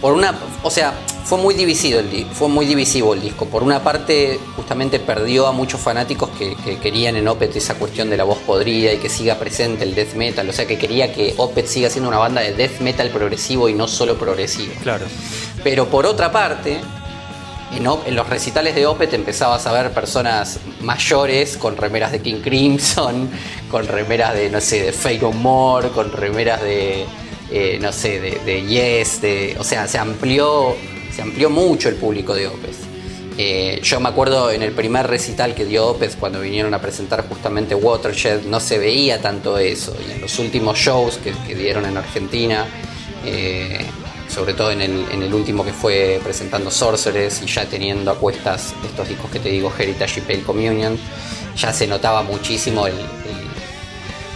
Por 0.00 0.12
una. 0.12 0.34
O 0.62 0.70
sea, 0.70 0.94
fue 1.24 1.38
muy 1.38 1.54
divisivo 1.54 1.98
el, 1.98 2.26
fue 2.32 2.48
muy 2.48 2.66
divisivo 2.66 3.14
el 3.14 3.20
disco. 3.20 3.46
Por 3.46 3.62
una 3.62 3.82
parte, 3.82 4.38
justamente 4.54 5.00
perdió 5.00 5.46
a 5.46 5.52
muchos 5.52 5.80
fanáticos 5.80 6.30
que, 6.30 6.56
querían 6.78 7.16
en 7.16 7.26
Opet 7.28 7.54
esa 7.56 7.74
cuestión 7.74 8.10
de 8.10 8.16
la 8.16 8.24
voz 8.24 8.38
podrida 8.38 8.92
y 8.92 8.98
que 8.98 9.08
siga 9.08 9.36
presente 9.36 9.84
el 9.84 9.94
death 9.94 10.14
metal. 10.14 10.48
O 10.48 10.52
sea, 10.52 10.66
que 10.66 10.78
quería 10.78 11.12
que 11.12 11.34
Opet 11.36 11.66
siga 11.66 11.90
siendo 11.90 12.08
una 12.08 12.18
banda 12.18 12.42
de 12.42 12.54
death 12.54 12.80
metal 12.80 13.10
progresivo 13.10 13.68
y 13.68 13.74
no 13.74 13.88
solo 13.88 14.16
progresivo. 14.16 14.74
Claro. 14.82 15.06
Pero 15.64 15.86
por 15.88 16.06
otra 16.06 16.30
parte, 16.30 16.80
en, 17.74 18.14
los 18.14 18.28
recitales 18.28 18.74
de 18.74 18.86
Opet 18.86 19.12
empezabas 19.12 19.66
a 19.66 19.72
ver 19.72 19.90
personas 19.92 20.60
mayores 20.80 21.56
con 21.56 21.76
remeras 21.76 22.12
de 22.12 22.20
King 22.20 22.40
Crimson, 22.42 23.28
con 23.70 23.86
remeras 23.86 24.34
de, 24.34 24.48
no 24.50 24.60
sé, 24.60 24.82
de 24.82 24.92
Fake 24.92 25.22
No 25.22 25.32
More, 25.32 25.88
con 25.88 26.12
remeras 26.12 26.62
de, 26.62 27.06
eh, 27.50 27.78
no 27.80 27.92
sé, 27.92 28.20
de, 28.20 28.40
de 28.44 28.66
Yes, 28.66 29.20
de, 29.20 29.56
o 29.58 29.64
sea, 29.64 29.86
se 29.88 29.98
amplió 29.98 30.76
se 31.16 31.22
amplió 31.22 31.48
mucho 31.48 31.88
el 31.88 31.94
público 31.94 32.34
de 32.34 32.46
Opez. 32.46 32.76
Eh, 33.38 33.80
yo 33.82 34.00
me 34.00 34.10
acuerdo 34.10 34.50
en 34.50 34.62
el 34.62 34.72
primer 34.72 35.06
recital 35.06 35.54
que 35.54 35.64
dio 35.64 35.86
Opez 35.88 36.14
cuando 36.16 36.40
vinieron 36.40 36.74
a 36.74 36.80
presentar 36.80 37.26
justamente 37.26 37.74
Watershed, 37.74 38.44
no 38.44 38.60
se 38.60 38.78
veía 38.78 39.20
tanto 39.22 39.56
eso. 39.56 39.96
Y 40.06 40.12
en 40.12 40.20
los 40.20 40.38
últimos 40.38 40.78
shows 40.78 41.18
que, 41.18 41.54
dieron 41.54 41.86
en 41.86 41.96
Argentina, 41.96 42.66
eh, 43.24 43.86
sobre 44.28 44.52
todo 44.52 44.70
en 44.72 44.82
el, 44.82 45.32
último 45.32 45.64
que 45.64 45.72
fue 45.72 46.20
presentando 46.22 46.70
Sorceress 46.70 47.40
y 47.42 47.46
ya 47.46 47.64
teniendo 47.64 48.10
a 48.10 48.18
cuestas 48.18 48.74
estos 48.84 49.08
discos 49.08 49.30
que 49.30 49.38
te 49.38 49.48
digo, 49.48 49.72
Heritage 49.76 50.20
y 50.20 50.22
Pale 50.22 50.42
Communion, 50.42 50.98
ya 51.56 51.72
se 51.72 51.86
notaba 51.86 52.22
muchísimo 52.22 52.86
el, 52.86 52.94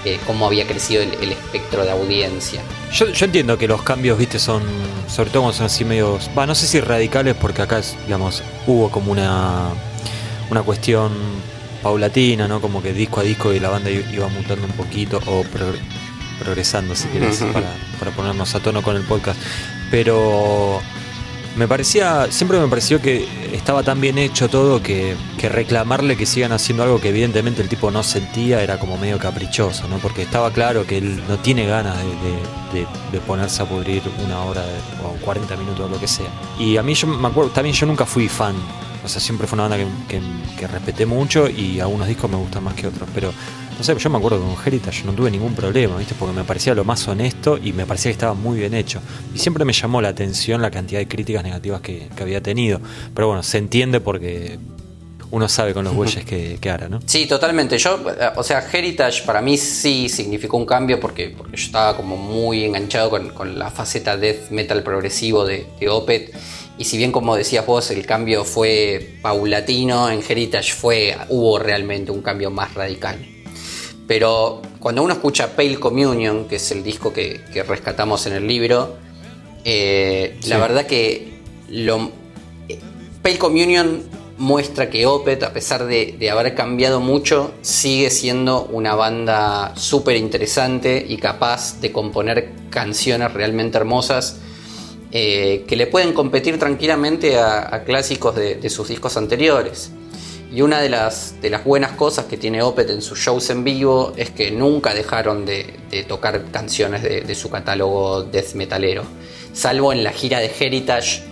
eh, 0.05 0.19
cómo 0.27 0.47
había 0.47 0.67
crecido 0.67 1.03
el, 1.03 1.33
espectro 1.33 1.85
de 1.85 1.91
audiencia. 1.91 2.63
Yo, 2.93 3.07
entiendo 3.07 3.59
que 3.59 3.69
los 3.69 3.83
cambios, 3.83 4.19
viste, 4.19 4.39
son, 4.39 4.63
sobre 5.09 5.31
todo 5.31 5.43
cuando 5.43 5.59
son 5.59 5.67
así 5.67 5.85
medios, 5.85 6.31
va, 6.37 6.47
no 6.47 6.55
sé 6.55 6.67
si 6.67 6.81
radicales, 6.81 7.35
porque 7.35 7.63
acá, 7.63 7.81
digamos, 8.07 8.43
hubo 8.67 8.91
como 8.91 9.13
una, 9.13 9.69
una 10.51 10.63
cuestión 10.63 11.13
paulatina, 11.83 12.49
¿no? 12.49 12.61
Como 12.61 12.83
que 12.83 12.93
disco 12.93 13.21
a 13.21 13.23
disco 13.23 13.53
y 13.53 13.61
la 13.61 13.69
banda 13.69 13.91
iba 13.91 14.29
mutando 14.29 14.67
un 14.67 14.73
poquito, 14.73 15.21
o 15.27 15.45
progresando, 16.39 16.95
si 16.95 17.09
querés, 17.09 17.43
para, 17.53 17.75
para 17.99 18.11
ponernos 18.13 18.55
a 18.55 18.61
tono 18.61 18.83
con 18.83 18.97
el 18.97 19.03
podcast. 19.03 19.41
Pero 19.91 20.81
me 21.57 21.67
parecía, 21.67 22.31
siempre 22.31 22.59
me 22.59 22.69
pareció 22.69 23.01
que 23.01 23.27
estaba 23.53 23.83
tan 23.83 24.01
bien 24.01 24.19
hecho 24.19 24.49
todo 24.49 24.83
que, 24.83 25.17
reclamarle 25.41 26.17
que 26.17 26.27
sigan 26.27 26.53
haciendo 26.53 26.83
algo 26.83 27.01
que 27.01 27.09
evidentemente 27.09 27.63
el 27.63 27.69
tipo 27.69 27.91
no 27.91 28.03
sentía 28.03 28.63
era 28.63 28.79
como 28.79 28.97
medio 28.97 29.19
caprichoso, 29.19 29.89
¿no? 29.89 29.99
Porque 29.99 30.23
estaba 30.23 30.51
claro 30.53 30.87
que 30.87 30.99
él 30.99 31.23
no 31.29 31.39
tiene 31.39 31.67
ganas 31.67 31.97
de, 31.99 33.21
ponerse 33.27 33.63
a 33.63 33.67
pudrir 33.67 34.03
una 34.25 34.41
hora 34.45 34.65
o 35.05 35.13
40 35.25 35.57
minutos 35.57 35.81
o 35.81 35.89
lo 35.89 35.99
que 35.99 36.09
sea. 36.09 36.29
Y 36.59 36.77
a 36.77 36.83
mí 36.83 36.95
yo 36.95 37.07
me 37.07 37.29
acuerdo, 37.29 37.51
también 37.51 37.75
yo 37.75 37.87
nunca 37.87 38.07
fui 38.07 38.29
fan 38.29 38.55
o 39.03 39.09
sea, 39.09 39.21
siempre 39.21 39.47
fue 39.47 39.57
una 39.57 39.69
banda 39.69 39.87
que, 40.09 40.21
que, 40.59 40.67
respeté 40.67 41.07
mucho 41.07 41.49
y 41.49 41.81
algunos 41.81 42.07
discos 42.07 42.31
me 42.31 42.37
gustan 42.37 42.65
más 42.65 42.75
que 42.75 42.87
otros. 42.87 43.09
Pero, 43.15 43.33
no 43.81 43.85
sé, 43.85 43.97
yo 43.97 44.11
me 44.11 44.19
acuerdo 44.19 44.39
que 44.39 44.55
con 44.55 44.67
Heritage 44.67 45.05
no 45.07 45.15
tuve 45.15 45.31
ningún 45.31 45.55
problema, 45.55 45.97
¿viste? 45.97 46.15
Porque 46.19 46.37
me 46.37 46.45
parecía 46.45 46.75
lo 46.75 46.85
más 46.85 47.09
honesto 47.09 47.57
y 47.57 47.73
me 47.73 47.87
parecía 47.87 48.11
que 48.11 48.13
estaba 48.13 48.35
muy 48.35 48.59
bien 48.59 48.75
hecho. 48.75 49.01
Y 49.35 49.39
siempre 49.39 49.65
me 49.65 49.73
llamó 49.73 50.03
la 50.03 50.11
atención 50.11 50.61
la 50.61 50.71
cantidad 50.71 51.01
de 51.01 51.09
críticas 51.09 51.43
negativas 51.43 51.81
que, 51.81 52.11
había 52.21 52.43
tenido. 52.43 52.79
Pero 53.15 53.29
bueno, 53.29 53.43
se 53.43 53.57
entiende 53.57 54.01
porque 54.01 54.59
uno 55.31 55.49
sabe 55.49 55.73
con 55.73 55.85
los 55.85 55.95
bueyes 55.97 56.27
que, 56.27 56.59
que 56.61 56.69
hará, 56.69 56.91
¿no? 56.91 57.01
Sí, 57.07 57.25
totalmente. 57.25 57.79
Yo, 57.79 57.99
o 58.37 58.43
sea, 58.43 58.63
Heritage 58.71 59.23
para 59.25 59.41
mí 59.41 59.57
sí 59.57 60.11
significó 60.11 60.59
un 60.59 60.67
cambio 60.67 61.01
porque, 61.01 61.35
porque 61.35 61.57
yo 61.57 61.65
estaba 61.65 61.97
como 61.97 62.19
muy 62.19 62.65
enganchado 62.65 63.09
con, 63.09 63.31
con 63.31 63.59
la 63.59 63.71
faceta 63.71 64.19
death 64.19 64.51
metal 64.51 64.83
progresivo 64.83 65.47
de, 65.47 65.65
de 65.81 65.89
Opet 65.89 66.35
y 66.77 66.85
si 66.85 66.99
bien 66.99 67.13
como 67.13 67.35
decías 67.35 67.65
vos 67.65 67.91
el 67.91 68.05
cambio 68.05 68.45
fue 68.45 69.17
paulatino, 69.23 70.11
en 70.11 70.23
Heritage 70.27 70.73
fue, 70.73 71.17
hubo 71.31 71.59
realmente 71.59 72.11
un 72.11 72.21
cambio 72.21 72.51
más 72.51 72.75
radical. 72.75 73.40
Pero 74.11 74.61
cuando 74.81 75.05
uno 75.05 75.13
escucha 75.13 75.55
Pale 75.55 75.79
Communion, 75.79 76.47
que 76.49 76.57
es 76.57 76.73
el 76.73 76.83
disco 76.83 77.13
que, 77.13 77.43
rescatamos 77.65 78.27
en 78.27 78.33
el 78.33 78.45
libro, 78.45 78.97
eh, 79.65 80.37
la 80.49 80.59
verdad 80.59 80.85
que 80.85 81.39
lo, 81.69 82.11
Pale 83.23 83.39
Communion 83.39 84.03
muestra 84.37 84.91
que 84.91 85.07
Opet, 85.07 85.45
a 85.45 85.53
pesar 85.53 85.87
de, 85.87 86.17
de 86.19 86.29
haber 86.29 86.57
cambiado 86.57 86.99
mucho, 86.99 87.53
sigue 87.63 88.11
siendo 88.11 88.65
una 88.65 88.97
banda 88.97 89.77
súper 89.77 90.17
interesante 90.17 91.07
y 91.09 91.17
capaz 91.17 91.81
de 91.81 91.93
componer 91.93 92.51
canciones 92.69 93.33
realmente 93.33 93.79
hermosas 93.79 94.41
eh, 95.13 95.65
que 95.69 95.77
le 95.77 95.87
pueden 95.87 96.15
competir 96.15 96.59
tranquilamente 96.59 97.39
a, 97.39 97.85
clásicos 97.85 98.35
de, 98.35 98.71
sus 98.71 98.89
discos 98.89 99.17
anteriores. 99.17 99.93
Y 100.53 100.63
una 100.63 100.81
de 100.81 100.89
las, 100.89 101.41
de 101.41 101.49
las 101.49 101.65
buenas 101.65 101.93
cosas 101.93 102.25
que 102.25 102.37
tiene 102.37 102.61
Opet 102.63 102.91
en 102.91 103.03
sus 103.03 103.19
shows 103.21 103.51
en 103.51 103.63
vivo 103.63 104.13
es 104.17 104.31
que 104.31 104.51
nunca 104.51 104.93
dejaron 104.95 105.47
de, 105.47 105.79
tocar 106.09 106.45
canciones 106.51 107.03
de, 107.03 107.35
su 107.37 107.51
catálogo 107.51 108.25
death 108.25 108.55
metalero. 108.55 109.05
Salvo 109.53 109.93
en 109.93 110.03
la 110.03 110.11
gira 110.11 110.41
de 110.41 110.51
Heritage, 110.59 111.23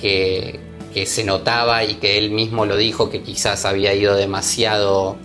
que, 0.00 0.58
que 0.94 1.04
se 1.04 1.22
notaba 1.24 1.84
y 1.84 1.94
que 1.94 2.16
él 2.16 2.30
mismo 2.30 2.64
lo 2.64 2.76
dijo 2.76 3.10
que 3.10 3.22
quizás 3.22 3.66
había 3.66 3.92
ido 3.94 4.16
demasiado 4.16 5.18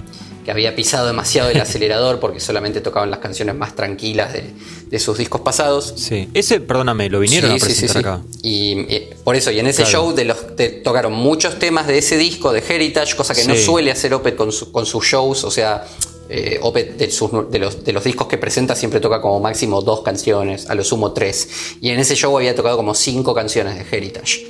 que 0.47 0.51
había 0.51 0.73
pisado 0.77 1.07
demasiado 1.07 1.49
el 1.49 1.59
acelerador 1.61 2.21
porque 2.21 2.39
solamente 2.39 2.79
tocaban 2.79 3.11
las 3.11 3.19
canciones 3.19 3.53
más 3.53 3.75
tranquilas 3.75 4.31
de, 4.31 4.97
sus 4.97 5.17
discos 5.17 5.41
pasados. 5.41 5.93
Sí, 5.97 6.29
ese, 6.33 6.61
perdóname, 6.61 7.09
lo 7.09 7.19
vinieron 7.19 7.51
a 7.51 7.57
presentar 7.57 7.97
acá. 7.97 8.21
Y 8.41 8.85
eh, 8.87 9.13
por 9.25 9.35
eso, 9.35 9.51
y 9.51 9.59
en 9.59 9.67
ese 9.67 9.83
show 9.83 10.15
de 10.15 10.23
los, 10.23 10.37
tocaron 10.85 11.11
muchos 11.11 11.59
temas 11.59 11.85
de 11.85 11.97
ese 11.97 12.17
disco 12.17 12.53
de 12.53 12.63
Heritage, 12.65 13.17
cosa 13.17 13.35
que 13.35 13.43
no 13.43 13.57
suele 13.57 13.91
hacer 13.91 14.13
Opet 14.13 14.37
con, 14.37 14.49
con 14.71 14.85
sus 14.85 15.03
shows, 15.03 15.43
o 15.43 15.51
sea, 15.51 15.85
eh, 16.29 16.59
Opet 16.61 16.95
de, 16.95 17.07
de, 17.07 17.59
los, 17.59 17.83
de, 17.83 17.91
los, 17.91 18.03
discos 18.05 18.27
que 18.27 18.37
presenta 18.37 18.73
siempre 18.73 19.01
toca 19.01 19.19
como 19.19 19.41
máximo 19.41 19.81
dos 19.81 19.99
canciones, 19.99 20.69
a 20.69 20.75
lo 20.75 20.85
sumo 20.85 21.11
tres. 21.11 21.75
Y 21.81 21.89
en 21.89 21.99
ese 21.99 22.15
show 22.15 22.37
había 22.37 22.55
tocado 22.55 22.77
como 22.77 22.95
cinco 22.95 23.35
canciones 23.35 23.75
de 23.75 23.97
Heritage. 23.97 24.47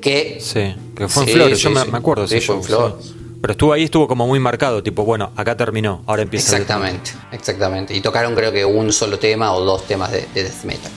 Que, 0.00 0.38
sí, 0.40 0.74
que 0.96 1.06
fue 1.06 1.22
en 1.22 1.28
Flores, 1.28 1.60
yo 1.60 1.70
me, 1.70 1.80
acuerdo. 1.96 2.26
Sí, 2.26 2.40
fue 2.40 2.56
en 2.56 2.64
Flores. 2.64 3.14
Pero 3.40 3.52
estuvo 3.52 3.72
ahí, 3.72 3.84
estuvo 3.84 4.08
como 4.08 4.26
muy 4.26 4.40
marcado, 4.40 4.82
tipo, 4.82 5.04
bueno, 5.04 5.30
acá 5.36 5.56
terminó, 5.56 6.02
ahora 6.06 6.22
empieza. 6.22 6.52
Exactamente, 6.52 7.12
exactamente. 7.32 7.94
Y 7.94 8.00
tocaron 8.00 8.34
creo 8.34 8.52
que 8.52 8.64
un 8.64 8.92
solo 8.92 9.18
tema 9.18 9.52
o 9.52 9.64
dos 9.64 9.86
temas 9.86 10.10
de, 10.10 10.26
death 10.34 10.64
metal. 10.64 10.90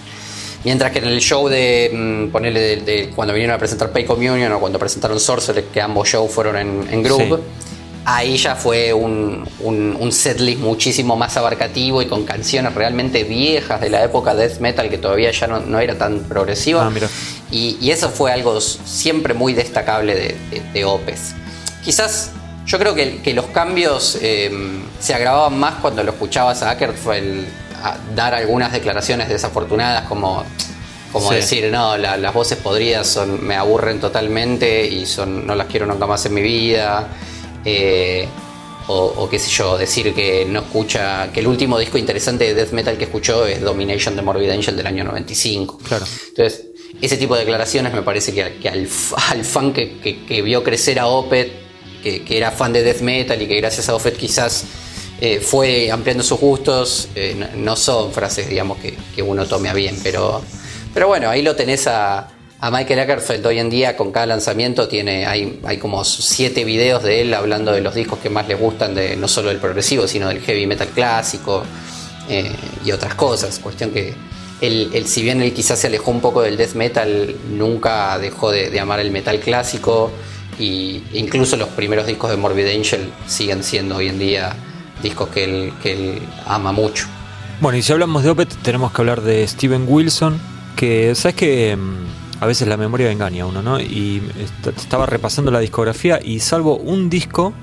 Mientras 0.64 0.92
que 0.92 1.00
en 1.00 1.06
el 1.06 1.20
show 1.22 1.48
de, 1.48 1.92
mm, 1.94 2.32
ponerle 2.32 2.78
de, 2.78 3.12
cuando 3.16 3.34
vinieron 3.34 3.56
a 3.56 3.60
presentar 3.60 3.92
Pay 3.92 4.06
Communion 4.06 4.52
o 4.54 4.60
cuando 4.60 4.80
presentaron 4.80 5.20
Sorcerer, 5.20 5.66
que 5.66 5.82
ambos 5.82 6.08
shows 6.08 6.32
fueron 6.32 6.58
en, 6.58 6.88
en 6.90 7.04
group, 7.04 7.42
ahí 8.06 8.38
ya 8.38 8.56
fue 8.56 8.94
un, 8.94 9.48
un, 9.60 10.12
setlist 10.12 10.60
muchísimo 10.60 11.16
más 11.16 11.38
abarcativo 11.38 12.02
y 12.02 12.08
con 12.08 12.26
canciones 12.26 12.74
realmente 12.74 13.24
viejas 13.24 13.80
de 13.80 13.90
la 13.90 14.04
época 14.04 14.34
death 14.34 14.60
metal 14.60 14.90
que 14.90 14.98
todavía 14.98 15.32
ya 15.32 15.48
no, 15.48 15.80
era 15.80 15.98
tan 15.98 16.22
progresiva. 16.22 16.88
Ah, 16.88 17.08
y, 17.52 17.78
y, 17.80 17.92
eso 17.92 18.10
fue 18.10 18.32
algo 18.32 18.60
siempre 18.62 19.34
muy 19.34 19.54
destacable 19.54 20.16
de, 20.16 20.62
de 20.74 20.86
Opes. 20.86 21.36
Quizás 21.84 22.32
yo 22.66 22.78
creo 22.78 22.94
que, 22.94 23.34
los 23.34 23.48
cambios 23.48 24.18
em, 24.22 24.82
se 25.00 25.14
agravaban 25.14 25.58
más 25.58 25.76
cuando 25.76 26.04
lo 26.04 26.12
escuchabas 26.12 26.62
a 26.62 26.72
Ackert 26.72 26.96
fue 26.96 27.46
dar 28.16 28.36
algunas 28.36 28.74
declaraciones 28.74 29.30
desafortunadas 29.30 30.08
como, 30.08 30.44
como 31.12 31.32
decir, 31.32 31.72
no, 31.72 31.98
las 31.98 32.34
voces 32.34 32.58
podridas 32.58 33.08
son, 33.08 33.46
me 33.46 33.56
aburren 33.56 34.00
totalmente 34.00 34.86
y 34.86 35.06
son, 35.06 35.48
no 35.48 35.56
las 35.56 35.68
quiero 35.68 35.86
nunca 35.86 36.06
más 36.06 36.26
en 36.26 36.34
mi 36.34 36.42
vida. 36.42 37.08
Eh, 37.66 38.28
o, 38.92 39.30
qué 39.30 39.38
sé 39.38 39.52
yo, 39.52 39.78
decir 39.78 40.16
que 40.16 40.46
no 40.50 40.62
escucha, 40.62 41.32
que 41.32 41.42
el 41.42 41.48
último 41.48 41.78
disco 41.78 42.00
interesante 42.00 42.46
de 42.46 42.56
death 42.56 42.72
metal 42.72 42.98
que 42.98 43.04
escuchó 43.04 43.46
es 43.46 43.62
Domination 43.62 44.16
de 44.16 44.24
Morbid 44.24 44.50
Angel 44.50 44.76
del 44.76 44.88
año 44.88 45.04
95. 45.04 45.78
Claro. 45.88 46.06
Entonces, 46.30 46.66
ese 47.00 47.18
tipo 47.18 47.36
de 47.36 47.42
declaraciones 47.42 47.94
me 47.94 48.02
parece 48.02 48.34
que, 48.34 48.68
al, 48.68 48.88
fan 48.88 49.74
que, 49.74 50.42
vio 50.44 50.64
crecer 50.64 51.00
a 51.00 51.06
Opet 51.06 51.69
que, 52.02 52.24
era 52.30 52.52
fan 52.52 52.74
de 52.74 52.84
death 52.84 53.02
metal 53.02 53.42
y 53.42 53.48
que 53.48 53.56
gracias 53.58 53.90
a 53.90 53.96
Offet 53.96 54.16
quizás 54.16 54.66
eh, 55.22 55.42
fue 55.42 55.92
ampliando 55.92 56.24
sus 56.24 56.40
gustos, 56.40 57.10
eh, 57.14 57.36
no, 57.58 57.76
son 57.76 58.14
frases, 58.14 58.48
digamos, 58.48 58.78
que, 58.78 59.22
uno 59.22 59.46
tome 59.46 59.68
a 59.68 59.74
bien, 59.74 59.98
pero, 60.02 60.42
pero 60.94 61.08
bueno, 61.08 61.30
ahí 61.30 61.42
lo 61.42 61.56
tenés 61.56 61.88
a, 61.88 62.30
Michael 62.62 63.00
Ackerfeld 63.00 63.46
hoy 63.46 63.60
en 63.60 63.70
día 63.70 63.96
con 63.96 64.12
cada 64.12 64.26
lanzamiento. 64.26 64.90
Tiene 64.90 65.26
hay, 65.26 65.62
hay 65.64 65.78
como 65.78 66.04
siete 66.04 66.66
videos 66.66 67.04
de 67.04 67.22
él 67.22 67.34
hablando 67.34 67.72
de 67.72 67.80
los 67.80 67.96
discos 67.96 68.20
que 68.20 68.30
más 68.30 68.50
le 68.50 68.56
gustan 68.56 68.94
de 68.94 69.16
no 69.16 69.30
solo 69.30 69.48
del 69.48 69.60
progresivo 69.60 70.10
sino 70.10 70.28
del 70.28 70.42
heavy 70.42 70.68
metal 70.68 70.90
clásico 70.90 71.64
eh, 72.28 72.52
y 72.84 72.92
otras 72.92 73.16
cosas. 73.16 73.60
Cuestión 73.60 73.92
que 73.92 74.14
él, 74.60 74.92
si 75.08 75.22
bien 75.22 75.42
él 75.42 75.54
quizás 75.54 75.80
se 75.80 75.88
alejó 75.88 76.12
un 76.12 76.20
poco 76.20 76.42
del 76.42 76.58
death 76.58 76.74
metal 76.74 77.34
nunca 77.50 78.20
dejó 78.20 78.52
de, 78.52 78.70
de 78.70 78.80
amar 78.82 79.00
el 79.00 79.12
metal 79.12 79.40
clásico 79.40 80.12
y 80.60 81.04
incluso 81.14 81.56
los 81.56 81.70
primeros 81.70 82.06
discos 82.06 82.30
de 82.30 82.38
Morbid 82.38 82.68
Angel 82.68 83.10
siguen 83.26 83.64
siendo 83.64 83.96
hoy 83.96 84.10
en 84.10 84.20
día 84.20 84.56
discos 85.02 85.30
que 85.30 85.46
él, 85.46 85.74
que 85.82 85.94
él 85.94 86.22
ama 86.46 86.72
mucho. 86.72 87.08
Bueno, 87.62 87.78
y 87.78 87.82
si 87.82 87.92
hablamos 87.92 88.24
de 88.24 88.30
Opeth, 88.30 88.56
tenemos 88.62 88.92
que 88.92 89.02
hablar 89.02 89.22
de 89.22 89.48
Steven 89.48 89.86
Wilson, 89.88 90.40
que 90.76 91.16
sabes 91.16 91.36
que 91.36 91.76
mm, 91.76 92.42
a 92.42 92.46
veces 92.46 92.68
la 92.68 92.78
memoria 92.78 93.12
engaña 93.12 93.44
a 93.44 93.48
uno, 93.48 93.62
¿no? 93.62 93.80
Y 93.80 94.22
estaba 94.78 95.06
repasando 95.06 95.52
la 95.52 95.60
discografía 95.60 96.20
y 96.24 96.40
salvo 96.40 96.78
un 96.78 97.10
disco, 97.10 97.54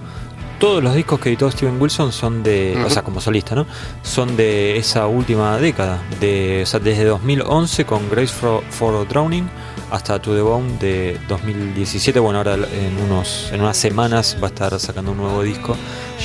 todos 0.58 0.82
los 0.82 0.94
discos 0.94 1.20
que 1.20 1.28
editó 1.30 1.50
Steven 1.50 1.80
Wilson 1.80 2.12
son 2.12 2.42
de, 2.42 2.82
o 2.84 2.90
sea, 2.90 3.02
como 3.02 3.20
solista, 3.20 3.54
¿no? 3.54 3.66
Son 4.02 4.36
de 4.36 4.76
esa 4.78 5.06
última 5.06 5.58
década, 5.58 6.02
de, 6.20 6.60
o 6.62 6.66
sea, 6.66 6.80
desde 6.80 7.04
2011 7.04 7.84
con 7.84 8.08
Grace 8.10 8.32
for, 8.32 8.62
for 8.70 9.06
Drowning 9.06 9.48
hasta 9.90 10.20
To 10.20 10.34
The 10.34 10.40
Bone 10.40 10.78
de 10.78 11.18
2017. 11.28 12.18
Bueno, 12.20 12.38
ahora 12.38 12.54
en, 12.54 12.98
unos, 13.04 13.50
en 13.52 13.60
unas 13.60 13.76
semanas 13.76 14.36
va 14.42 14.48
a 14.48 14.50
estar 14.50 14.78
sacando 14.80 15.12
un 15.12 15.18
nuevo 15.18 15.42
disco, 15.42 15.76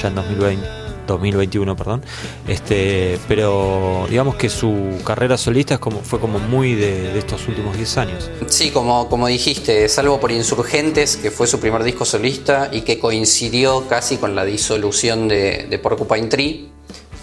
ya 0.01 0.07
en 0.07 0.15
2020. 0.15 0.81
2021, 1.07 1.75
perdón. 1.75 2.03
Este, 2.47 3.19
pero 3.27 4.05
digamos 4.09 4.35
que 4.35 4.49
su 4.49 4.99
carrera 5.03 5.37
solista 5.37 5.75
es 5.75 5.79
como, 5.79 5.99
fue 6.01 6.19
como 6.19 6.39
muy 6.39 6.75
de, 6.75 7.17
estos 7.17 7.47
últimos 7.47 7.75
10 7.75 7.97
años. 7.97 8.29
Sí, 8.47 8.71
como, 8.71 9.09
como 9.09 9.27
dijiste, 9.27 9.87
salvo 9.89 10.19
por 10.19 10.31
Insurgentes, 10.31 11.17
que 11.17 11.31
fue 11.31 11.47
su 11.47 11.59
primer 11.59 11.83
disco 11.83 12.05
solista 12.05 12.69
y 12.71 12.81
que 12.81 12.99
coincidió 12.99 13.87
casi 13.87 14.17
con 14.17 14.35
la 14.35 14.45
disolución 14.45 15.27
de, 15.27 15.67
de 15.69 15.79
Porcupine 15.79 16.27
Tree, 16.27 16.69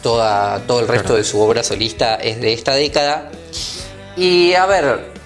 toda, 0.03 0.61
todo 0.67 0.81
el 0.81 0.89
resto 0.89 1.15
de 1.15 1.25
su 1.25 1.41
obra 1.41 1.63
solista 1.63 2.17
es 2.17 2.41
de 2.41 2.53
esta 2.53 2.75
década. 2.75 3.31
Y 4.17 4.53
a 4.55 4.67
ver, 4.67 5.18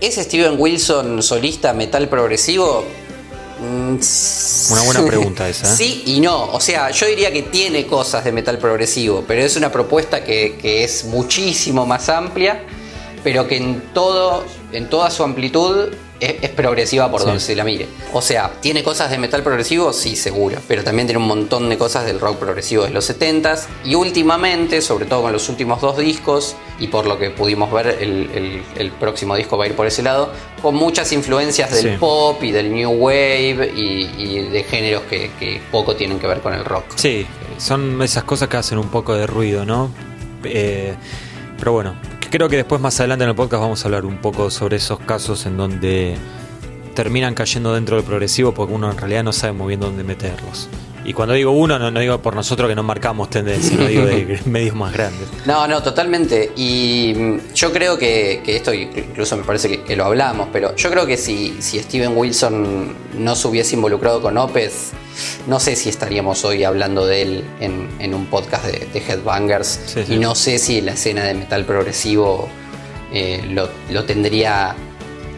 ¿Es 0.00 0.16
Steven 0.16 0.56
Wilson 0.58 1.22
solista 1.22 1.72
metal 1.72 2.08
progresivo? 2.08 2.84
Mm, 3.58 3.96
una 4.72 4.82
buena 4.82 5.06
pregunta 5.06 5.48
esa. 5.48 5.66
¿eh? 5.66 5.76
Sí 5.76 6.02
y 6.06 6.20
no. 6.20 6.52
O 6.52 6.60
sea, 6.60 6.90
yo 6.90 7.06
diría 7.06 7.32
que 7.32 7.42
tiene 7.42 7.86
cosas 7.86 8.24
de 8.24 8.32
metal 8.32 8.58
progresivo, 8.58 9.24
pero 9.26 9.42
es 9.42 9.56
una 9.56 9.72
propuesta 9.72 10.22
que, 10.22 10.58
que 10.60 10.84
es 10.84 11.04
muchísimo 11.04 11.86
más 11.86 12.10
amplia, 12.10 12.62
pero 13.24 13.48
que 13.48 13.56
en 13.56 13.80
todo, 13.94 14.44
en 14.72 14.90
toda 14.90 15.10
su 15.10 15.22
amplitud 15.24 15.88
es, 16.20 16.50
progresiva 16.50 17.10
por 17.10 17.24
donde 17.24 17.40
se 17.40 17.54
la 17.54 17.64
mire. 17.64 17.86
O 18.12 18.22
sea, 18.22 18.52
¿tiene 18.60 18.82
cosas 18.82 19.10
de 19.10 19.18
metal 19.18 19.42
progresivo? 19.42 19.92
Sí, 19.92 20.16
seguro. 20.16 20.58
Pero 20.66 20.82
también 20.84 21.06
tiene 21.06 21.20
un 21.20 21.28
montón 21.28 21.68
de 21.68 21.76
cosas 21.78 22.06
del 22.06 22.20
rock 22.20 22.36
progresivo 22.36 22.84
de 22.84 22.90
los 22.90 23.08
70s. 23.08 23.66
Y 23.84 23.94
últimamente, 23.94 24.80
sobre 24.80 25.06
todo 25.06 25.22
con 25.22 25.32
los 25.32 25.48
últimos 25.48 25.80
dos 25.80 25.98
discos, 25.98 26.56
y 26.78 26.88
por 26.88 27.06
lo 27.06 27.18
que 27.18 27.30
pudimos 27.30 27.72
ver, 27.72 27.98
el, 28.00 28.92
próximo 29.00 29.36
disco 29.36 29.58
va 29.58 29.64
a 29.64 29.68
ir 29.68 29.74
por 29.74 29.86
ese 29.86 30.02
lado, 30.02 30.30
con 30.62 30.74
muchas 30.74 31.12
influencias 31.12 31.70
del 31.70 31.98
pop 31.98 32.42
y 32.42 32.52
del 32.52 32.72
new 32.72 32.90
wave 32.90 33.72
y, 33.74 34.48
de 34.48 34.64
géneros 34.64 35.02
que, 35.04 35.60
poco 35.70 35.96
tienen 35.96 36.18
que 36.18 36.26
ver 36.26 36.40
con 36.40 36.54
el 36.54 36.64
rock. 36.64 36.84
Sí, 36.96 37.26
son 37.58 38.00
esas 38.02 38.24
cosas 38.24 38.48
que 38.48 38.56
hacen 38.56 38.78
un 38.78 38.88
poco 38.88 39.14
de 39.14 39.26
ruido, 39.26 39.64
¿no? 39.64 39.90
Eh, 40.44 40.94
pero 41.58 41.72
bueno, 41.72 41.94
creo 42.36 42.50
que 42.50 42.56
después 42.56 42.82
más 42.82 43.00
adelante 43.00 43.24
en 43.24 43.30
el 43.30 43.34
podcast 43.34 43.62
vamos 43.62 43.82
a 43.82 43.88
hablar 43.88 44.04
un 44.04 44.18
poco 44.18 44.50
sobre 44.50 44.76
esos 44.76 44.98
casos 45.00 45.46
en 45.46 45.56
donde 45.56 46.16
terminan 46.94 47.32
cayendo 47.32 47.72
dentro 47.72 47.96
del 47.96 48.04
progresivo 48.04 48.52
porque 48.52 48.74
uno 48.74 48.90
en 48.90 48.98
realidad 48.98 49.24
no 49.24 49.32
sabe 49.32 49.54
muy 49.54 49.68
bien 49.68 49.80
dónde 49.80 50.04
meterlos. 50.04 50.68
Y 51.06 51.12
cuando 51.12 51.34
digo 51.34 51.52
uno, 51.52 51.78
no, 51.78 52.00
digo 52.00 52.20
por 52.20 52.34
nosotros 52.34 52.68
que 52.68 52.74
no 52.74 52.82
marcamos 52.82 53.30
tendencia, 53.30 53.76
no 53.76 53.86
digo 53.86 54.04
de 54.04 54.40
medios 54.46 54.74
más 54.74 54.92
grandes. 54.92 55.28
No, 55.46 55.68
no, 55.68 55.80
totalmente. 55.80 56.52
Y 56.56 57.14
mm, 57.16 57.54
yo 57.54 57.72
creo 57.72 57.96
que, 57.96 58.42
esto 58.44 58.74
incluso 58.74 59.36
me 59.36 59.44
parece 59.44 59.82
que, 59.82 59.96
lo 59.96 60.04
hablamos, 60.04 60.48
pero 60.52 60.74
yo 60.74 60.90
creo 60.90 61.06
que 61.06 61.16
si, 61.16 61.56
si 61.60 61.78
Steven 61.78 62.16
Wilson 62.16 62.92
no 63.18 63.36
se 63.36 63.46
hubiese 63.46 63.76
involucrado 63.76 64.20
con 64.20 64.36
Opez, 64.36 64.90
no 65.46 65.60
sé 65.60 65.76
si 65.76 65.88
estaríamos 65.88 66.44
hoy 66.44 66.64
hablando 66.64 67.06
de 67.06 67.22
él 67.22 67.44
en, 67.60 68.14
un 68.14 68.26
podcast 68.26 68.66
de, 68.66 68.98
Headbangers. 68.98 69.96
Y 70.08 70.18
no 70.18 70.34
sé 70.34 70.58
si 70.58 70.80
la 70.80 70.92
escena 70.92 71.24
de 71.24 71.34
metal 71.34 71.64
progresivo 71.64 72.48
eh, 73.12 73.42
lo, 73.50 74.04
tendría 74.04 74.74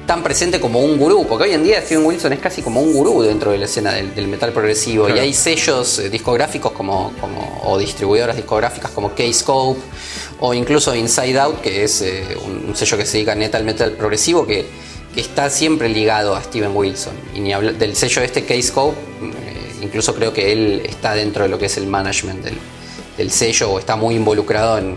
tan 0.09 0.23
presente 0.23 0.59
como 0.59 0.81
un 0.81 0.97
gurú, 0.97 1.27
porque 1.29 1.45
hoy 1.45 1.53
en 1.53 1.63
día 1.63 1.83
Steven 1.83 2.03
Wilson 2.03 2.33
es 2.33 2.39
casi 2.39 2.63
como 2.63 2.81
un 2.81 2.95
gurú 2.95 3.21
dentro 3.21 3.51
de 3.51 3.59
la 3.59 3.67
escena 3.67 3.93
del, 3.93 4.27
metal 4.27 4.55
progresivo. 4.55 5.07
Y 5.11 5.19
hay 5.19 5.35
sellos 5.35 5.99
eh, 5.99 6.09
discográficos 6.09 6.73
como, 6.73 7.13
como, 7.21 7.61
o 7.65 7.77
distribuidoras 7.77 8.35
discográficas 8.35 8.91
como 8.93 9.15
K-Scope 9.15 9.79
o 10.41 10.55
incluso 10.55 10.95
Inside 10.95 11.39
Out, 11.39 11.61
que 11.61 11.85
es 11.85 12.01
eh, 12.01 12.25
un, 12.43 12.75
sello 12.75 12.97
que 12.97 13.05
se 13.05 13.19
dedica 13.19 13.35
neta 13.35 13.59
al 13.59 13.65
metal 13.65 13.93
progresivo, 13.93 14.47
que, 14.47 14.65
que, 15.15 15.21
está 15.21 15.51
siempre 15.51 15.91
ligado 15.91 16.35
a 16.35 16.43
Steven 16.43 16.75
Wilson. 16.75 17.13
Y 17.35 17.41
ni 17.41 17.53
hablar 17.53 17.75
del 17.75 17.95
sello 17.95 18.23
este 18.23 18.47
K-Scope, 18.47 18.97
eh, 18.97 19.83
incluso 19.83 20.15
creo 20.15 20.33
que 20.33 20.53
él 20.53 20.87
está 20.89 21.13
dentro 21.13 21.43
de 21.43 21.51
lo 21.51 21.59
que 21.59 21.67
es 21.67 21.77
el 21.77 21.87
management 21.87 22.45
del, 22.45 22.57
del 23.19 23.31
sello 23.31 23.73
o 23.73 23.79
está 23.79 23.95
muy 23.95 24.15
involucrado 24.15 24.79
en, 24.79 24.97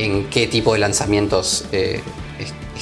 en 0.00 0.24
qué 0.24 0.48
tipo 0.48 0.72
de 0.72 0.80
lanzamientos 0.80 1.66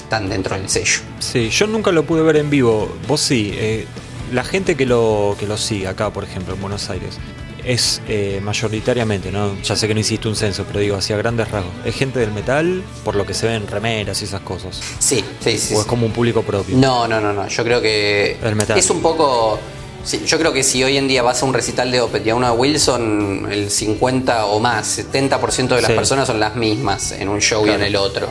están 0.08 0.30
dentro 0.30 0.56
del 0.56 0.70
sello. 0.70 1.00
Sí, 1.18 1.50
yo 1.50 1.66
nunca 1.66 1.92
lo 1.92 2.04
pude 2.04 2.22
ver 2.22 2.36
en 2.36 2.48
vivo. 2.48 2.90
Vos 3.06 3.20
sí. 3.20 3.52
Eh, 3.54 3.86
la 4.32 4.42
gente 4.42 4.74
que 4.74 4.86
lo, 4.86 5.36
que 5.38 5.46
lo 5.46 5.58
sigue 5.58 5.86
acá, 5.86 6.10
por 6.10 6.24
ejemplo, 6.24 6.54
en 6.54 6.60
Buenos 6.62 6.88
Aires, 6.88 7.18
es 7.62 8.00
eh, 8.08 8.40
mayoritariamente, 8.42 9.30
¿no? 9.30 9.60
Ya 9.60 9.76
sé 9.76 9.86
que 9.86 9.92
no 9.92 10.00
hiciste 10.00 10.26
un 10.26 10.34
censo, 10.34 10.64
pero 10.66 10.80
digo, 10.80 10.96
hacia 10.96 11.18
grandes 11.18 11.50
rasgos. 11.50 11.72
¿Es 11.84 11.94
gente 11.94 12.20
del 12.20 12.32
metal 12.32 12.82
por 13.04 13.16
lo 13.16 13.26
que 13.26 13.34
se 13.34 13.46
ven 13.48 13.66
remeras 13.66 14.22
y 14.22 14.24
esas 14.24 14.40
cosas? 14.40 14.80
Sí, 14.98 15.22
sí, 15.40 15.58
sí. 15.58 15.74
¿O 15.74 15.80
es 15.82 15.86
como 15.86 16.06
un 16.06 16.12
público 16.12 16.42
propio? 16.42 16.78
No, 16.78 17.06
no, 17.06 17.20
no, 17.20 17.34
no. 17.34 17.46
Yo 17.46 17.62
creo 17.62 17.82
que 17.82 18.38
el 18.42 18.56
metal. 18.56 18.78
es 18.78 18.88
un 18.88 19.02
poco 19.02 19.58
yo 20.26 20.38
creo 20.38 20.52
que 20.52 20.62
si 20.62 20.82
hoy 20.84 20.96
en 20.96 21.08
día 21.08 21.22
vas 21.22 21.42
a 21.42 21.46
un 21.46 21.52
recital 21.52 21.90
de 21.90 22.00
Opeth 22.00 22.26
y 22.26 22.30
a 22.30 22.34
una 22.34 22.52
Wilson, 22.52 23.48
el 23.50 23.70
50 23.70 24.46
o 24.46 24.60
más, 24.60 24.98
70% 24.98 25.68
de 25.68 25.82
las 25.82 25.90
personas 25.90 26.26
son 26.26 26.40
las 26.40 26.56
mismas 26.56 27.12
en 27.12 27.28
un 27.28 27.40
show 27.40 27.66
y 27.66 27.70
en 27.70 27.82
el 27.82 27.96
otro. 27.96 28.28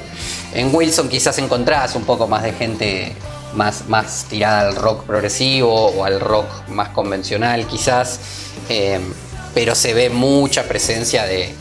En 0.54 0.74
Wilson 0.74 1.10
quizás 1.10 1.38
encontrás 1.40 1.96
un 1.96 2.04
poco 2.04 2.28
más 2.28 2.44
de 2.44 2.54
gente 2.54 3.14
más, 3.54 3.88
más 3.90 4.26
tirada 4.30 4.70
al 4.70 4.76
rock 4.76 5.04
progresivo 5.06 5.88
o 5.88 6.04
al 6.04 6.20
rock 6.20 6.48
más 6.70 6.90
convencional 6.90 7.68
quizás, 7.68 8.20
eh, 8.70 9.00
pero 9.54 9.76
se 9.76 9.94
ve 9.94 10.10
mucha 10.10 10.64
presencia 10.64 11.26
de, 11.26 11.54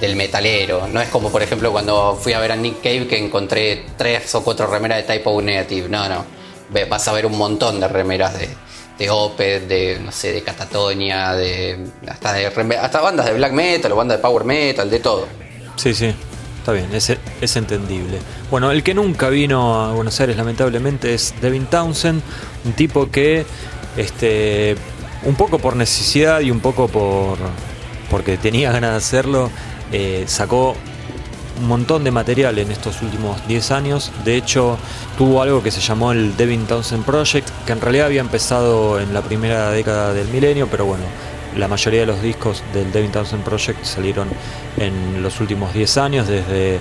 del 0.00 0.16
metalero. 0.16 0.86
No 0.86 1.00
es 1.00 1.08
como, 1.08 1.30
por 1.30 1.42
ejemplo, 1.42 1.72
cuando 1.72 2.16
fui 2.20 2.32
a 2.32 2.38
ver 2.38 2.52
a 2.52 2.56
Nick 2.56 2.76
Cave 2.76 3.06
que 3.06 3.18
encontré 3.18 3.86
tres 3.98 4.34
o 4.34 4.42
cuatro 4.42 4.66
remeras 4.66 4.98
de 4.98 5.02
Type 5.02 5.28
O 5.28 5.42
Negative. 5.42 5.88
No, 5.88 6.08
no 6.08 6.41
vas 6.88 7.08
a 7.08 7.12
ver 7.12 7.26
un 7.26 7.36
montón 7.36 7.80
de 7.80 7.88
remeras 7.88 8.38
de, 8.38 8.48
de 8.98 9.10
Opeth, 9.10 9.66
de, 9.68 10.00
no 10.04 10.12
sé, 10.12 10.32
de 10.32 10.42
Catatonia, 10.42 11.32
de, 11.32 11.86
hasta, 12.08 12.32
de, 12.32 12.46
hasta 12.46 13.00
bandas 13.00 13.26
de 13.26 13.34
black 13.34 13.52
metal 13.52 13.92
o 13.92 13.96
bandas 13.96 14.18
de 14.18 14.22
power 14.22 14.44
metal, 14.44 14.90
de 14.90 15.00
todo. 15.00 15.26
Sí, 15.76 15.94
sí, 15.94 16.14
está 16.58 16.72
bien, 16.72 16.88
es, 16.92 17.12
es 17.40 17.56
entendible. 17.56 18.18
Bueno, 18.50 18.70
el 18.70 18.82
que 18.82 18.94
nunca 18.94 19.28
vino 19.28 19.82
a 19.82 19.92
Buenos 19.92 20.20
Aires, 20.20 20.36
lamentablemente, 20.36 21.14
es 21.14 21.34
Devin 21.40 21.66
Townsend, 21.66 22.22
un 22.64 22.72
tipo 22.72 23.10
que, 23.10 23.44
este, 23.96 24.76
un 25.24 25.34
poco 25.36 25.58
por 25.58 25.76
necesidad 25.76 26.40
y 26.40 26.50
un 26.50 26.60
poco 26.60 26.88
por 26.88 27.38
porque 28.12 28.36
tenía 28.36 28.70
ganas 28.70 28.90
de 28.90 28.96
hacerlo, 28.98 29.50
eh, 29.90 30.24
sacó 30.26 30.76
un 31.62 31.68
montón 31.68 32.02
de 32.02 32.10
material 32.10 32.58
en 32.58 32.70
estos 32.70 33.00
últimos 33.02 33.46
10 33.46 33.70
años. 33.70 34.10
De 34.24 34.36
hecho, 34.36 34.76
tuvo 35.16 35.42
algo 35.42 35.62
que 35.62 35.70
se 35.70 35.80
llamó 35.80 36.12
el 36.12 36.36
Devin 36.36 36.66
Townsend 36.66 37.04
Project, 37.04 37.48
que 37.64 37.72
en 37.72 37.80
realidad 37.80 38.06
había 38.06 38.20
empezado 38.20 39.00
en 39.00 39.14
la 39.14 39.22
primera 39.22 39.70
década 39.70 40.12
del 40.12 40.28
milenio, 40.28 40.66
pero 40.68 40.84
bueno, 40.84 41.04
la 41.56 41.68
mayoría 41.68 42.00
de 42.00 42.06
los 42.06 42.20
discos 42.20 42.62
del 42.74 42.90
Devin 42.90 43.12
Townsend 43.12 43.44
Project 43.44 43.84
salieron 43.84 44.28
en 44.76 45.22
los 45.22 45.40
últimos 45.40 45.72
10 45.72 45.96
años, 45.98 46.26
desde 46.28 46.80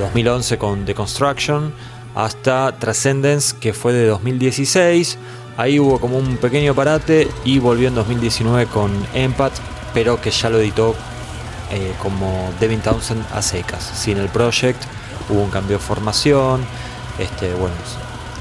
2011 0.00 0.54
eh, 0.54 0.58
con 0.58 0.84
The 0.84 0.94
Construction 0.94 1.72
hasta 2.14 2.72
Transcendence, 2.78 3.56
que 3.58 3.72
fue 3.72 3.92
de 3.92 4.06
2016. 4.06 5.18
Ahí 5.56 5.78
hubo 5.78 5.98
como 5.98 6.18
un 6.18 6.36
pequeño 6.36 6.74
parate 6.74 7.28
y 7.44 7.58
volvió 7.58 7.88
en 7.88 7.94
2019 7.94 8.66
con 8.66 8.90
Empath, 9.14 9.54
pero 9.94 10.20
que 10.20 10.30
ya 10.30 10.50
lo 10.50 10.58
editó 10.58 10.94
eh, 11.70 11.94
como 12.02 12.50
Devin 12.60 12.80
Townsend 12.80 13.24
a 13.32 13.42
secas. 13.42 13.82
Sin 13.94 14.18
el 14.18 14.28
project 14.28 14.82
hubo 15.28 15.42
un 15.42 15.50
cambio 15.50 15.78
de 15.78 15.82
formación. 15.82 16.64
Este, 17.18 17.52
bueno, 17.54 17.74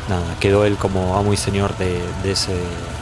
nada, 0.09 0.24
quedó 0.39 0.65
él 0.65 0.76
como 0.78 1.17
amo 1.17 1.34
y 1.34 1.38
señor 1.38 1.76
de, 1.78 1.99
ese, 2.26 2.53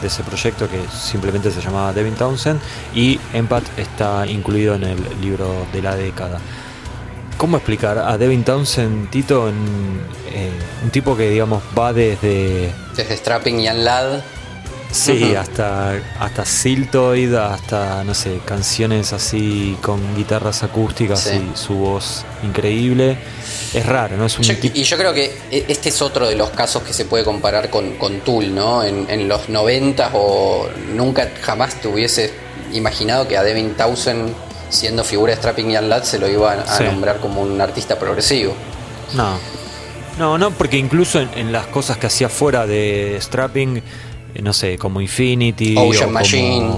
de 0.01 0.07
ese 0.07 0.24
proyecto 0.24 0.69
que 0.69 0.82
simplemente 0.91 1.51
se 1.51 1.61
llamaba 1.61 1.93
Devin 1.93 2.15
Townsend 2.15 2.59
y 2.93 3.19
Empath 3.34 3.78
está 3.78 4.26
incluido 4.28 4.76
en 4.76 4.84
el 4.84 5.22
libro 5.22 5.65
de 5.72 5.82
la 5.82 5.95
década. 5.95 6.39
¿Cómo 7.38 7.57
explicar 7.57 7.97
a 7.97 8.17
Devin 8.19 8.43
Townsend, 8.43 9.09
Tito, 9.09 9.49
eh, 9.49 10.51
un 10.84 10.89
tipo 10.91 11.17
que 11.17 11.30
digamos 11.30 11.63
va 11.78 11.91
desde... 11.91 12.72
Desde 12.95 13.17
Strapping 13.17 13.61
y 13.61 13.67
Unlad 13.67 14.22
Sí, 14.92 15.36
hasta, 15.36 15.94
hasta 16.20 16.46
Siltoid, 16.46 17.34
hasta, 17.34 18.04
no 18.04 18.14
sé, 18.14 18.39
canciones 18.44 19.14
así 19.14 19.78
con 19.82 20.16
guitarras 20.16 20.64
acústicas 20.64 21.32
y 21.34 21.58
su 21.58 21.76
voz 21.76 22.26
increíble. 22.44 23.18
Es 23.74 23.86
raro, 23.86 24.18
¿no? 24.18 24.26
Es 24.26 24.38
un 24.38 24.46
y 24.46 24.84
yo 24.84 24.98
creo 24.98 25.14
que 25.14 25.34
e, 25.50 25.66
este 25.70 25.89
es 25.89 26.02
otro 26.02 26.28
de 26.28 26.36
los 26.36 26.50
casos 26.50 26.84
que 26.84 26.92
se 26.92 27.06
puede 27.06 27.24
comparar 27.24 27.70
con, 27.70 27.96
con 27.98 28.20
Tool, 28.20 28.54
¿no? 28.54 28.84
En, 28.84 29.28
los 29.30 29.48
90 29.48 30.12
o 30.14 30.68
nunca 30.94 31.30
jamás 31.42 31.76
te 31.76 31.88
hubiese 31.88 32.34
imaginado 32.74 33.28
que 33.28 33.38
a 33.38 33.44
Devin 33.44 33.76
Townsend, 33.76 34.34
siendo 34.70 35.06
figura 35.06 35.32
de 35.32 35.38
Strapping 35.38 35.72
y 35.72 35.74
Lad, 35.74 36.04
se 36.04 36.20
lo 36.20 36.28
iba 36.28 36.52
a, 36.52 36.80
nombrar 36.82 37.20
como 37.20 37.42
un 37.42 37.62
artista 37.62 37.98
progresivo. 37.98 38.54
No. 39.14 39.38
No, 40.20 40.38
no, 40.38 40.52
porque 40.52 40.78
incluso 40.78 41.22
en, 41.22 41.30
en 41.36 41.52
las 41.54 41.68
cosas 41.68 41.98
que 41.98 42.08
hacía 42.08 42.28
fuera 42.28 42.68
de 42.68 43.18
Strapping 43.22 43.82
no 44.41 44.53
sé, 44.53 44.77
como 44.77 45.01
Infinity. 45.01 45.75
Ocean 45.77 46.09
o 46.09 46.11
Machine. 46.11 46.71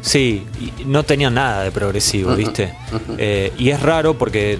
Sí, 0.00 0.46
no 0.84 1.02
tenía 1.02 1.30
nada 1.30 1.62
de 1.62 1.72
progresivo, 1.72 2.34
¿viste? 2.34 2.74
Eh, 3.16 3.52
y 3.56 3.70
es 3.70 3.80
raro 3.80 4.18
porque 4.18 4.58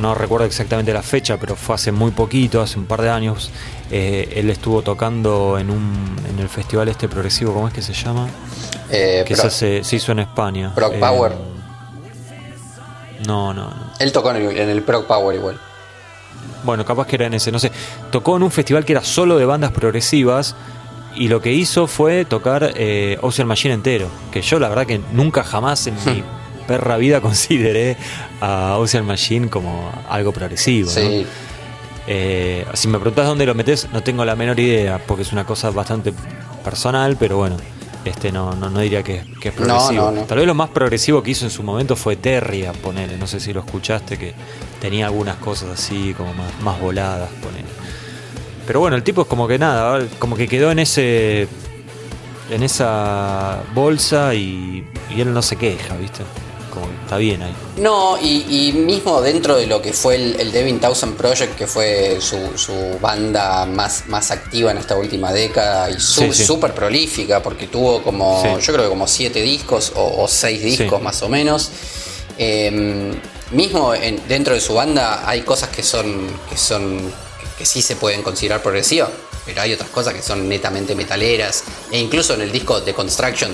no 0.00 0.14
recuerdo 0.14 0.46
exactamente 0.46 0.92
la 0.92 1.02
fecha, 1.02 1.36
pero 1.38 1.54
fue 1.54 1.76
hace 1.76 1.92
muy 1.92 2.10
poquito, 2.10 2.60
hace 2.60 2.78
un 2.78 2.86
par 2.86 3.00
de 3.02 3.10
años. 3.10 3.50
Eh, 3.92 4.32
él 4.34 4.50
estuvo 4.50 4.82
tocando 4.82 5.58
en 5.58 5.70
un 5.70 6.16
en 6.28 6.38
el 6.40 6.48
festival 6.48 6.88
este 6.88 7.08
progresivo, 7.08 7.54
¿cómo 7.54 7.68
es 7.68 7.74
que 7.74 7.82
se 7.82 7.92
llama? 7.92 8.28
que 8.88 9.36
se, 9.50 9.96
hizo 9.96 10.12
en 10.12 10.18
España. 10.18 10.72
Proc 10.74 10.94
Power. 10.96 11.32
No, 13.26 13.54
no, 13.54 13.72
Él 13.98 14.10
tocó 14.12 14.30
en 14.30 14.36
el, 14.36 14.56
en 14.56 14.68
el 14.70 14.82
Proc 14.82 15.06
Power 15.06 15.36
igual. 15.36 15.60
Bueno, 16.64 16.84
capaz 16.84 17.06
que 17.06 17.16
era 17.16 17.26
en 17.26 17.34
ese, 17.34 17.52
no 17.52 17.58
sé. 17.58 17.70
Tocó 18.10 18.36
en 18.36 18.42
un 18.42 18.50
festival 18.50 18.84
que 18.84 18.92
era 18.92 19.04
solo 19.04 19.38
de 19.38 19.44
bandas 19.44 19.72
progresivas 19.72 20.56
y 21.14 21.28
lo 21.28 21.40
que 21.40 21.52
hizo 21.52 21.86
fue 21.86 22.24
tocar 22.24 22.72
eh, 22.76 23.18
Ocean 23.22 23.48
Machine 23.48 23.74
entero. 23.74 24.08
Que 24.30 24.42
yo 24.42 24.58
la 24.58 24.68
verdad 24.68 24.86
que 24.86 25.00
nunca 25.12 25.42
jamás 25.42 25.86
en 25.86 25.94
mi 26.06 26.22
perra 26.66 26.96
vida 26.96 27.20
consideré 27.22 27.96
a 28.40 28.76
Ocean 28.78 29.06
Machine 29.06 29.48
como 29.48 29.90
algo 30.08 30.32
progresivo. 30.32 30.90
Eh, 32.06 32.64
si 32.74 32.88
me 32.88 32.98
preguntas 32.98 33.26
dónde 33.26 33.46
lo 33.46 33.54
metes, 33.54 33.88
no 33.92 34.02
tengo 34.02 34.24
la 34.24 34.34
menor 34.34 34.58
idea, 34.58 35.00
porque 35.06 35.22
es 35.22 35.32
una 35.32 35.44
cosa 35.44 35.70
bastante 35.70 36.12
personal, 36.64 37.16
pero 37.16 37.36
bueno, 37.36 37.56
este 38.04 38.32
no, 38.32 38.54
no, 38.54 38.70
no 38.70 38.80
diría 38.80 39.02
que, 39.02 39.22
es 39.42 39.52
progresivo. 39.52 40.12
Tal 40.26 40.38
vez 40.38 40.46
lo 40.46 40.54
más 40.54 40.70
progresivo 40.70 41.22
que 41.22 41.32
hizo 41.32 41.44
en 41.44 41.50
su 41.50 41.62
momento 41.62 41.96
fue 41.96 42.16
Terry, 42.16 42.64
a 42.64 42.72
poner, 42.72 43.16
no 43.18 43.26
sé 43.26 43.38
si 43.38 43.52
lo 43.52 43.60
escuchaste, 43.60 44.18
que 44.18 44.34
tenía 44.80 45.06
algunas 45.06 45.36
cosas 45.36 45.70
así 45.70 46.14
como 46.14 46.34
más, 46.34 46.60
más 46.62 46.80
voladas, 46.80 47.28
poner. 47.42 47.64
Pero 48.66 48.80
bueno, 48.80 48.96
el 48.96 49.02
tipo 49.02 49.22
es 49.22 49.28
como 49.28 49.48
que 49.48 49.58
nada, 49.58 50.06
como 50.18 50.36
que 50.36 50.48
quedó 50.48 50.70
en 50.70 50.78
ese. 50.78 51.48
en 52.50 52.62
esa 52.62 53.62
bolsa 53.74 54.34
y, 54.34 54.84
él 55.16 55.32
no 55.32 55.42
se 55.42 55.56
queja, 55.56 55.96
¿viste? 55.96 56.22
Como 56.72 56.86
está 57.02 57.16
bien 57.16 57.42
ahí. 57.42 57.52
No, 57.78 58.16
y, 58.20 58.72
mismo 58.72 59.20
dentro 59.20 59.56
de 59.56 59.66
lo 59.66 59.82
que 59.82 59.92
fue 59.92 60.14
el, 60.14 60.52
Devin 60.52 60.78
Townsend 60.78 61.16
Project, 61.16 61.56
que 61.56 61.66
fue 61.66 62.18
su, 62.20 62.98
banda 63.00 63.66
más, 63.66 64.04
más 64.06 64.30
activa 64.30 64.70
en 64.70 64.78
esta 64.78 64.96
última 64.96 65.32
década 65.32 65.90
y 65.90 65.98
súper 65.98 66.72
prolífica, 66.72 67.42
porque 67.42 67.66
tuvo 67.66 68.02
como, 68.02 68.58
yo 68.60 68.72
creo 68.72 68.84
que 68.84 68.90
como 68.90 69.08
siete 69.08 69.42
discos 69.42 69.92
o, 69.96 70.26
seis 70.28 70.62
discos 70.62 71.02
más 71.02 71.22
o 71.22 71.28
menos. 71.28 71.70
Em, 72.38 73.12
mismo 73.50 73.92
dentro 74.28 74.54
de 74.54 74.60
su 74.60 74.74
banda 74.74 75.28
hay 75.28 75.42
cosas 75.42 75.70
que 75.70 75.82
son, 75.82 76.28
que 76.48 76.56
son 76.56 77.12
que 77.60 77.66
sí 77.66 77.82
se 77.82 77.94
pueden 77.96 78.22
considerar 78.22 78.62
progresivas, 78.62 79.10
pero 79.44 79.60
hay 79.60 79.74
otras 79.74 79.90
cosas 79.90 80.14
que 80.14 80.22
son 80.22 80.48
netamente 80.48 80.94
metaleras. 80.94 81.62
E 81.92 81.98
incluso 81.98 82.32
en 82.32 82.40
el 82.40 82.50
disco 82.50 82.80
de 82.80 82.94
Construction 82.94 83.50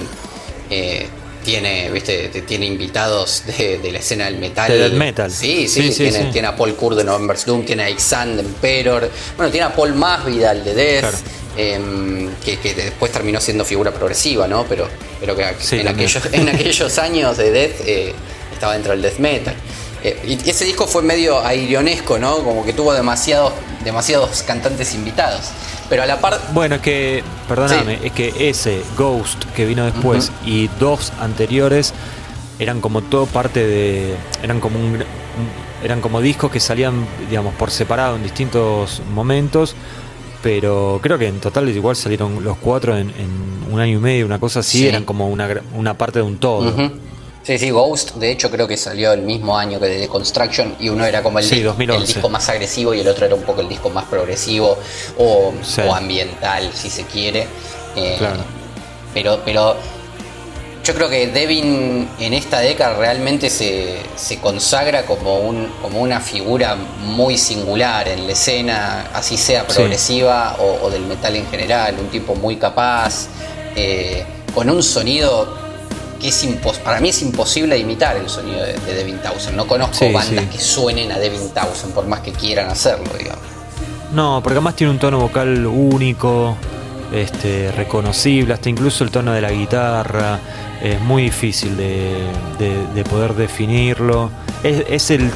eh, 0.71 1.09
tiene, 1.45 1.91
¿viste? 1.91 2.29
tiene 2.47 2.67
invitados 2.67 3.43
de, 3.59 3.91
la 3.91 3.99
escena 3.99 4.27
del 4.27 4.39
metal. 4.39 4.71
De 4.71 4.91
metal. 4.91 5.29
Sí, 5.29 5.67
sí, 5.67 5.91
tiene, 5.91 6.47
a 6.47 6.55
Paul 6.55 6.77
Kur 6.77 6.95
de 6.95 7.03
November's 7.03 7.45
Doom, 7.45 7.65
tiene 7.65 7.83
a 7.83 7.91
Ixan 7.91 8.37
de 8.37 8.43
Emperor, 8.43 9.11
bueno, 9.37 9.51
tiene 9.51 9.67
a 9.67 9.75
Paul 9.75 9.93
Masvidal 9.95 10.63
de 10.63 10.75
Death. 10.75 11.15
Em, 11.59 12.29
que, 12.45 12.75
después 12.75 13.11
terminó 13.11 13.41
siendo 13.41 13.65
figura 13.65 13.91
progresiva, 13.91 14.47
¿no? 14.47 14.67
Pero, 14.69 14.87
pero 15.19 15.35
que 15.35 15.43
en, 15.43 15.89
aquellos, 15.89 16.23
en, 16.31 16.49
aquellos, 16.49 16.99
años 16.99 17.39
de 17.39 17.51
Death 17.51 17.81
eh, 17.87 18.15
estaba 18.53 18.75
dentro 18.75 18.93
del 18.93 19.03
death 19.03 19.19
metal. 19.19 19.55
Eh, 20.05 20.39
y 20.45 20.51
ese 20.51 20.65
disco 20.65 20.87
fue 20.87 21.03
medio 21.03 21.45
airionesco, 21.45 22.19
¿no? 22.19 22.45
Como 22.45 22.65
que 22.65 22.73
tuvo 22.73 22.93
demasiados 22.93 23.53
demasiados 23.87 24.43
cantantes 24.43 24.95
invitados. 24.95 25.53
Pero 25.89 26.03
a 26.03 26.07
la 26.07 26.21
par. 26.21 26.39
Bueno, 26.53 26.75
es 26.75 26.81
que, 26.83 27.25
perdóname, 27.49 28.01
es 28.03 28.13
que 28.13 28.51
ese 28.51 28.83
Ghost 28.99 29.45
que 29.55 29.65
vino 29.65 29.85
después 29.85 30.33
y 30.45 30.69
dos 30.81 31.13
anteriores 31.21 31.95
eran 32.59 32.81
como 32.81 33.01
todo 33.01 33.27
parte 33.27 33.65
de. 33.65 34.17
eran 34.43 34.61
como 34.61 34.79
un, 34.79 35.05
eran 35.83 36.01
como 36.01 36.21
discos 36.21 36.51
que 36.51 36.59
salían, 36.59 37.07
digamos, 37.31 37.55
por 37.55 37.71
separado 37.71 38.17
en 38.17 38.25
distintos 38.25 39.01
momentos. 39.15 39.77
Pero 40.43 41.01
creo 41.03 41.17
que 41.19 41.29
en 41.29 41.41
total 41.41 41.69
igual 41.69 41.97
salieron 41.97 42.45
los 42.45 42.57
cuatro 42.59 42.97
en, 42.97 43.13
un 43.71 43.81
año 43.81 43.99
y 43.99 44.01
medio, 44.01 44.27
una 44.27 44.39
cosa 44.39 44.61
así, 44.61 44.87
eran 44.87 45.05
como 45.05 45.29
una, 45.29 45.49
una 45.75 45.95
parte 45.95 46.19
de 46.19 46.25
un 46.25 46.39
todo. 46.39 46.91
Sí, 47.47 47.59
sí, 47.59 47.71
Ghost, 47.71 48.17
de 48.17 48.33
hecho 48.33 48.51
creo 48.51 48.67
que 48.67 48.77
salió 48.77 49.13
el 49.13 49.23
mismo 49.23 49.57
año 49.57 49.79
que 49.79 49.87
The 49.87 50.09
Construction 50.09 50.75
y 50.81 50.89
uno 50.89 51.05
era 51.05 51.23
como 51.23 51.39
el, 51.39 51.49
disco 51.49 52.29
más 52.29 52.49
agresivo 52.49 52.93
y 52.93 52.99
el 52.99 53.07
otro 53.07 53.25
era 53.25 53.37
un 53.37 53.43
poco 53.43 53.61
el 53.61 53.69
disco 53.69 53.89
más 53.89 54.07
progresivo 54.07 54.77
o, 55.17 55.55
ambiental, 55.95 56.73
si 56.75 56.91
se 56.91 57.05
quiere. 57.05 57.47
Eh, 57.95 58.17
claro. 58.19 58.41
Pero, 59.15 59.41
pero 59.45 59.77
yo 60.83 60.93
creo 60.93 61.09
que 61.09 61.29
Devin 61.29 62.09
en 62.19 62.35
esta 62.35 62.59
década 62.59 62.97
realmente 62.97 63.49
se, 63.49 64.01
consagra 64.43 65.07
como, 65.07 65.39
un, 65.39 65.69
como 65.81 66.01
una 66.01 66.19
figura 66.19 66.75
muy 66.75 67.39
singular 67.39 68.09
en 68.09 68.27
la 68.27 68.33
escena, 68.33 69.11
así 69.15 69.37
sea 69.37 69.65
progresiva 69.69 70.57
o, 70.59 70.91
del 70.91 71.03
metal 71.03 71.37
en 71.37 71.47
general, 71.47 71.95
un 72.01 72.09
tipo 72.09 72.35
muy 72.35 72.57
capaz, 72.57 73.29
eh, 73.77 74.25
con 74.53 74.69
un 74.69 74.83
sonido 74.83 75.66
que 76.19 76.29
es 76.29 76.47
para 76.85 77.01
mí 77.01 77.09
es 77.11 77.23
imposible 77.23 77.79
imitar 77.79 78.17
el 78.17 78.29
sonido 78.29 78.63
de, 78.63 78.75
Devin 78.95 79.19
Townsend. 79.19 79.57
No 79.57 79.67
conozco 79.67 80.11
bandas 80.13 80.47
que 80.47 80.59
suenen 80.59 81.13
a 81.13 81.19
Devin 81.19 81.51
Townsend 81.51 81.93
por 81.93 82.07
más 82.07 82.21
que 82.21 82.33
quieran 82.33 82.69
hacerlo, 82.71 83.11
digamos. 83.19 83.45
No, 84.13 84.41
porque 84.43 84.57
además 84.57 84.77
tiene 84.77 84.93
un 84.93 84.99
tono 84.99 85.19
vocal 85.19 85.67
único, 85.67 86.57
este, 87.13 87.73
reconocible, 87.73 88.55
hasta 88.55 88.69
incluso 88.69 89.05
el 89.05 89.11
tono 89.11 89.33
de 89.33 89.41
la 89.41 89.51
guitarra. 89.51 90.39
Es 90.83 91.01
muy 91.01 91.25
difícil 91.25 91.77
de, 91.77 93.05
poder 93.09 93.35
definirlo. 93.35 94.31
Es, 94.63 95.11
el 95.11 95.31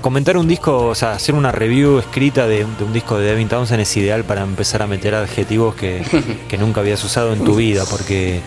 comentar 0.00 0.36
un 0.36 0.48
disco, 0.48 0.86
o 0.86 0.94
sea, 0.94 1.12
hacer 1.12 1.34
una 1.34 1.52
review 1.52 1.98
escrita 1.98 2.46
de, 2.46 2.64
un 2.64 2.92
disco 2.92 3.18
de 3.18 3.26
Devin 3.26 3.48
Townsend 3.48 3.80
es 3.80 3.96
ideal 3.96 4.24
para 4.24 4.42
empezar 4.42 4.82
a 4.82 4.86
meter 4.86 5.14
adjetivos 5.14 5.74
que, 5.74 6.02
que 6.48 6.58
nunca 6.58 6.80
habías 6.80 7.02
usado 7.04 7.32
en 7.32 7.44
tu 7.44 7.56
vida, 7.56 7.84
porque 7.90 8.40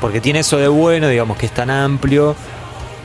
porque 0.00 0.20
tiene 0.20 0.40
eso 0.40 0.56
de 0.58 0.68
bueno, 0.68 1.08
digamos 1.08 1.36
que 1.36 1.46
es 1.46 1.52
tan 1.52 1.70
amplio. 1.70 2.34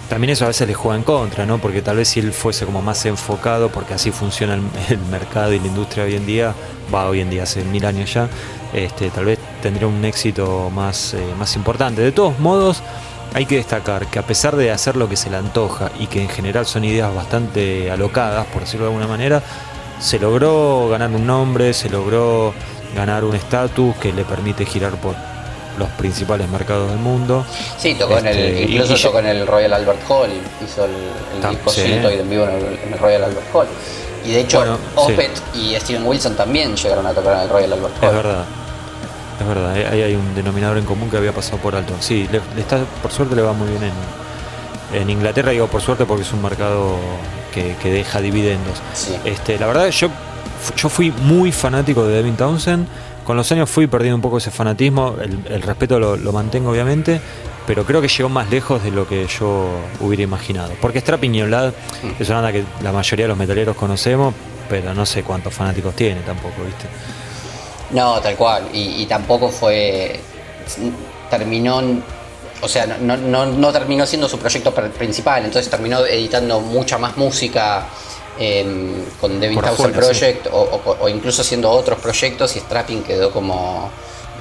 También 0.10 0.32
eso 0.32 0.46
a 0.46 0.50
veces 0.50 0.68
le 0.68 0.76
juega 0.76 0.98
en 0.98 1.04
contra, 1.04 1.46
¿no? 1.48 1.58
Porque 1.58 1.82
tal 1.82 1.98
vez 1.98 2.10
si 2.10 2.20
él 2.20 2.32
fuese 2.32 2.66
como 2.66 2.82
más 2.82 3.06
enfocado, 3.08 3.70
porque 3.70 3.96
así 3.96 4.12
funciona 4.12 4.54
el, 4.90 5.00
mercado 5.10 5.52
y 5.52 5.60
la 5.60 5.68
industria 5.68 6.06
hoy 6.06 6.16
en 6.16 6.26
día, 6.26 6.54
va 6.94 7.10
hoy 7.10 7.22
en 7.22 7.30
día, 7.30 7.44
hace 7.44 7.64
mil 7.64 7.86
años 7.86 8.14
ya, 8.14 8.30
este, 8.72 9.10
tal 9.10 9.26
vez 9.26 9.40
tendría 9.64 9.88
un 9.88 10.06
éxito 10.06 10.70
más, 10.70 11.16
eh, 11.16 11.20
más 11.40 11.56
importante. 11.56 12.04
De 12.04 12.12
todos 12.12 12.40
modos, 12.40 12.84
hay 13.34 13.48
que 13.48 13.56
destacar 13.56 14.06
que 14.06 14.20
a 14.20 14.24
pesar 14.24 14.56
de 14.56 14.72
hacer 14.72 14.96
lo 14.96 15.10
que 15.10 15.18
se 15.18 15.32
le 15.32 15.38
antoja 15.38 15.92
y 16.00 16.06
que 16.06 16.22
en 16.22 16.30
general 16.30 16.68
son 16.68 16.86
ideas 16.86 17.14
bastante 17.14 17.90
alocadas, 17.90 18.46
por 18.46 18.62
decirlo 18.62 18.86
de 18.86 18.92
alguna 18.92 19.08
manera, 19.08 19.42
se 20.00 20.20
logró 20.20 20.88
ganar 20.88 21.10
un 21.10 21.26
nombre, 21.26 21.74
se 21.74 21.90
logró 21.90 22.54
ganar 22.96 23.24
un 23.24 23.36
estatus 23.36 23.96
que 23.96 24.14
le 24.14 24.24
permite 24.24 24.66
girar 24.66 24.94
por 25.02 25.16
los 25.78 25.90
principales 25.90 26.50
mercados 26.50 26.90
del 26.90 27.00
mundo. 27.00 27.46
Sí, 27.78 27.96
tocó 27.96 28.18
en 28.18 28.28
el, 28.28 28.38
este, 28.38 28.72
incluso 28.72 29.08
tocó 29.08 29.20
en 29.20 29.28
el 29.28 29.48
Royal 29.48 29.74
Albert 29.74 30.00
Hall, 30.10 30.30
hizo 30.64 30.86
el, 30.86 30.92
el 31.44 31.50
disco 31.52 31.72
sí. 31.72 31.82
en 31.84 32.30
vivo 32.30 32.46
en 32.46 32.94
el, 32.94 33.00
Royal 33.00 33.24
Albert 33.26 33.48
Hall. 33.54 33.68
Y 34.24 34.32
de 34.32 34.42
hecho, 34.42 34.64
Opet 34.96 35.32
y 35.54 35.76
Steven 35.76 36.06
Wilson 36.06 36.36
también 36.36 36.76
llegaron 36.76 37.06
a 37.06 37.14
tocar 37.14 37.36
en 37.36 37.42
el 37.42 37.50
Royal 37.50 37.74
Albert 37.74 37.94
Hall. 38.02 38.10
Es 38.10 38.16
verdad. 38.16 38.46
Es 39.40 39.46
verdad, 39.46 39.74
ahí 39.92 40.02
hay 40.02 40.16
un 40.16 40.34
denominador 40.34 40.78
en 40.78 40.86
común 40.86 41.10
que 41.10 41.18
había 41.18 41.34
pasado 41.34 41.58
por 41.58 41.76
alto. 41.76 41.94
Sí, 42.00 42.28
le, 42.32 42.40
está, 42.60 42.80
por 43.02 43.12
suerte 43.12 43.36
le 43.36 43.42
va 43.42 43.52
muy 43.52 43.68
bien 43.68 43.84
en, 43.84 45.02
en 45.02 45.10
Inglaterra, 45.10 45.52
digo 45.52 45.68
por 45.68 45.82
suerte 45.82 46.06
porque 46.06 46.24
es 46.24 46.32
un 46.32 46.42
mercado 46.42 46.96
que, 47.54 47.76
que 47.82 47.92
deja 47.92 48.22
dividendos. 48.22 48.82
Este, 49.26 49.60
la 49.60 49.68
verdad, 49.68 49.90
yo, 49.90 50.10
yo 50.78 50.88
fui 50.88 51.12
muy 51.12 51.52
fanático 51.52 52.06
de 52.06 52.16
Devin 52.16 52.38
Townsend 52.38 52.88
con 53.26 53.36
los 53.36 53.52
años 53.52 53.70
fui 53.70 53.88
perdiendo 53.88 54.16
un 54.16 54.22
poco 54.22 54.38
ese 54.38 54.52
fanatismo, 54.52 55.16
el, 55.20 55.62
respeto 55.62 56.00
lo, 56.00 56.32
mantengo 56.32 56.70
obviamente, 56.70 57.20
pero 57.66 57.84
creo 57.84 58.00
que 58.00 58.08
llegó 58.08 58.30
más 58.30 58.50
lejos 58.50 58.84
de 58.84 58.92
lo 58.92 59.08
que 59.08 59.28
yo 59.28 59.68
hubiera 60.00 60.24
imaginado. 60.24 60.74
Porque 60.80 61.02
Strapping 61.02 61.36
y 61.36 61.42
mm. 61.42 61.72
es 62.20 62.30
una 62.30 62.42
banda 62.42 62.52
que 62.52 62.64
la 62.84 62.92
mayoría 62.92 63.26
de 63.26 63.30
los 63.30 63.38
metaleros 63.38 63.76
conocemos, 63.76 64.34
pero 64.70 64.94
no 64.94 65.06
sé 65.06 65.24
cuántos 65.24 65.54
fanáticos 65.54 65.96
tiene 65.96 66.22
tampoco, 66.22 66.64
¿viste? 66.64 66.86
No, 67.92 68.20
tal 68.22 68.36
cual, 68.36 68.70
y, 68.74 69.06
tampoco 69.06 69.50
fue... 69.50 70.20
terminó 71.30 71.82
o 72.62 72.68
sea, 72.68 72.86
no, 72.86 73.18
no, 73.18 73.72
terminó 73.72 74.06
siendo 74.06 74.30
su 74.30 74.40
proyecto 74.40 74.74
principal, 74.74 75.46
entonces 75.46 75.70
terminó 75.70 76.06
editando 76.06 76.62
mucha 76.62 76.98
más 76.98 77.18
música 77.18 77.86
Em, 78.38 79.06
con 79.22 79.40
Devin 79.40 79.62
Townsend 79.62 79.96
Project 79.96 80.48
o, 80.52 81.08
incluso 81.08 81.42
haciendo 81.42 81.70
otros 81.72 82.00
proyectos 82.00 82.56
y 82.56 82.60
Strapping 82.60 83.04
quedó 83.04 83.32
como... 83.32 83.90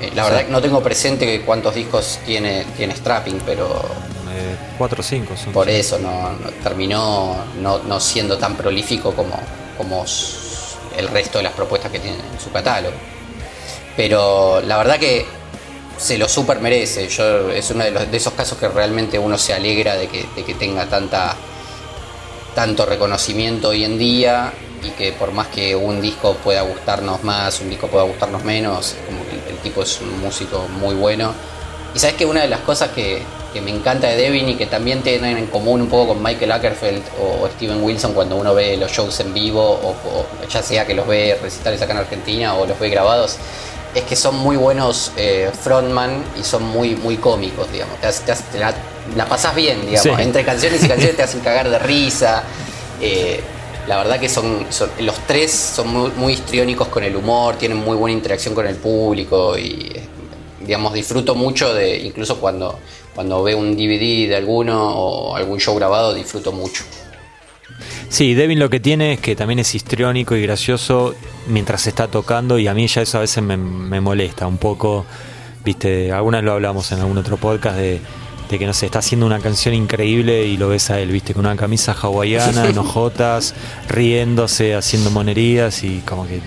Eh, 0.00 0.10
la 0.14 0.24
verdad 0.24 0.48
no 0.48 0.60
tengo 0.60 0.82
presente 0.82 1.42
cuántos 1.42 1.76
discos 1.76 2.18
tiene, 2.26 2.64
tiene 2.76 2.96
Strapping, 2.96 3.40
pero... 3.46 3.66
Eh, 3.66 4.56
cuatro 4.76 5.00
o 5.00 5.04
cinco 5.04 5.34
Por 5.52 5.68
eso 5.68 5.98
no, 6.00 6.30
terminó 6.62 7.36
no, 7.60 8.00
siendo 8.00 8.36
tan 8.36 8.56
prolífico 8.56 9.12
como, 9.12 9.38
como 9.78 10.04
el 10.96 11.08
resto 11.08 11.38
de 11.38 11.44
las 11.44 11.52
propuestas 11.52 11.92
que 11.92 12.00
tiene 12.00 12.16
en 12.16 12.40
su 12.40 12.50
catálogo. 12.50 12.96
Pero 13.96 14.60
la 14.60 14.76
verdad 14.76 14.98
que 14.98 15.24
se 15.96 16.18
lo 16.18 16.28
super 16.28 16.58
merece. 16.58 17.06
Yo, 17.06 17.50
es 17.50 17.70
uno 17.70 17.84
de, 17.84 17.92
los, 17.92 18.10
de 18.10 18.16
esos 18.16 18.32
casos 18.32 18.58
que 18.58 18.66
realmente 18.66 19.20
uno 19.20 19.38
se 19.38 19.54
alegra 19.54 19.94
de 19.94 20.08
que, 20.08 20.26
de 20.34 20.42
que 20.42 20.54
tenga 20.54 20.86
tanta 20.86 21.36
tanto 22.54 22.86
reconocimiento 22.86 23.68
hoy 23.68 23.84
en 23.84 23.98
día 23.98 24.52
y 24.82 24.90
que 24.90 25.12
por 25.12 25.32
más 25.32 25.48
que 25.48 25.74
un 25.74 26.00
disco 26.00 26.34
pueda 26.34 26.62
gustarnos 26.62 27.22
más, 27.24 27.60
un 27.60 27.70
disco 27.70 27.88
pueda 27.88 28.04
gustarnos 28.04 28.44
menos, 28.44 28.94
como 29.06 29.24
que 29.24 29.50
el, 29.50 29.56
tipo 29.58 29.82
es 29.82 30.00
un 30.00 30.20
músico 30.20 30.66
muy 30.80 30.94
bueno. 30.94 31.32
Y 31.94 31.98
sabes 31.98 32.16
que 32.16 32.26
una 32.26 32.42
de 32.42 32.48
las 32.48 32.60
cosas 32.60 32.90
que, 32.90 33.22
me 33.62 33.70
encanta 33.70 34.08
de 34.08 34.16
Devin 34.16 34.48
y 34.48 34.56
que 34.56 34.66
también 34.66 35.00
tienen 35.02 35.38
en 35.38 35.46
común 35.46 35.80
un 35.80 35.88
poco 35.88 36.08
con 36.08 36.22
Michael 36.22 36.50
Ackerfeld 36.50 37.02
o, 37.20 37.48
Steven 37.54 37.80
Wilson 37.84 38.12
cuando 38.12 38.34
uno 38.34 38.52
ve 38.52 38.76
los 38.76 38.90
shows 38.90 39.20
en 39.20 39.32
vivo, 39.32 39.62
o, 39.62 40.26
ya 40.48 40.60
sea 40.60 40.84
que 40.84 40.92
los 40.92 41.06
ve 41.06 41.38
recitales 41.40 41.80
acá 41.80 41.92
en 41.92 41.98
Argentina 41.98 42.56
o 42.56 42.66
los 42.66 42.76
ve 42.80 42.90
grabados, 42.90 43.38
es 43.94 44.02
que 44.02 44.16
son 44.16 44.36
muy 44.36 44.56
buenos 44.56 45.12
eh, 45.16 45.52
frontman 45.62 46.24
y 46.38 46.42
son 46.42 46.64
muy, 46.64 46.96
muy 46.96 47.16
cómicos, 47.16 47.70
digamos. 47.70 47.96
Te, 48.00 48.58
la, 49.16 49.26
pasas 49.26 49.54
bien, 49.54 49.86
digamos. 49.86 50.20
Entre 50.20 50.44
canciones 50.44 50.82
y 50.84 50.88
canciones 50.88 51.16
te 51.16 51.22
hacen 51.22 51.40
cagar 51.44 51.68
de 51.68 51.78
risa. 51.78 52.42
Eh, 53.00 53.40
la 53.86 53.98
verdad 53.98 54.18
que 54.18 54.28
son, 54.28 54.66
los 55.00 55.18
tres 55.26 55.52
son 55.52 55.88
muy, 55.88 56.10
muy, 56.16 56.32
histriónicos 56.32 56.88
con 56.88 57.04
el 57.04 57.14
humor, 57.14 57.56
tienen 57.56 57.78
muy 57.78 57.96
buena 57.96 58.16
interacción 58.16 58.54
con 58.54 58.66
el 58.66 58.76
público 58.76 59.58
y 59.58 59.92
digamos 60.60 60.94
disfruto 60.94 61.34
mucho 61.34 61.74
de 61.74 61.98
incluso 61.98 62.40
cuando 62.40 62.78
cuando 63.14 63.42
veo 63.42 63.58
un 63.58 63.76
DVD 63.76 64.28
de 64.28 64.36
alguno 64.36 64.90
o 64.90 65.36
algún 65.36 65.60
show 65.60 65.76
grabado 65.76 66.14
disfruto 66.14 66.52
mucho. 66.52 66.82
Sí, 68.08 68.34
Devin 68.34 68.58
lo 68.58 68.70
que 68.70 68.80
tiene 68.80 69.14
es 69.14 69.20
que 69.20 69.36
también 69.36 69.58
es 69.58 69.74
histriónico 69.74 70.36
y 70.36 70.42
gracioso 70.42 71.14
mientras 71.46 71.82
se 71.82 71.90
está 71.90 72.08
tocando 72.08 72.58
y 72.58 72.66
a 72.66 72.74
mí 72.74 72.86
ya 72.86 73.02
eso 73.02 73.18
a 73.18 73.20
veces 73.22 73.42
me, 73.42 73.56
molesta 73.56 74.46
un 74.46 74.58
poco. 74.58 75.04
Viste, 75.64 76.12
algunas 76.12 76.44
lo 76.44 76.52
hablamos 76.52 76.90
en 76.92 77.00
algún 77.00 77.18
otro 77.18 77.36
podcast 77.36 77.76
de, 77.76 78.00
que 78.58 78.66
no 78.66 78.72
sé, 78.72 78.86
está 78.86 79.00
haciendo 79.00 79.26
una 79.26 79.40
canción 79.40 79.74
increíble 79.74 80.46
y 80.46 80.56
lo 80.56 80.68
ves 80.68 80.90
a 80.90 81.00
él, 81.00 81.10
viste, 81.10 81.34
con 81.34 81.46
una 81.46 81.56
camisa 81.56 81.92
hawaiana, 81.92 82.66
enojotas, 82.68 83.54
riéndose, 83.88 84.74
haciendo 84.74 85.10
monerías 85.10 85.82
y 85.84 86.00
como 86.00 86.26
que 86.26 86.40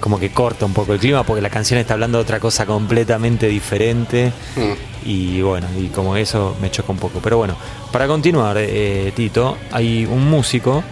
como 0.00 0.20
que 0.20 0.30
corta 0.30 0.66
un 0.66 0.72
poco 0.72 0.92
el 0.92 1.00
clima 1.00 1.24
porque 1.24 1.42
la 1.42 1.50
canción 1.50 1.80
está 1.80 1.94
hablando 1.94 2.18
de 2.18 2.22
otra 2.22 2.38
cosa 2.38 2.66
completamente 2.66 3.48
diferente 3.48 4.32
mm. 4.54 5.08
y 5.08 5.40
bueno, 5.40 5.66
y 5.76 5.88
como 5.88 6.16
eso 6.16 6.54
me 6.60 6.70
choca 6.70 6.92
un 6.92 6.98
poco. 6.98 7.20
Pero 7.20 7.38
bueno, 7.38 7.56
para 7.90 8.06
continuar, 8.06 8.56
eh, 8.58 9.12
Tito, 9.16 9.56
hay 9.72 10.06
un 10.06 10.28
músico 10.28 10.84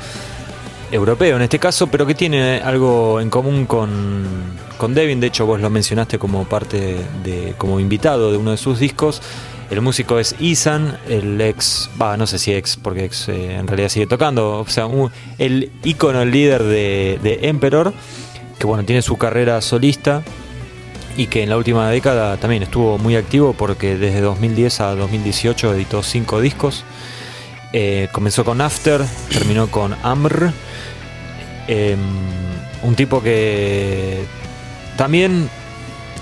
europeo 0.91 1.37
en 1.37 1.43
este 1.43 1.59
caso, 1.59 1.87
pero 1.87 2.07
que 2.07 2.15
tiene 2.15 2.61
algo 2.65 3.21
en 3.21 3.31
común 3.31 3.67
con, 3.67 4.25
con 4.79 4.95
Devin, 4.95 5.21
de 5.21 5.29
hecho 5.29 5.47
vos 5.47 5.61
lo 5.61 5.71
mencionaste 5.71 6.19
como 6.19 6.45
parte 6.45 6.97
de, 7.23 7.55
como 7.59 7.81
invitado 7.81 8.31
de 8.31 8.39
uno 8.39 8.53
de 8.53 8.57
sus 8.57 8.79
discos. 8.79 9.21
El 9.71 9.81
músico 9.81 10.19
es 10.19 10.37
Isan, 10.39 10.99
el 11.09 11.41
ex, 11.41 11.91
va, 12.01 12.17
no 12.17 12.27
sé 12.27 12.39
si 12.39 12.53
ex, 12.53 12.77
porque 12.77 13.05
ex 13.05 13.29
eh, 13.29 13.57
en 13.57 13.67
realidad 13.67 13.89
sigue 13.89 14.07
tocando, 14.07 14.61
o 14.61 14.69
sea, 14.69 14.87
el 15.39 15.73
ícono, 15.83 16.23
el 16.23 16.31
líder 16.31 16.63
de, 16.63 17.19
de 17.23 17.49
Emperor 17.49 17.93
que 18.59 18.67
bueno, 18.67 18.85
tiene 18.85 19.03
su 19.03 19.17
carrera 19.17 19.61
solista 19.61 20.23
y 21.17 21.27
que 21.27 21.43
en 21.43 21.51
la 21.51 21.57
última 21.57 21.91
década 21.91 22.37
también 22.37 22.63
estuvo 22.63 22.99
muy 22.99 23.17
activo 23.17 23.53
porque 23.53 23.97
desde 23.97 24.21
2010 24.21 24.81
a 24.81 24.95
2018 24.95 25.75
editó 25.75 26.03
cinco 26.03 26.41
discos. 26.41 26.85
Eh, 27.73 28.09
comenzó 28.13 28.45
con 28.45 28.61
After, 28.61 29.05
terminó 29.31 29.69
con 29.69 29.95
Amr. 30.03 30.53
Em, 31.67 31.99
un 32.83 32.95
tipo 32.95 33.23
que 33.23 34.25
también 34.97 35.49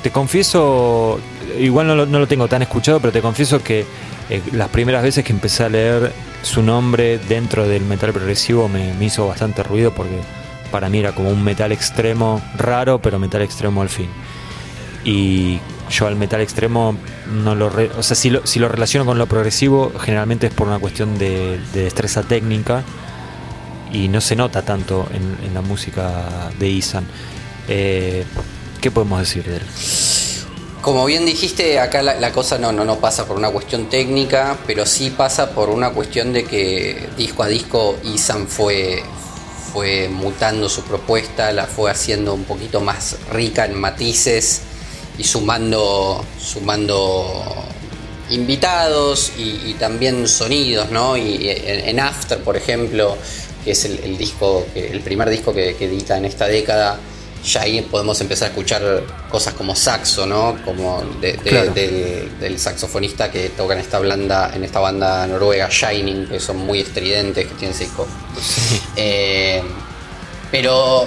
te 0.02 0.10
confieso, 0.10 1.20
igual 1.58 1.86
no 1.86 1.94
lo, 1.94 2.26
tengo 2.26 2.48
tan 2.48 2.62
escuchado, 2.62 3.00
pero 3.00 3.12
te 3.12 3.20
confieso 3.20 3.62
que 3.62 3.84
eh, 4.30 4.42
las 4.52 4.68
primeras 4.68 5.02
veces 5.02 5.24
que 5.24 5.32
empecé 5.32 5.64
a 5.64 5.68
leer 5.68 6.12
su 6.42 6.62
nombre 6.62 7.18
dentro 7.18 7.66
del 7.66 7.82
metal 7.84 8.12
progresivo 8.12 8.68
me, 8.68 8.92
hizo 9.04 9.26
bastante 9.26 9.62
ruido 9.62 9.92
porque 9.92 10.18
para 10.70 10.88
mí 10.88 10.98
era 10.98 11.12
como 11.12 11.30
un 11.30 11.42
metal 11.42 11.72
extremo 11.72 12.40
raro, 12.56 13.00
pero 13.00 13.18
metal 13.18 13.42
extremo 13.42 13.82
al 13.82 13.88
fin. 13.88 14.08
Y 15.04 15.60
yo 15.90 16.06
al 16.06 16.16
metal 16.16 16.40
extremo 16.40 16.96
no 17.30 17.54
lo... 17.54 17.66
o 17.66 18.02
sea, 18.02 18.16
si 18.16 18.30
lo, 18.30 18.46
si 18.46 18.58
lo 18.58 18.68
relaciono 18.68 19.04
con 19.04 19.18
lo 19.18 19.26
progresivo, 19.26 19.92
generalmente 20.00 20.46
es 20.46 20.54
por 20.54 20.68
una 20.68 20.78
cuestión 20.78 21.18
de, 21.18 21.60
destreza 21.74 22.22
técnica 22.22 22.82
y 23.92 24.08
no 24.08 24.20
se 24.20 24.36
nota 24.36 24.62
tanto 24.62 25.08
en, 25.12 25.52
la 25.52 25.60
música 25.60 26.50
de 26.58 26.68
Isan. 26.68 27.04
Eh, 27.68 28.24
¿Qué 28.80 28.90
podemos 28.90 29.20
decir 29.20 29.44
de 29.44 29.56
él? 29.56 29.62
Como 30.82 31.04
bien 31.04 31.24
dijiste, 31.24 31.78
acá 31.78 32.02
la, 32.02 32.32
cosa 32.32 32.58
no, 32.58 32.72
no, 32.72 32.84
no, 32.84 32.98
pasa 32.98 33.24
por 33.24 33.36
una 33.36 33.50
cuestión 33.50 33.88
técnica, 33.88 34.58
pero 34.66 34.84
sí 34.84 35.10
pasa 35.10 35.50
por 35.50 35.70
una 35.70 35.90
cuestión 35.90 36.32
de 36.32 36.42
que 36.42 37.08
disco 37.16 37.44
a 37.44 37.46
disco 37.46 37.96
Isan 38.02 38.48
fue, 38.48 39.00
fue 39.72 40.08
mutando 40.08 40.68
su 40.68 40.82
propuesta, 40.82 41.52
la 41.52 41.66
fue 41.66 41.88
haciendo 41.88 42.34
un 42.34 42.42
poquito 42.42 42.80
más 42.80 43.16
rica 43.30 43.64
en 43.64 43.78
matices 43.78 44.62
y 45.16 45.22
sumando, 45.22 46.24
sumando 46.40 47.64
invitados 48.30 49.34
y, 49.38 49.74
también 49.74 50.26
sonidos, 50.26 50.90
¿no? 50.90 51.16
Y 51.16 51.48
en, 51.48 52.00
After, 52.00 52.42
por 52.42 52.56
ejemplo, 52.56 53.16
que 53.64 53.70
es 53.70 53.84
el, 53.84 54.18
disco, 54.18 54.66
el 54.74 55.00
primer 55.00 55.30
disco 55.30 55.54
que 55.54 55.76
edita 55.78 56.16
en 56.16 56.24
esta 56.24 56.48
década, 56.48 56.98
ya 57.44 57.62
ahí 57.62 57.80
podemos 57.82 58.20
empezar 58.20 58.46
a 58.46 58.50
escuchar 58.50 59.02
cosas 59.28 59.54
como 59.54 59.74
saxo, 59.74 60.26
¿no? 60.26 60.56
Como 60.64 61.02
del, 61.20 62.58
saxofonista 62.58 63.30
que 63.30 63.50
toca 63.50 63.74
en 63.74 63.80
esta, 63.80 63.98
blanda, 63.98 64.52
en 64.54 64.64
esta 64.64 64.80
banda 64.80 65.26
noruega 65.26 65.68
Shining, 65.70 66.28
que 66.28 66.38
son 66.38 66.58
muy 66.58 66.80
estridentes, 66.80 67.46
que 67.46 67.54
tienen 67.54 67.78
disco. 67.78 68.06
Eh, 68.96 69.62
pero 70.50 71.06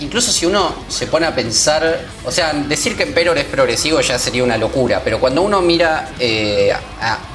incluso 0.00 0.32
si 0.32 0.46
uno 0.46 0.74
se 0.88 1.06
pone 1.06 1.26
a 1.26 1.34
pensar, 1.34 2.00
o 2.24 2.30
sea, 2.30 2.52
decir 2.52 2.96
que 2.96 3.04
Emperor 3.04 3.36
es 3.38 3.44
progresivo 3.44 4.00
ya 4.00 4.18
sería 4.18 4.42
una 4.42 4.56
locura, 4.56 5.00
pero 5.04 5.20
cuando 5.20 5.42
uno 5.42 5.60
mira... 5.60 6.10
Eh, 6.18 6.72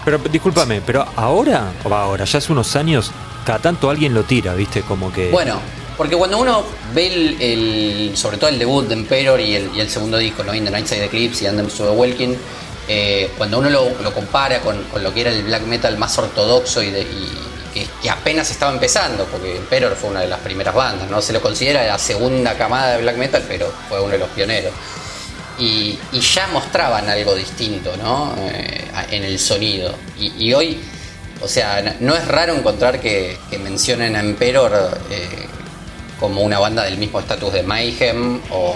pero 0.03 0.17
discúlpame, 0.17 0.81
pero 0.81 1.05
ahora, 1.15 1.71
o 1.83 1.93
ahora, 1.93 2.25
ya 2.25 2.39
hace 2.39 2.51
unos 2.51 2.75
años, 2.75 3.11
cada 3.45 3.59
tanto 3.59 3.89
alguien 3.89 4.13
lo 4.13 4.23
tira, 4.23 4.53
¿viste? 4.53 4.81
Como 4.81 5.11
que... 5.11 5.29
Bueno, 5.29 5.59
porque 6.01 6.15
cuando 6.15 6.39
uno 6.39 6.65
ve 6.95 7.35
el, 7.39 8.17
sobre 8.17 8.37
todo 8.37 8.49
el 8.49 8.57
debut 8.57 8.87
de 8.87 8.95
Emperor 8.95 9.39
y 9.39 9.53
el, 9.53 9.87
segundo 9.87 10.17
disco, 10.17 10.43
¿no? 10.43 10.51
In 10.51 10.65
the 10.65 10.71
Nightside 10.71 11.05
Eclipse 11.05 11.43
y 11.43 11.47
Andem 11.47 11.67
to 11.67 11.83
the 11.83 11.91
Welkin, 11.91 12.35
eh, 12.87 13.29
cuando 13.37 13.59
uno 13.59 13.69
lo, 13.69 14.11
compara 14.11 14.61
con, 14.61 14.83
lo 14.99 15.13
que 15.13 15.21
era 15.21 15.29
el 15.29 15.43
black 15.43 15.61
metal 15.67 15.95
más 15.99 16.17
ortodoxo 16.17 16.81
y, 16.81 16.91
que, 17.71 18.09
apenas 18.09 18.49
estaba 18.49 18.73
empezando, 18.73 19.25
porque 19.25 19.57
Emperor 19.57 19.95
fue 19.95 20.09
una 20.09 20.21
de 20.21 20.27
las 20.27 20.39
primeras 20.39 20.73
bandas, 20.73 21.07
no 21.07 21.21
se 21.21 21.33
lo 21.33 21.39
considera 21.39 21.85
la 21.85 21.99
segunda 21.99 22.57
camada 22.57 22.95
de 22.95 23.03
black 23.03 23.17
metal, 23.17 23.43
pero 23.47 23.71
fue 23.87 24.01
uno 24.01 24.13
de 24.13 24.17
los 24.17 24.29
pioneros. 24.29 24.73
Y, 25.59 25.99
ya 26.19 26.47
mostraban 26.47 27.07
algo 27.09 27.35
distinto 27.35 27.95
¿no? 27.97 28.33
Eh, 28.39 28.87
en 29.11 29.23
el 29.23 29.37
sonido. 29.37 29.93
Y, 30.17 30.51
hoy, 30.51 30.79
o 31.43 31.47
sea, 31.47 31.95
no 31.99 32.15
es 32.15 32.27
raro 32.27 32.55
encontrar 32.55 32.99
que, 32.99 33.37
mencionen 33.61 34.15
a 34.15 34.21
Emperor 34.21 34.99
eh, 35.11 35.47
como 36.21 36.41
una 36.41 36.59
banda 36.59 36.83
del 36.83 36.97
mismo 36.97 37.19
estatus 37.19 37.51
de 37.51 37.63
Mayhem 37.63 38.39
o, 38.51 38.75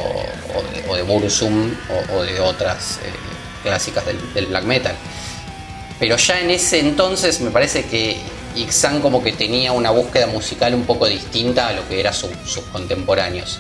de, 0.96 1.02
Bursum 1.04 1.72
o, 2.12 2.24
de 2.24 2.40
otras 2.42 2.98
eh, 3.06 3.12
clásicas 3.64 4.04
del, 4.06 4.48
black 4.48 4.64
metal. 4.64 4.96
Pero 6.00 6.18
ya 6.18 6.42
en 6.42 6.50
ese 6.50 6.80
entonces 6.80 7.40
me 7.42 7.52
parece 7.52 7.86
que 7.86 8.18
Ixan 8.56 9.00
como 9.00 9.24
que 9.24 9.32
tenía 9.32 9.72
una 9.74 9.92
búsqueda 9.92 10.26
musical 10.26 10.74
un 10.74 10.86
poco 10.86 11.06
distinta 11.06 11.68
a 11.68 11.74
lo 11.74 11.88
que 11.88 12.00
eran 12.00 12.14
sus 12.14 12.64
contemporáneos. 12.72 13.60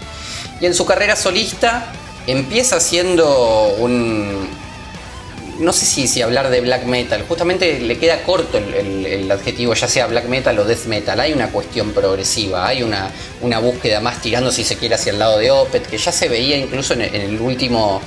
Y 0.59 0.65
en 0.65 0.73
su 0.73 0.85
carrera 0.85 1.15
solista 1.15 1.93
empieza 2.25 2.79
siendo 2.79 3.75
un, 3.77 4.49
no 5.59 5.71
sé 5.73 5.85
si, 5.85 6.07
si, 6.07 6.21
hablar 6.21 6.49
de 6.49 6.61
black 6.61 6.85
metal, 6.85 7.23
justamente 7.27 7.79
le 7.79 7.97
queda 7.97 8.23
corto 8.23 8.57
el, 8.57 9.29
adjetivo, 9.31 9.73
ya 9.73 9.87
sea 9.87 10.07
black 10.07 10.25
metal 10.25 10.57
o 10.59 10.65
death 10.65 10.85
metal. 10.85 11.19
Hay 11.19 11.33
una 11.33 11.49
cuestión 11.49 11.91
progresiva, 11.91 12.67
hay 12.67 12.83
una, 12.83 13.11
una 13.41 13.59
búsqueda 13.59 13.99
más 13.99 14.21
tirando, 14.21 14.51
si 14.51 14.63
se 14.63 14.77
quiere, 14.77 14.95
hacia 14.95 15.11
el 15.11 15.19
lado 15.19 15.37
de 15.37 15.51
Opet, 15.51 15.87
que 15.87 15.97
ya 15.97 16.11
se 16.11 16.29
veía 16.29 16.57
incluso 16.57 16.93
en, 16.93 17.01
el 17.01 17.39
último. 17.39 18.01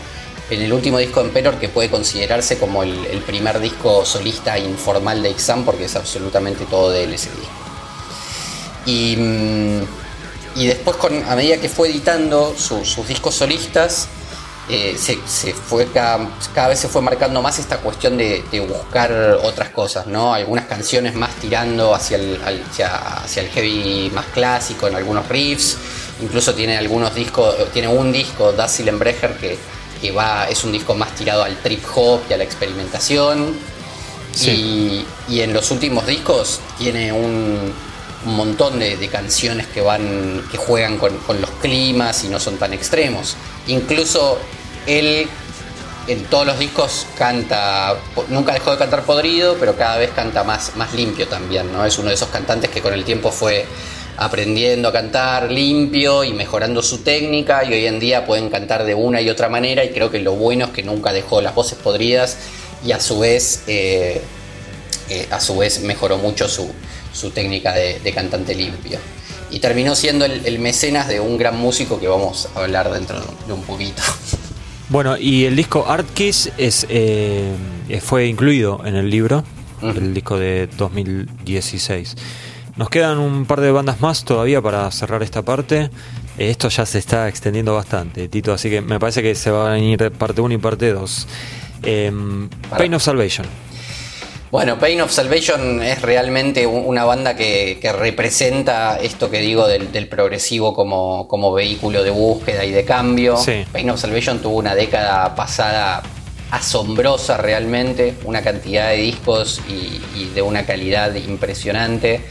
En 0.50 0.62
el 0.62 0.72
último 0.72 0.96
disco 0.96 1.20
de 1.20 1.26
Emperor, 1.26 1.58
que 1.58 1.68
puede 1.68 1.90
considerarse 1.90 2.56
como 2.56 2.82
el, 2.82 3.22
primer 3.26 3.60
disco 3.60 4.06
solista 4.06 4.58
informal 4.58 5.22
de 5.22 5.28
Exam, 5.28 5.62
porque 5.62 5.84
es 5.84 5.94
absolutamente 5.94 6.64
todo 6.64 6.90
de 6.90 7.04
él 7.04 7.12
ese 7.12 7.28
disco. 7.28 7.52
Y, 8.86 9.16
mm, 9.18 9.82
y 10.54 10.66
después, 10.66 10.96
con, 10.96 11.22
a 11.28 11.36
medida 11.36 11.58
que 11.58 11.68
fue 11.68 11.90
editando 11.90 12.54
sus 12.56 13.06
discos 13.06 13.34
solistas, 13.34 14.08
eh, 14.70 14.96
se, 14.98 15.54
fue 15.54 15.86
cada, 15.86 16.68
vez 16.68 16.78
se 16.78 16.88
fue 16.88 17.00
marcando 17.00 17.40
más 17.40 17.58
esta 17.58 17.78
cuestión 17.78 18.18
de, 18.18 18.44
buscar 18.68 19.38
otras 19.42 19.70
cosas, 19.70 20.06
¿no? 20.06 20.34
Algunas 20.34 20.66
canciones 20.66 21.14
más 21.14 21.34
tirando 21.36 21.94
hacia 21.94 22.18
el, 22.18 22.38
hacia, 22.42 23.42
el 23.42 23.48
heavy 23.48 24.10
más 24.14 24.26
clásico 24.26 24.86
en 24.86 24.96
algunos 24.96 25.26
riffs, 25.26 25.78
incluso 26.20 26.54
tiene 26.54 26.76
algunos 26.76 27.14
discos, 27.14 27.56
tiene 27.72 27.88
un 27.88 28.12
disco, 28.12 28.52
Das 28.52 28.76
que, 29.40 29.58
que 30.02 30.12
va, 30.12 30.46
es 30.50 30.62
un 30.64 30.72
disco 30.72 30.94
más 30.94 31.14
tirado 31.14 31.44
al 31.44 31.56
trip 31.62 31.82
hop 31.94 32.20
y 32.28 32.34
a 32.34 32.36
la 32.36 32.44
experimentación. 32.44 33.56
Y, 34.44 35.04
en 35.30 35.52
los 35.52 35.70
últimos 35.70 36.06
discos 36.06 36.60
tiene 36.76 37.10
un, 37.10 37.72
montón 38.26 38.78
de, 38.78 39.08
canciones 39.08 39.66
que 39.68 39.80
van 39.80 40.44
que 40.50 40.58
juegan 40.58 40.98
con, 40.98 41.16
con, 41.18 41.40
los 41.40 41.50
climas 41.62 42.22
y 42.24 42.28
no 42.28 42.38
son 42.38 42.58
tan 42.58 42.74
extremos. 42.74 43.36
Incluso 43.66 44.38
él 44.88 45.28
en 46.08 46.24
todos 46.24 46.46
los 46.46 46.58
discos 46.58 47.06
canta, 47.16 47.94
nunca 48.28 48.54
dejó 48.54 48.70
de 48.72 48.78
cantar 48.78 49.02
podrido, 49.02 49.56
pero 49.60 49.76
cada 49.76 49.98
vez 49.98 50.10
canta 50.10 50.42
más, 50.42 50.74
más 50.76 50.94
limpio 50.94 51.28
también, 51.28 51.70
¿no? 51.70 51.84
Es 51.84 51.98
uno 51.98 52.08
de 52.08 52.14
esos 52.14 52.28
cantantes 52.30 52.70
que 52.70 52.80
con 52.80 52.94
el 52.94 53.04
tiempo 53.04 53.30
fue 53.30 53.66
aprendiendo 54.16 54.88
a 54.88 54.92
cantar 54.92 55.52
limpio 55.52 56.24
y 56.24 56.32
mejorando 56.32 56.82
su 56.82 56.98
técnica 56.98 57.62
y 57.64 57.72
hoy 57.74 57.86
en 57.86 58.00
día 58.00 58.26
pueden 58.26 58.48
cantar 58.48 58.84
de 58.84 58.94
una 58.94 59.20
y 59.20 59.30
otra 59.30 59.48
manera 59.48 59.84
y 59.84 59.90
creo 59.90 60.10
que 60.10 60.18
lo 60.18 60.32
bueno 60.32 60.66
es 60.66 60.70
que 60.72 60.82
nunca 60.82 61.12
dejó 61.12 61.40
las 61.40 61.54
voces 61.54 61.78
podridas 61.78 62.36
y 62.84 62.92
a 62.92 63.00
su 63.00 63.18
vez, 63.20 63.62
eh, 63.66 64.20
eh, 65.10 65.28
a 65.30 65.40
su 65.40 65.58
vez 65.58 65.80
mejoró 65.82 66.16
mucho 66.16 66.48
su, 66.48 66.72
técnica 67.30 67.74
de, 67.74 68.12
cantante 68.14 68.54
limpio. 68.54 68.98
Y 69.50 69.60
terminó 69.60 69.94
siendo 69.94 70.24
el 70.24 70.58
mecenas 70.58 71.08
de 71.08 71.20
un 71.20 71.38
gran 71.38 71.56
músico 71.56 72.00
que 72.00 72.08
vamos 72.08 72.48
a 72.54 72.60
hablar 72.60 72.90
dentro 72.92 73.20
de 73.46 73.52
un 73.52 73.62
poquito. 73.62 74.02
Bueno, 74.90 75.18
y 75.18 75.44
el 75.44 75.54
disco 75.54 75.84
Art 75.86 76.08
Kiss 76.14 76.50
es, 76.56 76.86
eh, 76.88 77.52
fue 78.00 78.26
incluido 78.26 78.80
en 78.86 78.96
el 78.96 79.10
libro, 79.10 79.44
el 79.82 80.14
disco 80.14 80.38
de 80.38 80.66
2016. 80.78 82.16
Nos 82.76 82.88
quedan 82.88 83.18
un 83.18 83.44
par 83.44 83.60
de 83.60 83.70
bandas 83.70 84.00
más 84.00 84.24
todavía 84.24 84.62
para 84.62 84.90
cerrar 84.90 85.22
esta 85.22 85.42
parte. 85.42 85.90
Esto 86.38 86.70
ya 86.70 86.86
se 86.86 86.98
está 86.98 87.28
extendiendo 87.28 87.74
bastante, 87.74 88.28
Tito, 88.28 88.52
así 88.52 88.70
que 88.70 88.80
me 88.80 88.98
parece 88.98 89.22
que 89.22 89.34
se 89.34 89.50
va 89.50 89.70
a 89.70 89.74
venir 89.74 90.10
parte 90.12 90.40
1 90.40 90.54
y 90.54 90.58
parte 90.58 90.92
2. 90.92 91.26
Em, 91.82 92.48
Pain 92.70 92.94
of 92.94 93.02
Salvation. 93.02 93.46
Bueno, 94.50 94.78
Pain 94.78 95.02
of 95.02 95.10
Salvation 95.10 95.82
es 95.82 96.00
realmente 96.00 96.66
una 96.66 97.04
banda 97.04 97.36
que, 97.36 97.78
representa 97.94 98.98
esto 98.98 99.30
que 99.30 99.40
digo 99.40 99.68
del, 99.68 100.08
progresivo 100.08 100.72
como, 100.72 101.52
vehículo 101.52 102.02
de 102.02 102.10
búsqueda 102.10 102.64
y 102.64 102.70
de 102.70 102.84
cambio. 102.84 103.36
Pain 103.72 103.90
of 103.90 104.00
Salvation 104.00 104.38
tuvo 104.40 104.56
una 104.56 104.74
década 104.74 105.34
pasada 105.34 106.02
asombrosa 106.50 107.36
realmente, 107.36 108.14
una 108.24 108.40
cantidad 108.40 108.88
de 108.88 108.96
discos 108.96 109.60
y, 109.68 110.30
de 110.34 110.40
una 110.40 110.64
calidad 110.64 111.14
impresionante. 111.14 112.22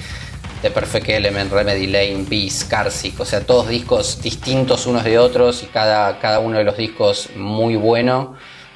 The 0.63 0.72
Perfect 0.72 1.09
Element, 1.09 1.51
Remedy 1.51 1.86
Lane, 1.86 2.26
Beast, 2.28 2.68
Carsic, 2.68 3.20
o 3.20 3.26
sea, 3.26 3.41
todos 3.41 3.68
discos 3.70 4.20
distintos 4.24 4.88
unos 4.88 5.03
de 5.03 5.20
otros 5.20 5.61
y 5.61 5.68
cada, 5.68 6.18
cada 6.18 6.39
uno 6.39 6.57
de 6.57 6.63
los 6.63 6.78
discos 6.78 7.30
muy 7.36 7.76
bueno, 7.76 8.34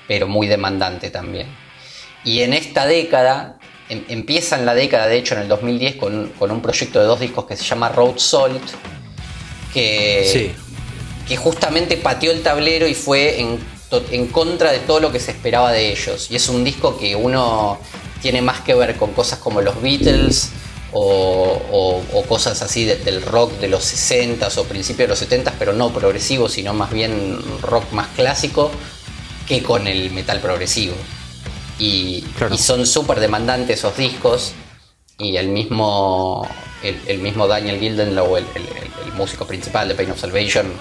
pero 0.08 0.28
muy 0.28 0.46
demandante 0.46 1.10
también. 1.10 1.61
Y 2.24 2.42
en 2.42 2.54
esta 2.54 2.86
década, 2.86 3.58
em, 3.90 4.04
empieza 4.10 4.58
en 4.58 4.66
la 4.66 4.74
década, 4.74 5.08
de 5.08 5.18
hecho 5.18 5.36
en 5.36 5.42
el 5.42 5.48
2010, 5.48 5.96
con, 5.96 6.32
un 6.40 6.62
proyecto 6.62 7.00
de 7.00 7.06
dos 7.06 7.20
discos 7.20 7.46
que 7.46 7.56
se 7.56 7.64
llama 7.64 7.90
Road 7.90 8.18
Salt, 8.18 8.64
que, 9.74 10.54
que 11.28 11.38
justamente 11.38 11.98
pateó 11.98 12.32
el 12.32 12.42
tablero 12.42 12.88
y 12.88 12.94
fue 12.94 13.40
en, 13.40 13.60
en 14.12 14.28
contra 14.28 14.72
de 14.72 14.80
todo 14.80 15.00
lo 15.00 15.12
que 15.12 15.20
se 15.20 15.32
esperaba 15.32 15.72
de 15.72 15.92
ellos. 15.92 16.30
Y 16.30 16.36
es 16.36 16.50
un 16.50 16.64
disco 16.64 16.98
que 16.98 17.16
uno 17.16 17.80
tiene 18.22 18.42
más 18.42 18.62
que 18.62 18.76
ver 18.76 18.98
con 18.98 19.14
cosas 19.14 19.40
como 19.40 19.62
los 19.62 19.82
Beatles, 19.82 20.52
o, 20.94 22.24
cosas 22.28 22.62
así 22.62 22.86
del 22.86 23.22
rock 23.22 23.54
de 23.60 23.68
los 23.68 23.84
60s 23.84 24.58
o 24.58 24.64
principios 24.66 25.08
de 25.08 25.08
los 25.08 25.46
70s, 25.46 25.54
pero 25.58 25.74
no 25.74 25.92
progresivo, 25.92 26.50
sino 26.50 26.74
más 26.74 26.92
bien 26.92 27.40
rock 27.62 27.92
más 27.92 28.08
clásico 28.10 28.72
que 29.48 29.64
con 29.64 29.88
el 29.88 30.12
metal 30.12 30.40
progresivo. 30.40 30.96
Y, 31.82 32.24
son 32.58 32.86
súper 32.86 33.20
demandantes 33.20 33.80
esos 33.80 33.98
discos 33.98 34.54
y 35.18 35.36
el 35.38 35.48
mismo, 35.48 36.48
el, 36.84 37.18
mismo 37.18 37.48
Daniel 37.48 37.80
Gildenlow, 37.80 38.38
el, 38.38 38.46
el, 38.56 39.14
músico 39.14 39.48
principal 39.48 39.88
de 39.88 39.96
Pain 39.96 40.12
of 40.12 40.20
Salvation, 40.20 40.72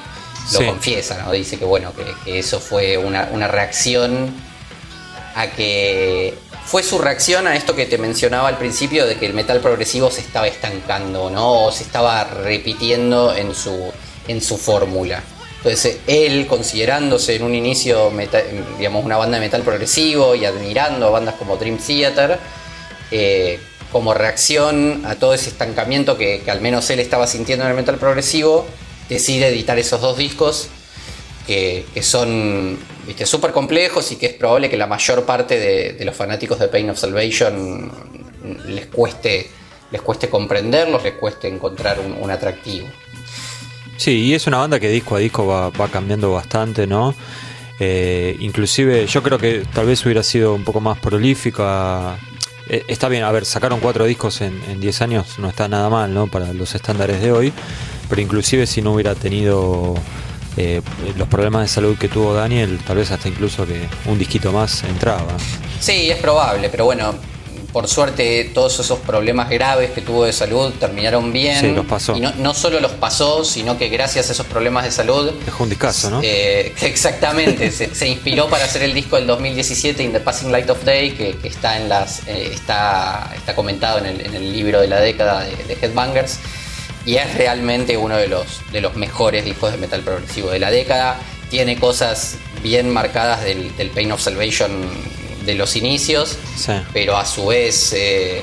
lo 0.53 0.67
confiesa, 0.67 1.23
¿no? 1.25 1.33
Dice 1.33 1.59
que 1.59 1.65
bueno, 1.65 1.93
que, 1.95 2.39
eso 2.39 2.61
fue 2.61 2.99
una, 2.99 3.31
una 3.33 3.49
reacción 3.49 4.31
a 5.35 5.47
que 5.47 6.35
fue 6.67 6.83
su 6.83 6.99
reacción 6.99 7.47
a 7.47 7.57
esto 7.57 7.75
que 7.75 7.87
te 7.87 7.97
mencionaba 7.97 8.49
al 8.49 8.59
principio 8.59 9.07
de 9.07 9.17
que 9.17 9.25
el 9.25 9.33
metal 9.33 9.61
progresivo 9.61 10.11
se 10.11 10.21
estaba 10.21 10.49
estancando, 10.49 11.31
¿no? 11.31 11.65
O 11.65 11.73
se 11.73 11.83
estaba 11.83 12.25
repitiendo 12.25 13.35
en 13.35 13.55
su, 13.55 13.91
en 14.29 14.43
su 14.43 14.59
fórmula. 14.59 15.23
Entonces 15.63 15.99
él, 16.07 16.47
considerándose 16.47 17.37
en 17.37 17.43
un 17.43 17.55
inicio, 17.55 18.11
digamos, 18.79 19.05
una 19.05 19.17
banda 19.17 19.39
de 19.39 19.45
metal 19.45 19.63
progresivo 19.63 20.35
y 20.35 20.45
admirando 20.45 21.07
a 21.07 21.11
bandas 21.11 21.35
como 21.35 21.57
Dream 21.57 21.79
Theater, 21.79 22.39
eh, 23.11 23.59
como 23.93 24.15
reacción 24.15 25.03
a 25.05 25.17
todo 25.17 25.35
ese 25.35 25.51
estancamiento 25.51 26.17
que, 26.17 26.43
que, 26.43 26.51
al 26.51 26.61
menos 26.61 26.89
él 26.91 27.01
estaba 27.01 27.27
sintiendo 27.27 27.65
en 27.65 27.73
el 27.73 27.77
metal 27.77 27.97
progresivo, 27.97 28.67
decide 29.09 29.49
editar 29.49 29.79
esos 29.79 30.01
dos 30.01 30.17
discos 30.17 30.71
que, 31.47 32.03
son 32.03 32.79
súper 33.25 33.51
complejos 33.51 34.13
y 34.13 34.17
que 34.17 34.27
es 34.27 34.35
probable 34.35 34.71
que 34.71 34.77
la 34.77 34.87
mayor 34.87 35.25
parte 35.25 35.59
de, 35.59 36.05
los 36.05 36.15
fanáticos 36.15 36.59
de 36.59 36.69
Pain 36.69 36.89
of 36.91 36.99
Salvation 36.99 37.91
les 38.67 38.87
cueste, 38.87 39.51
les 39.91 40.01
cueste 40.01 40.29
comprenderlos, 40.29 41.03
les 41.03 41.15
cueste 41.15 41.49
encontrar 41.49 41.99
un, 41.99 42.31
atractivo. 42.31 42.87
Sí, 44.01 44.13
y 44.13 44.33
es 44.33 44.47
una 44.47 44.57
banda 44.57 44.81
que 44.81 44.89
disco 44.89 45.17
a 45.17 45.19
disco 45.19 45.47
va, 45.47 45.89
cambiando 45.89 46.33
bastante, 46.33 46.87
¿no? 46.87 47.15
Eh, 47.79 48.35
inclusive 48.41 49.07
yo 49.07 49.23
creo 49.23 49.37
que 49.37 49.67
tal 49.75 49.85
vez 49.85 50.03
hubiera 50.07 50.23
sido 50.23 50.55
un 50.55 50.65
poco 50.65 50.81
más 50.81 50.99
prolífica. 50.99 52.17
Eh, 52.67 52.83
está 52.89 53.11
bien, 53.11 53.25
a 53.25 53.31
ver, 53.31 53.45
sacaron 53.45 53.79
cuatro 53.79 54.07
discos 54.07 54.41
en 54.41 54.81
10 54.81 55.03
años, 55.03 55.39
no 55.39 55.51
está 55.51 55.69
nada 55.69 55.91
mal, 55.91 56.15
¿no? 56.15 56.29
Para 56.29 56.55
los 56.55 56.75
estándares 56.75 57.21
de 57.21 57.31
hoy, 57.31 57.53
pero 58.09 58.23
inclusive 58.23 58.67
si 58.67 58.81
no 58.81 58.95
hubiera 58.95 59.15
tenido 59.15 59.95
eh, 60.57 60.81
los 61.19 61.29
problemas 61.29 61.61
de 61.61 61.69
salud 61.69 61.99
que 61.99 62.09
tuvo 62.09 62.33
Daniel, 62.33 62.79
tal 62.87 62.97
vez 62.97 63.11
hasta 63.11 63.29
incluso 63.29 63.67
que 63.67 63.87
un 64.07 64.19
disquito 64.19 64.51
más 64.51 64.83
entraba. 64.85 65.37
Sí, 65.79 66.11
es 66.11 66.17
probable, 66.17 66.71
pero 66.71 66.87
bueno, 66.87 67.15
por 67.73 67.89
suerte 67.89 68.51
todos 68.53 68.81
esos 68.81 68.99
problemas 69.01 69.49
graves 69.49 69.91
que 69.91 70.01
tuvo 70.01 70.25
de 70.25 70.33
salud 70.33 70.73
terminaron 70.79 71.33
bien. 71.33 71.61
Sí, 71.61 71.73
los 71.73 71.87
pasó. 71.87 72.17
Y 72.17 72.21
no, 72.21 72.55
solo 72.55 72.81
los 72.81 72.93
pasó, 72.93 73.45
sino 73.45 73.79
que 73.79 73.89
gracias 73.89 74.29
a 74.29 74.33
esos 74.33 74.47
problemas 74.47 74.85
de 74.85 74.91
salud... 74.91 75.33
Dejó 75.45 75.65
un 75.65 75.71
discazo, 75.71 76.11
¿no? 76.11 76.21
Eh, 76.23 76.75
exactamente, 76.83 77.71
se, 77.71 78.09
inspiró 78.09 78.49
para 78.49 78.65
hacer 78.65 78.83
el 78.83 78.95
disco 78.95 79.17
del 79.17 79.27
2017, 79.27 80.03
In 80.03 80.13
the 80.13 80.21
Passing 80.21 80.51
Light 80.51 80.69
of 80.71 80.85
Day, 80.85 81.13
que, 81.13 81.37
está, 81.45 81.77
en 81.77 81.89
las, 81.89 82.27
eh, 82.27 82.51
está, 82.53 83.33
está 83.37 83.55
comentado 83.55 83.99
en 83.99 84.07
el, 84.07 84.53
libro 84.53 84.81
de 84.81 84.89
la 84.89 85.01
década 85.01 85.45
de, 85.45 85.55
de 85.65 85.79
Headbangers 85.81 86.39
y 87.07 87.17
es 87.17 87.35
realmente 87.35 87.97
uno 87.97 88.17
de 88.17 88.29
los, 88.29 88.61
de 88.73 88.81
los 88.81 88.97
mejores 88.97 89.45
discos 89.45 89.73
de 89.73 89.79
metal 89.79 90.03
progresivo 90.03 90.51
de 90.51 90.59
la 90.59 90.71
década. 90.71 91.19
Tiene 91.49 91.79
cosas 91.79 92.37
bien 92.63 92.91
marcadas 92.91 93.43
del, 93.43 93.73
Pain 93.95 94.13
of 94.13 94.21
Salvation 94.21 94.71
de 95.45 95.55
los 95.55 95.77
inicios, 95.77 96.37
pero 96.93 97.17
a 97.17 97.25
su 97.25 97.47
vez 97.47 97.93
eh, 97.93 98.43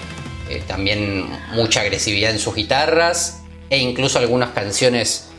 eh, 0.50 0.64
también 0.68 1.28
mucha 1.52 1.82
agresividad 1.82 2.32
en 2.32 2.40
sus 2.40 2.56
guitarras 2.56 3.42
e 3.70 3.78
incluso 3.78 4.20
algunas 4.20 4.50
canciones 4.52 5.30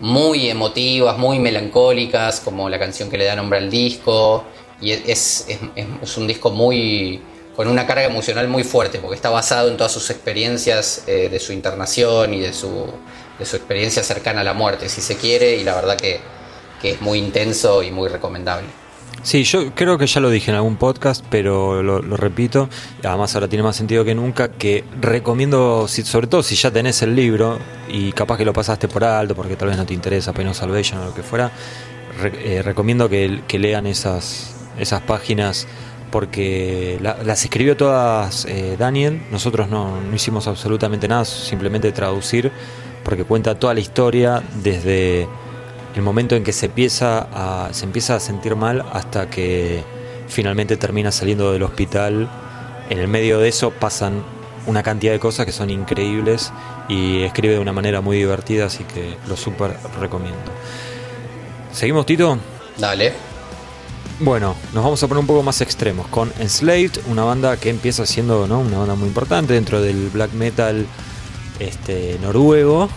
muy 0.00 0.48
emotivas, 0.48 1.18
muy 1.18 1.38
melancólicas, 1.38 2.40
como 2.40 2.68
la 2.68 2.78
canción 2.78 3.10
que 3.10 3.18
le 3.18 3.24
da 3.24 3.36
nombre 3.36 3.58
al 3.58 3.70
disco. 3.70 4.44
Y 4.80 4.90
es, 4.90 5.46
es 5.76 6.16
un 6.16 6.26
disco 6.26 6.50
muy, 6.50 7.22
con 7.54 7.68
una 7.68 7.86
carga 7.86 8.04
emocional 8.04 8.48
muy 8.48 8.64
fuerte, 8.64 8.98
porque 8.98 9.16
está 9.16 9.30
basado 9.30 9.68
en 9.68 9.76
todas 9.76 9.92
sus 9.92 10.10
experiencias 10.10 11.04
eh, 11.06 11.28
de 11.28 11.38
su 11.38 11.52
internación 11.52 12.32
y 12.34 12.40
de 12.40 12.52
su, 12.52 12.86
de 13.38 13.44
su 13.44 13.56
experiencia 13.56 14.02
cercana 14.02 14.40
a 14.40 14.44
la 14.44 14.54
muerte, 14.54 14.88
si 14.88 15.00
se 15.00 15.16
quiere, 15.16 15.56
y 15.56 15.64
la 15.64 15.74
verdad 15.74 15.96
que, 15.96 16.20
es 16.82 17.00
muy 17.00 17.20
intenso 17.20 17.80
y 17.84 17.92
muy 17.92 18.08
recomendable. 18.08 18.66
Sí, 19.22 19.44
yo 19.44 19.72
creo 19.72 19.98
que 19.98 20.08
ya 20.08 20.20
lo 20.20 20.30
dije 20.30 20.50
en 20.50 20.56
algún 20.56 20.76
podcast, 20.76 21.24
pero 21.30 21.80
lo, 21.80 22.00
repito, 22.16 22.68
además 23.04 23.32
ahora 23.36 23.46
tiene 23.46 23.62
más 23.62 23.76
sentido 23.76 24.04
que 24.04 24.16
nunca, 24.16 24.48
que 24.48 24.82
recomiendo, 25.00 25.86
sobre 25.86 26.26
todo 26.26 26.42
si 26.42 26.56
ya 26.56 26.72
tenés 26.72 27.02
el 27.02 27.14
libro 27.14 27.60
y 27.88 28.10
capaz 28.12 28.36
que 28.36 28.44
lo 28.44 28.52
pasaste 28.52 28.88
por 28.88 29.04
alto 29.04 29.36
porque 29.36 29.54
tal 29.54 29.68
vez 29.68 29.76
no 29.76 29.86
te 29.86 29.94
interesa 29.94 30.32
Penal 30.32 30.56
Salvation 30.56 31.00
o 31.02 31.04
lo 31.06 31.14
que 31.14 31.22
fuera, 31.22 31.52
eh, 32.24 32.62
recomiendo 32.64 33.08
que, 33.08 33.42
lean 33.60 33.86
esas, 33.86 34.56
esas 34.76 35.02
páginas 35.02 35.68
porque 36.10 36.98
las 37.00 37.44
escribió 37.44 37.76
todas 37.76 38.44
eh, 38.46 38.74
Daniel, 38.76 39.22
nosotros 39.30 39.68
no, 39.68 39.98
hicimos 40.12 40.48
absolutamente 40.48 41.06
nada, 41.06 41.24
simplemente 41.24 41.92
traducir, 41.92 42.50
porque 43.04 43.22
cuenta 43.22 43.54
toda 43.54 43.72
la 43.72 43.80
historia 43.80 44.42
desde 44.62 45.28
el 45.94 46.02
momento 46.02 46.36
en 46.36 46.44
que 46.44 46.52
se 46.52 46.66
empieza 46.66 47.28
a, 47.32 47.72
se 47.72 47.84
empieza 47.84 48.16
a 48.16 48.20
sentir 48.20 48.56
mal 48.56 48.84
hasta 48.92 49.28
que 49.28 49.84
finalmente 50.28 50.76
termina 50.76 51.12
saliendo 51.12 51.52
del 51.52 51.62
hospital. 51.62 52.28
En 52.90 52.98
el 52.98 53.08
medio 53.08 53.38
de 53.38 53.48
eso 53.48 53.70
pasan 53.70 54.22
una 54.66 54.82
cantidad 54.82 55.12
de 55.12 55.18
cosas 55.18 55.46
que 55.46 55.52
son 55.52 55.70
increíbles 55.70 56.52
y 56.88 57.22
escribe 57.22 57.54
de 57.54 57.60
una 57.60 57.72
manera 57.72 58.00
muy 58.00 58.16
divertida, 58.16 58.66
así 58.66 58.84
que 58.84 59.16
lo 59.28 59.36
súper 59.36 59.76
recomiendo. 60.00 60.52
¿Seguimos, 61.72 62.06
Tito? 62.06 62.38
Dale. 62.78 63.12
Bueno, 64.20 64.54
nos 64.72 64.84
vamos 64.84 65.02
a 65.02 65.08
poner 65.08 65.20
un 65.20 65.26
poco 65.26 65.42
más 65.42 65.60
extremos 65.62 66.06
con 66.06 66.32
Enslaved, 66.38 66.92
una 67.06 67.24
banda 67.24 67.56
que 67.56 67.70
empieza 67.70 68.06
siendo 68.06 68.46
¿no? 68.46 68.60
una 68.60 68.78
banda 68.78 68.94
muy 68.94 69.08
importante 69.08 69.54
dentro 69.54 69.80
del 69.80 70.10
black 70.10 70.32
metal 70.32 70.86
este, 71.58 72.18
noruego. 72.22 72.88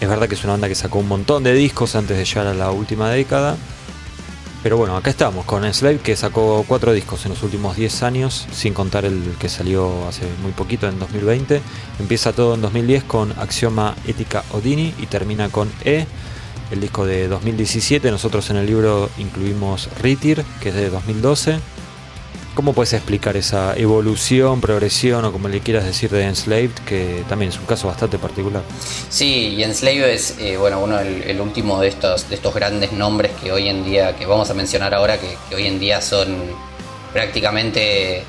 Es 0.00 0.08
verdad 0.08 0.28
que 0.28 0.36
es 0.36 0.44
una 0.44 0.52
banda 0.52 0.68
que 0.68 0.76
sacó 0.76 1.00
un 1.00 1.08
montón 1.08 1.42
de 1.42 1.52
discos 1.54 1.96
antes 1.96 2.16
de 2.16 2.24
llegar 2.24 2.46
a 2.46 2.54
la 2.54 2.70
última 2.70 3.10
década. 3.10 3.56
Pero 4.62 4.76
bueno, 4.76 4.96
acá 4.96 5.10
estamos 5.10 5.44
con 5.44 5.64
Enslaved 5.64 6.00
que 6.00 6.14
sacó 6.14 6.64
cuatro 6.66 6.92
discos 6.92 7.24
en 7.24 7.30
los 7.30 7.42
últimos 7.42 7.76
10 7.76 8.02
años, 8.02 8.46
sin 8.52 8.74
contar 8.74 9.04
el 9.04 9.34
que 9.38 9.48
salió 9.48 10.06
hace 10.08 10.22
muy 10.42 10.52
poquito, 10.52 10.88
en 10.88 10.98
2020. 10.98 11.60
Empieza 11.98 12.32
todo 12.32 12.54
en 12.54 12.60
2010 12.60 13.04
con 13.04 13.32
Axioma 13.38 13.96
Ética 14.06 14.44
Odini 14.52 14.94
y 14.98 15.06
termina 15.06 15.48
con 15.48 15.70
E 15.84 16.06
el 16.70 16.80
disco 16.80 17.06
de 17.06 17.28
2017. 17.28 18.10
Nosotros 18.10 18.50
en 18.50 18.56
el 18.56 18.66
libro 18.66 19.10
incluimos 19.18 19.88
Ritir, 20.00 20.44
que 20.60 20.68
es 20.68 20.74
de 20.74 20.90
2012. 20.90 21.58
¿Cómo 22.58 22.72
puedes 22.72 22.92
explicar 22.92 23.36
esa 23.36 23.76
evolución, 23.76 24.60
progresión 24.60 25.24
o 25.24 25.30
como 25.30 25.46
le 25.46 25.60
quieras 25.60 25.84
decir 25.84 26.10
de 26.10 26.24
Enslaved, 26.24 26.72
que 26.84 27.22
también 27.28 27.52
es 27.52 27.58
un 27.60 27.66
caso 27.66 27.86
bastante 27.86 28.18
particular? 28.18 28.64
Sí, 29.08 29.54
y 29.56 29.62
Enslaved 29.62 30.08
es 30.08 30.34
eh, 30.40 30.56
bueno, 30.56 30.80
uno 30.80 30.98
el, 30.98 31.40
último 31.40 31.80
de 31.80 31.86
estos, 31.86 32.28
de 32.28 32.34
estos 32.34 32.52
grandes 32.52 32.90
nombres 32.90 33.30
que 33.40 33.52
hoy 33.52 33.68
en 33.68 33.84
día, 33.84 34.16
que 34.16 34.26
vamos 34.26 34.50
a 34.50 34.54
mencionar 34.54 34.92
ahora, 34.92 35.18
que, 35.20 35.54
hoy 35.54 35.68
en 35.68 35.78
día 35.78 36.02
son 36.02 36.36
prácticamente 37.12 38.24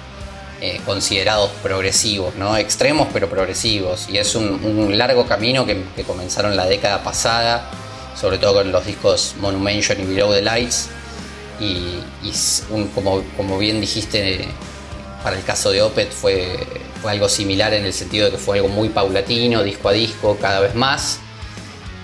eh, 0.61 0.79
considerados 0.85 1.49
progresivos, 1.63 2.35
¿no? 2.35 2.55
extremos 2.55 3.07
pero 3.11 3.31
progresivos. 3.31 4.07
Y 4.09 4.19
es 4.19 4.35
un, 4.35 4.95
largo 4.95 5.25
camino 5.25 5.65
que, 5.65 6.03
comenzaron 6.05 6.55
la 6.55 6.67
década 6.67 7.01
pasada 7.03 7.67
sobre 8.15 8.37
todo 8.37 8.55
con 8.55 8.71
los 8.71 8.85
discos 8.85 9.33
Monumentation 9.39 9.99
y 10.01 10.05
Below 10.05 10.33
the 10.33 10.43
Lights. 10.43 10.89
Y, 11.59 11.99
como, 12.95 13.23
como, 13.35 13.57
bien 13.57 13.81
dijiste, 13.81 14.47
para 15.23 15.37
el 15.37 15.43
caso 15.43 15.71
de 15.71 15.81
Opet 15.81 16.11
fue, 16.11 16.57
fue, 17.01 17.11
algo 17.11 17.27
similar 17.27 17.73
en 17.73 17.85
el 17.85 17.93
sentido 17.93 18.25
de 18.25 18.31
que 18.31 18.37
fue 18.37 18.57
algo 18.57 18.69
muy 18.69 18.89
paulatino, 18.89 19.63
disco 19.63 19.89
a 19.89 19.93
disco, 19.93 20.37
cada 20.39 20.61
vez 20.61 20.75
más. 20.75 21.19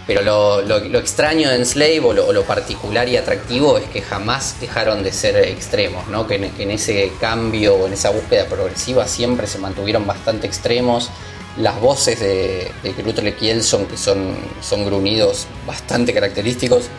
Pero 0.07 0.21
lo, 0.21 0.61
lo, 0.61 0.99
extraño 0.99 1.49
de 1.49 1.55
Enslave 1.55 2.01
o 2.01 2.13
lo, 2.13 2.43
particular 2.43 3.09
y 3.09 3.17
atractivo 3.17 3.77
es 3.77 3.85
que 3.85 4.01
jamás 4.01 4.59
dejaron 4.59 5.01
de 5.01 5.11
ser 5.11 5.35
extremos, 5.37 6.07
¿no? 6.07 6.27
que, 6.27 6.35
en, 6.35 6.71
ese 6.71 7.11
cambio 7.19 7.75
o 7.75 7.87
en 7.87 7.93
esa 7.93 8.11
búsqueda 8.11 8.45
progresiva 8.45 9.07
siempre 9.07 9.47
se 9.47 9.57
mantuvieron 9.57 10.05
bastante 10.05 10.45
extremos 10.45 11.09
las 11.57 11.79
voces 11.79 12.19
de, 12.19 12.71
de 12.83 13.35
Kielson, 13.35 13.85
que 13.85 13.97
son, 13.97 14.35
son 14.61 14.85
gruñidos 14.85 15.47
bastante 15.65 16.13
característicos, 16.13 16.89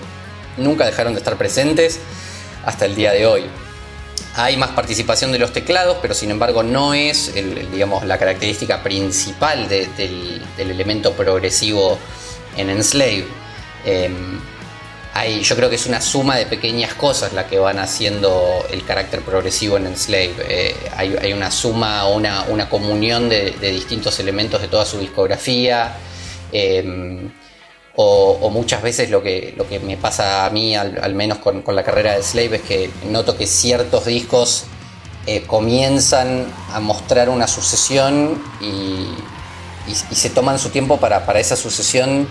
nunca 0.56 0.86
dejaron 0.86 1.12
de 1.12 1.18
estar 1.18 1.36
presentes 1.36 2.00
hasta 2.66 2.84
el 2.84 2.94
día 2.94 3.12
de 3.12 3.24
hoy. 3.24 3.44
Hay 4.34 4.58
más 4.58 4.70
participación 4.70 5.32
de 5.32 5.38
los 5.38 5.52
teclados, 5.52 5.96
pero 6.02 6.12
sin 6.12 6.30
embargo 6.30 6.62
no 6.62 6.92
es 6.92 7.32
digamos, 7.72 8.04
la 8.04 8.18
característica 8.18 8.82
principal 8.82 9.66
del, 9.66 10.42
elemento 10.58 11.12
progresivo 11.14 11.98
en 12.56 12.68
Enslave. 12.68 13.26
Em, 13.86 14.38
yo 15.40 15.56
creo 15.56 15.70
que 15.70 15.76
es 15.76 15.86
una 15.86 16.02
suma 16.02 16.36
de 16.36 16.44
pequeñas 16.44 16.92
cosas 16.92 17.32
la 17.32 17.46
que 17.46 17.58
van 17.58 17.78
haciendo 17.78 18.66
el 18.70 18.84
carácter 18.84 19.22
progresivo 19.22 19.78
en 19.78 19.86
Enslave. 19.86 20.34
Eh, 20.46 20.76
hay, 20.94 21.32
una 21.32 21.50
suma, 21.50 22.06
una, 22.06 22.68
comunión 22.68 23.30
de, 23.30 23.52
distintos 23.52 24.20
elementos 24.20 24.60
de 24.60 24.68
toda 24.68 24.84
su 24.84 24.98
discografía. 24.98 25.96
Em, 26.52 27.30
o, 27.96 28.50
muchas 28.50 28.82
veces 28.82 29.10
lo 29.10 29.22
que, 29.22 29.54
lo 29.56 29.66
que 29.66 29.80
me 29.80 29.96
pasa 29.96 30.44
a 30.44 30.50
mí, 30.50 30.76
al, 30.76 31.14
menos 31.14 31.38
con, 31.38 31.62
la 31.74 31.82
carrera 31.82 32.14
de 32.14 32.22
Slave, 32.22 32.56
es 32.56 32.62
que 32.62 32.90
noto 33.10 33.36
que 33.36 33.46
ciertos 33.46 34.04
discos 34.04 34.64
eh, 35.26 35.42
comienzan 35.46 36.46
a 36.72 36.80
mostrar 36.80 37.28
una 37.28 37.46
sucesión 37.46 38.42
y, 38.60 39.08
se 40.12 40.30
toman 40.30 40.58
su 40.58 40.70
tiempo 40.70 40.96
para, 40.96 41.24
para 41.24 41.38
esa 41.38 41.54
sucesión 41.54 42.26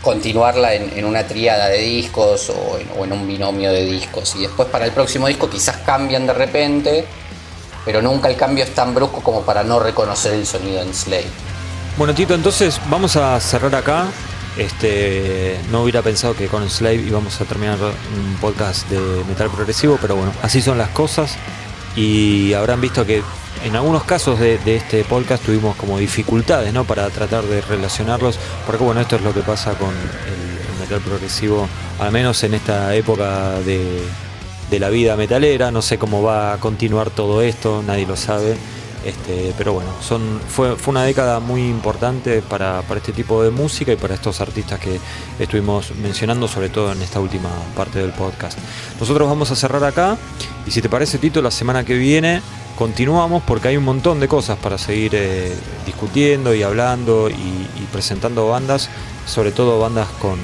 continuarla 0.00 0.74
en, 0.74 1.04
una 1.04 1.26
tríada 1.26 1.68
de 1.68 1.78
discos 1.78 2.50
o 2.50 2.78
en, 3.02 3.12
un 3.12 3.26
binomio 3.26 3.72
de 3.72 3.84
discos. 3.84 4.36
Y 4.36 4.42
después 4.42 4.68
para 4.68 4.84
el 4.84 4.92
próximo 4.92 5.26
disco 5.26 5.50
quizás 5.50 5.78
cambian 5.78 6.26
de 6.26 6.34
repente, 6.34 7.04
pero 7.84 8.00
nunca 8.00 8.28
el 8.28 8.36
cambio 8.36 8.62
es 8.62 8.72
tan 8.74 8.94
brusco 8.94 9.22
como 9.22 9.42
para 9.42 9.64
no 9.64 9.80
reconocer 9.80 10.34
el 10.34 10.46
sonido 10.46 10.82
en 10.82 10.94
Slave. 10.94 11.26
Bueno, 11.96 12.14
Tito, 12.14 12.34
entonces 12.34 12.80
vamos 12.88 13.16
a 13.16 13.40
cerrar 13.40 13.74
acá. 13.74 14.06
Este, 14.56 15.58
no 15.72 15.82
hubiera 15.82 16.02
pensado 16.02 16.34
que 16.34 16.46
con 16.46 16.68
Slave 16.70 17.02
íbamos 17.06 17.40
a 17.40 17.44
terminar 17.44 17.78
un 17.80 18.36
podcast 18.40 18.88
de 18.88 19.24
metal 19.24 19.50
progresivo, 19.50 19.98
pero 20.00 20.14
bueno, 20.14 20.32
así 20.42 20.62
son 20.62 20.78
las 20.78 20.90
cosas. 20.90 21.36
Y 21.96 22.52
habrán 22.54 22.80
visto 22.80 23.04
que 23.04 23.22
en 23.64 23.76
algunos 23.76 24.04
casos 24.04 24.38
de, 24.38 24.58
este 24.66 25.04
podcast 25.04 25.44
tuvimos 25.44 25.76
como 25.76 25.98
dificultades 25.98 26.72
¿no? 26.72 26.84
para 26.84 27.08
tratar 27.10 27.44
de 27.44 27.60
relacionarlos, 27.62 28.38
porque 28.66 28.84
bueno, 28.84 29.00
esto 29.00 29.16
es 29.16 29.22
lo 29.22 29.32
que 29.32 29.40
pasa 29.40 29.74
con 29.74 29.90
el, 29.90 30.54
metal 30.80 31.00
progresivo, 31.00 31.66
al 31.98 32.12
menos 32.12 32.44
en 32.44 32.52
esta 32.52 32.94
época 32.94 33.58
de, 33.60 34.02
la 34.78 34.88
vida 34.88 35.16
metalera, 35.16 35.70
no 35.70 35.80
sé 35.82 35.98
cómo 35.98 36.20
va 36.20 36.52
a 36.52 36.56
continuar 36.58 37.08
todo 37.08 37.42
esto, 37.42 37.82
nadie 37.86 38.06
lo 38.06 38.16
sabe. 38.16 38.56
Este, 39.04 39.52
pero 39.58 39.74
bueno, 39.74 39.90
fue, 40.48 40.76
fue 40.76 40.92
una 40.92 41.04
década 41.04 41.38
muy 41.38 41.68
importante 41.68 42.40
para, 42.40 42.80
para, 42.82 43.00
este 43.00 43.12
tipo 43.12 43.42
de 43.42 43.50
música 43.50 43.92
y 43.92 43.96
para 43.96 44.14
estos 44.14 44.40
artistas 44.40 44.80
que 44.80 44.98
estuvimos 45.38 45.94
mencionando, 45.96 46.48
sobre 46.48 46.70
todo 46.70 46.92
en 46.92 47.02
esta 47.02 47.20
última 47.20 47.50
parte 47.76 47.98
del 47.98 48.12
podcast. 48.12 48.58
Nosotros 48.98 49.28
vamos 49.28 49.50
a 49.50 49.56
cerrar 49.56 49.84
acá 49.84 50.16
y 50.66 50.70
si 50.70 50.80
te 50.80 50.88
parece, 50.88 51.18
Tito, 51.18 51.42
la 51.42 51.50
semana 51.50 51.84
que 51.84 51.94
viene 51.94 52.40
continuamos 52.76 53.42
porque 53.44 53.68
hay 53.68 53.76
un 53.76 53.84
montón 53.84 54.20
de 54.20 54.28
cosas 54.28 54.58
para 54.58 54.78
seguir 54.78 55.12
eh, 55.14 55.54
discutiendo 55.86 56.54
y 56.54 56.62
hablando 56.62 57.28
y, 57.30 57.34
presentando 57.92 58.48
bandas, 58.48 58.88
sobre 59.26 59.52
todo 59.52 59.78
bandas 59.78 60.08
con, 60.20 60.38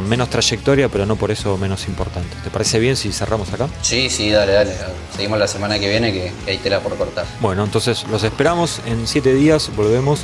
menos 0.00 0.30
trayectoria, 0.30 0.88
pero 0.88 1.06
no 1.06 1.16
por 1.16 1.30
eso 1.30 1.56
menos 1.58 1.86
importantes. 1.88 2.42
¿Te 2.42 2.50
parece 2.50 2.78
bien 2.78 2.96
si 2.96 3.12
cerramos 3.12 3.52
acá? 3.52 3.68
Sí, 3.82 4.10
sí, 4.10 4.30
dale, 4.30 4.52
dale. 4.52 4.72
Seguimos 5.14 5.38
la 5.38 5.46
semana 5.46 5.78
que 5.78 5.88
viene 5.88 6.12
que, 6.12 6.32
que 6.44 6.50
hay 6.52 6.58
tela 6.58 6.80
por 6.80 6.96
cortar. 6.96 7.26
Bueno, 7.40 7.64
entonces 7.64 8.04
los 8.10 8.22
esperamos. 8.24 8.80
En 8.86 9.06
siete 9.06 9.34
días 9.34 9.70
volvemos 9.76 10.20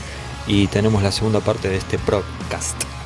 y 0.46 0.66
tenemos 0.68 1.02
la 1.02 1.12
segunda 1.12 1.40
parte 1.40 1.68
de 1.68 1.76
este 1.76 1.98
podcast. 1.98 2.97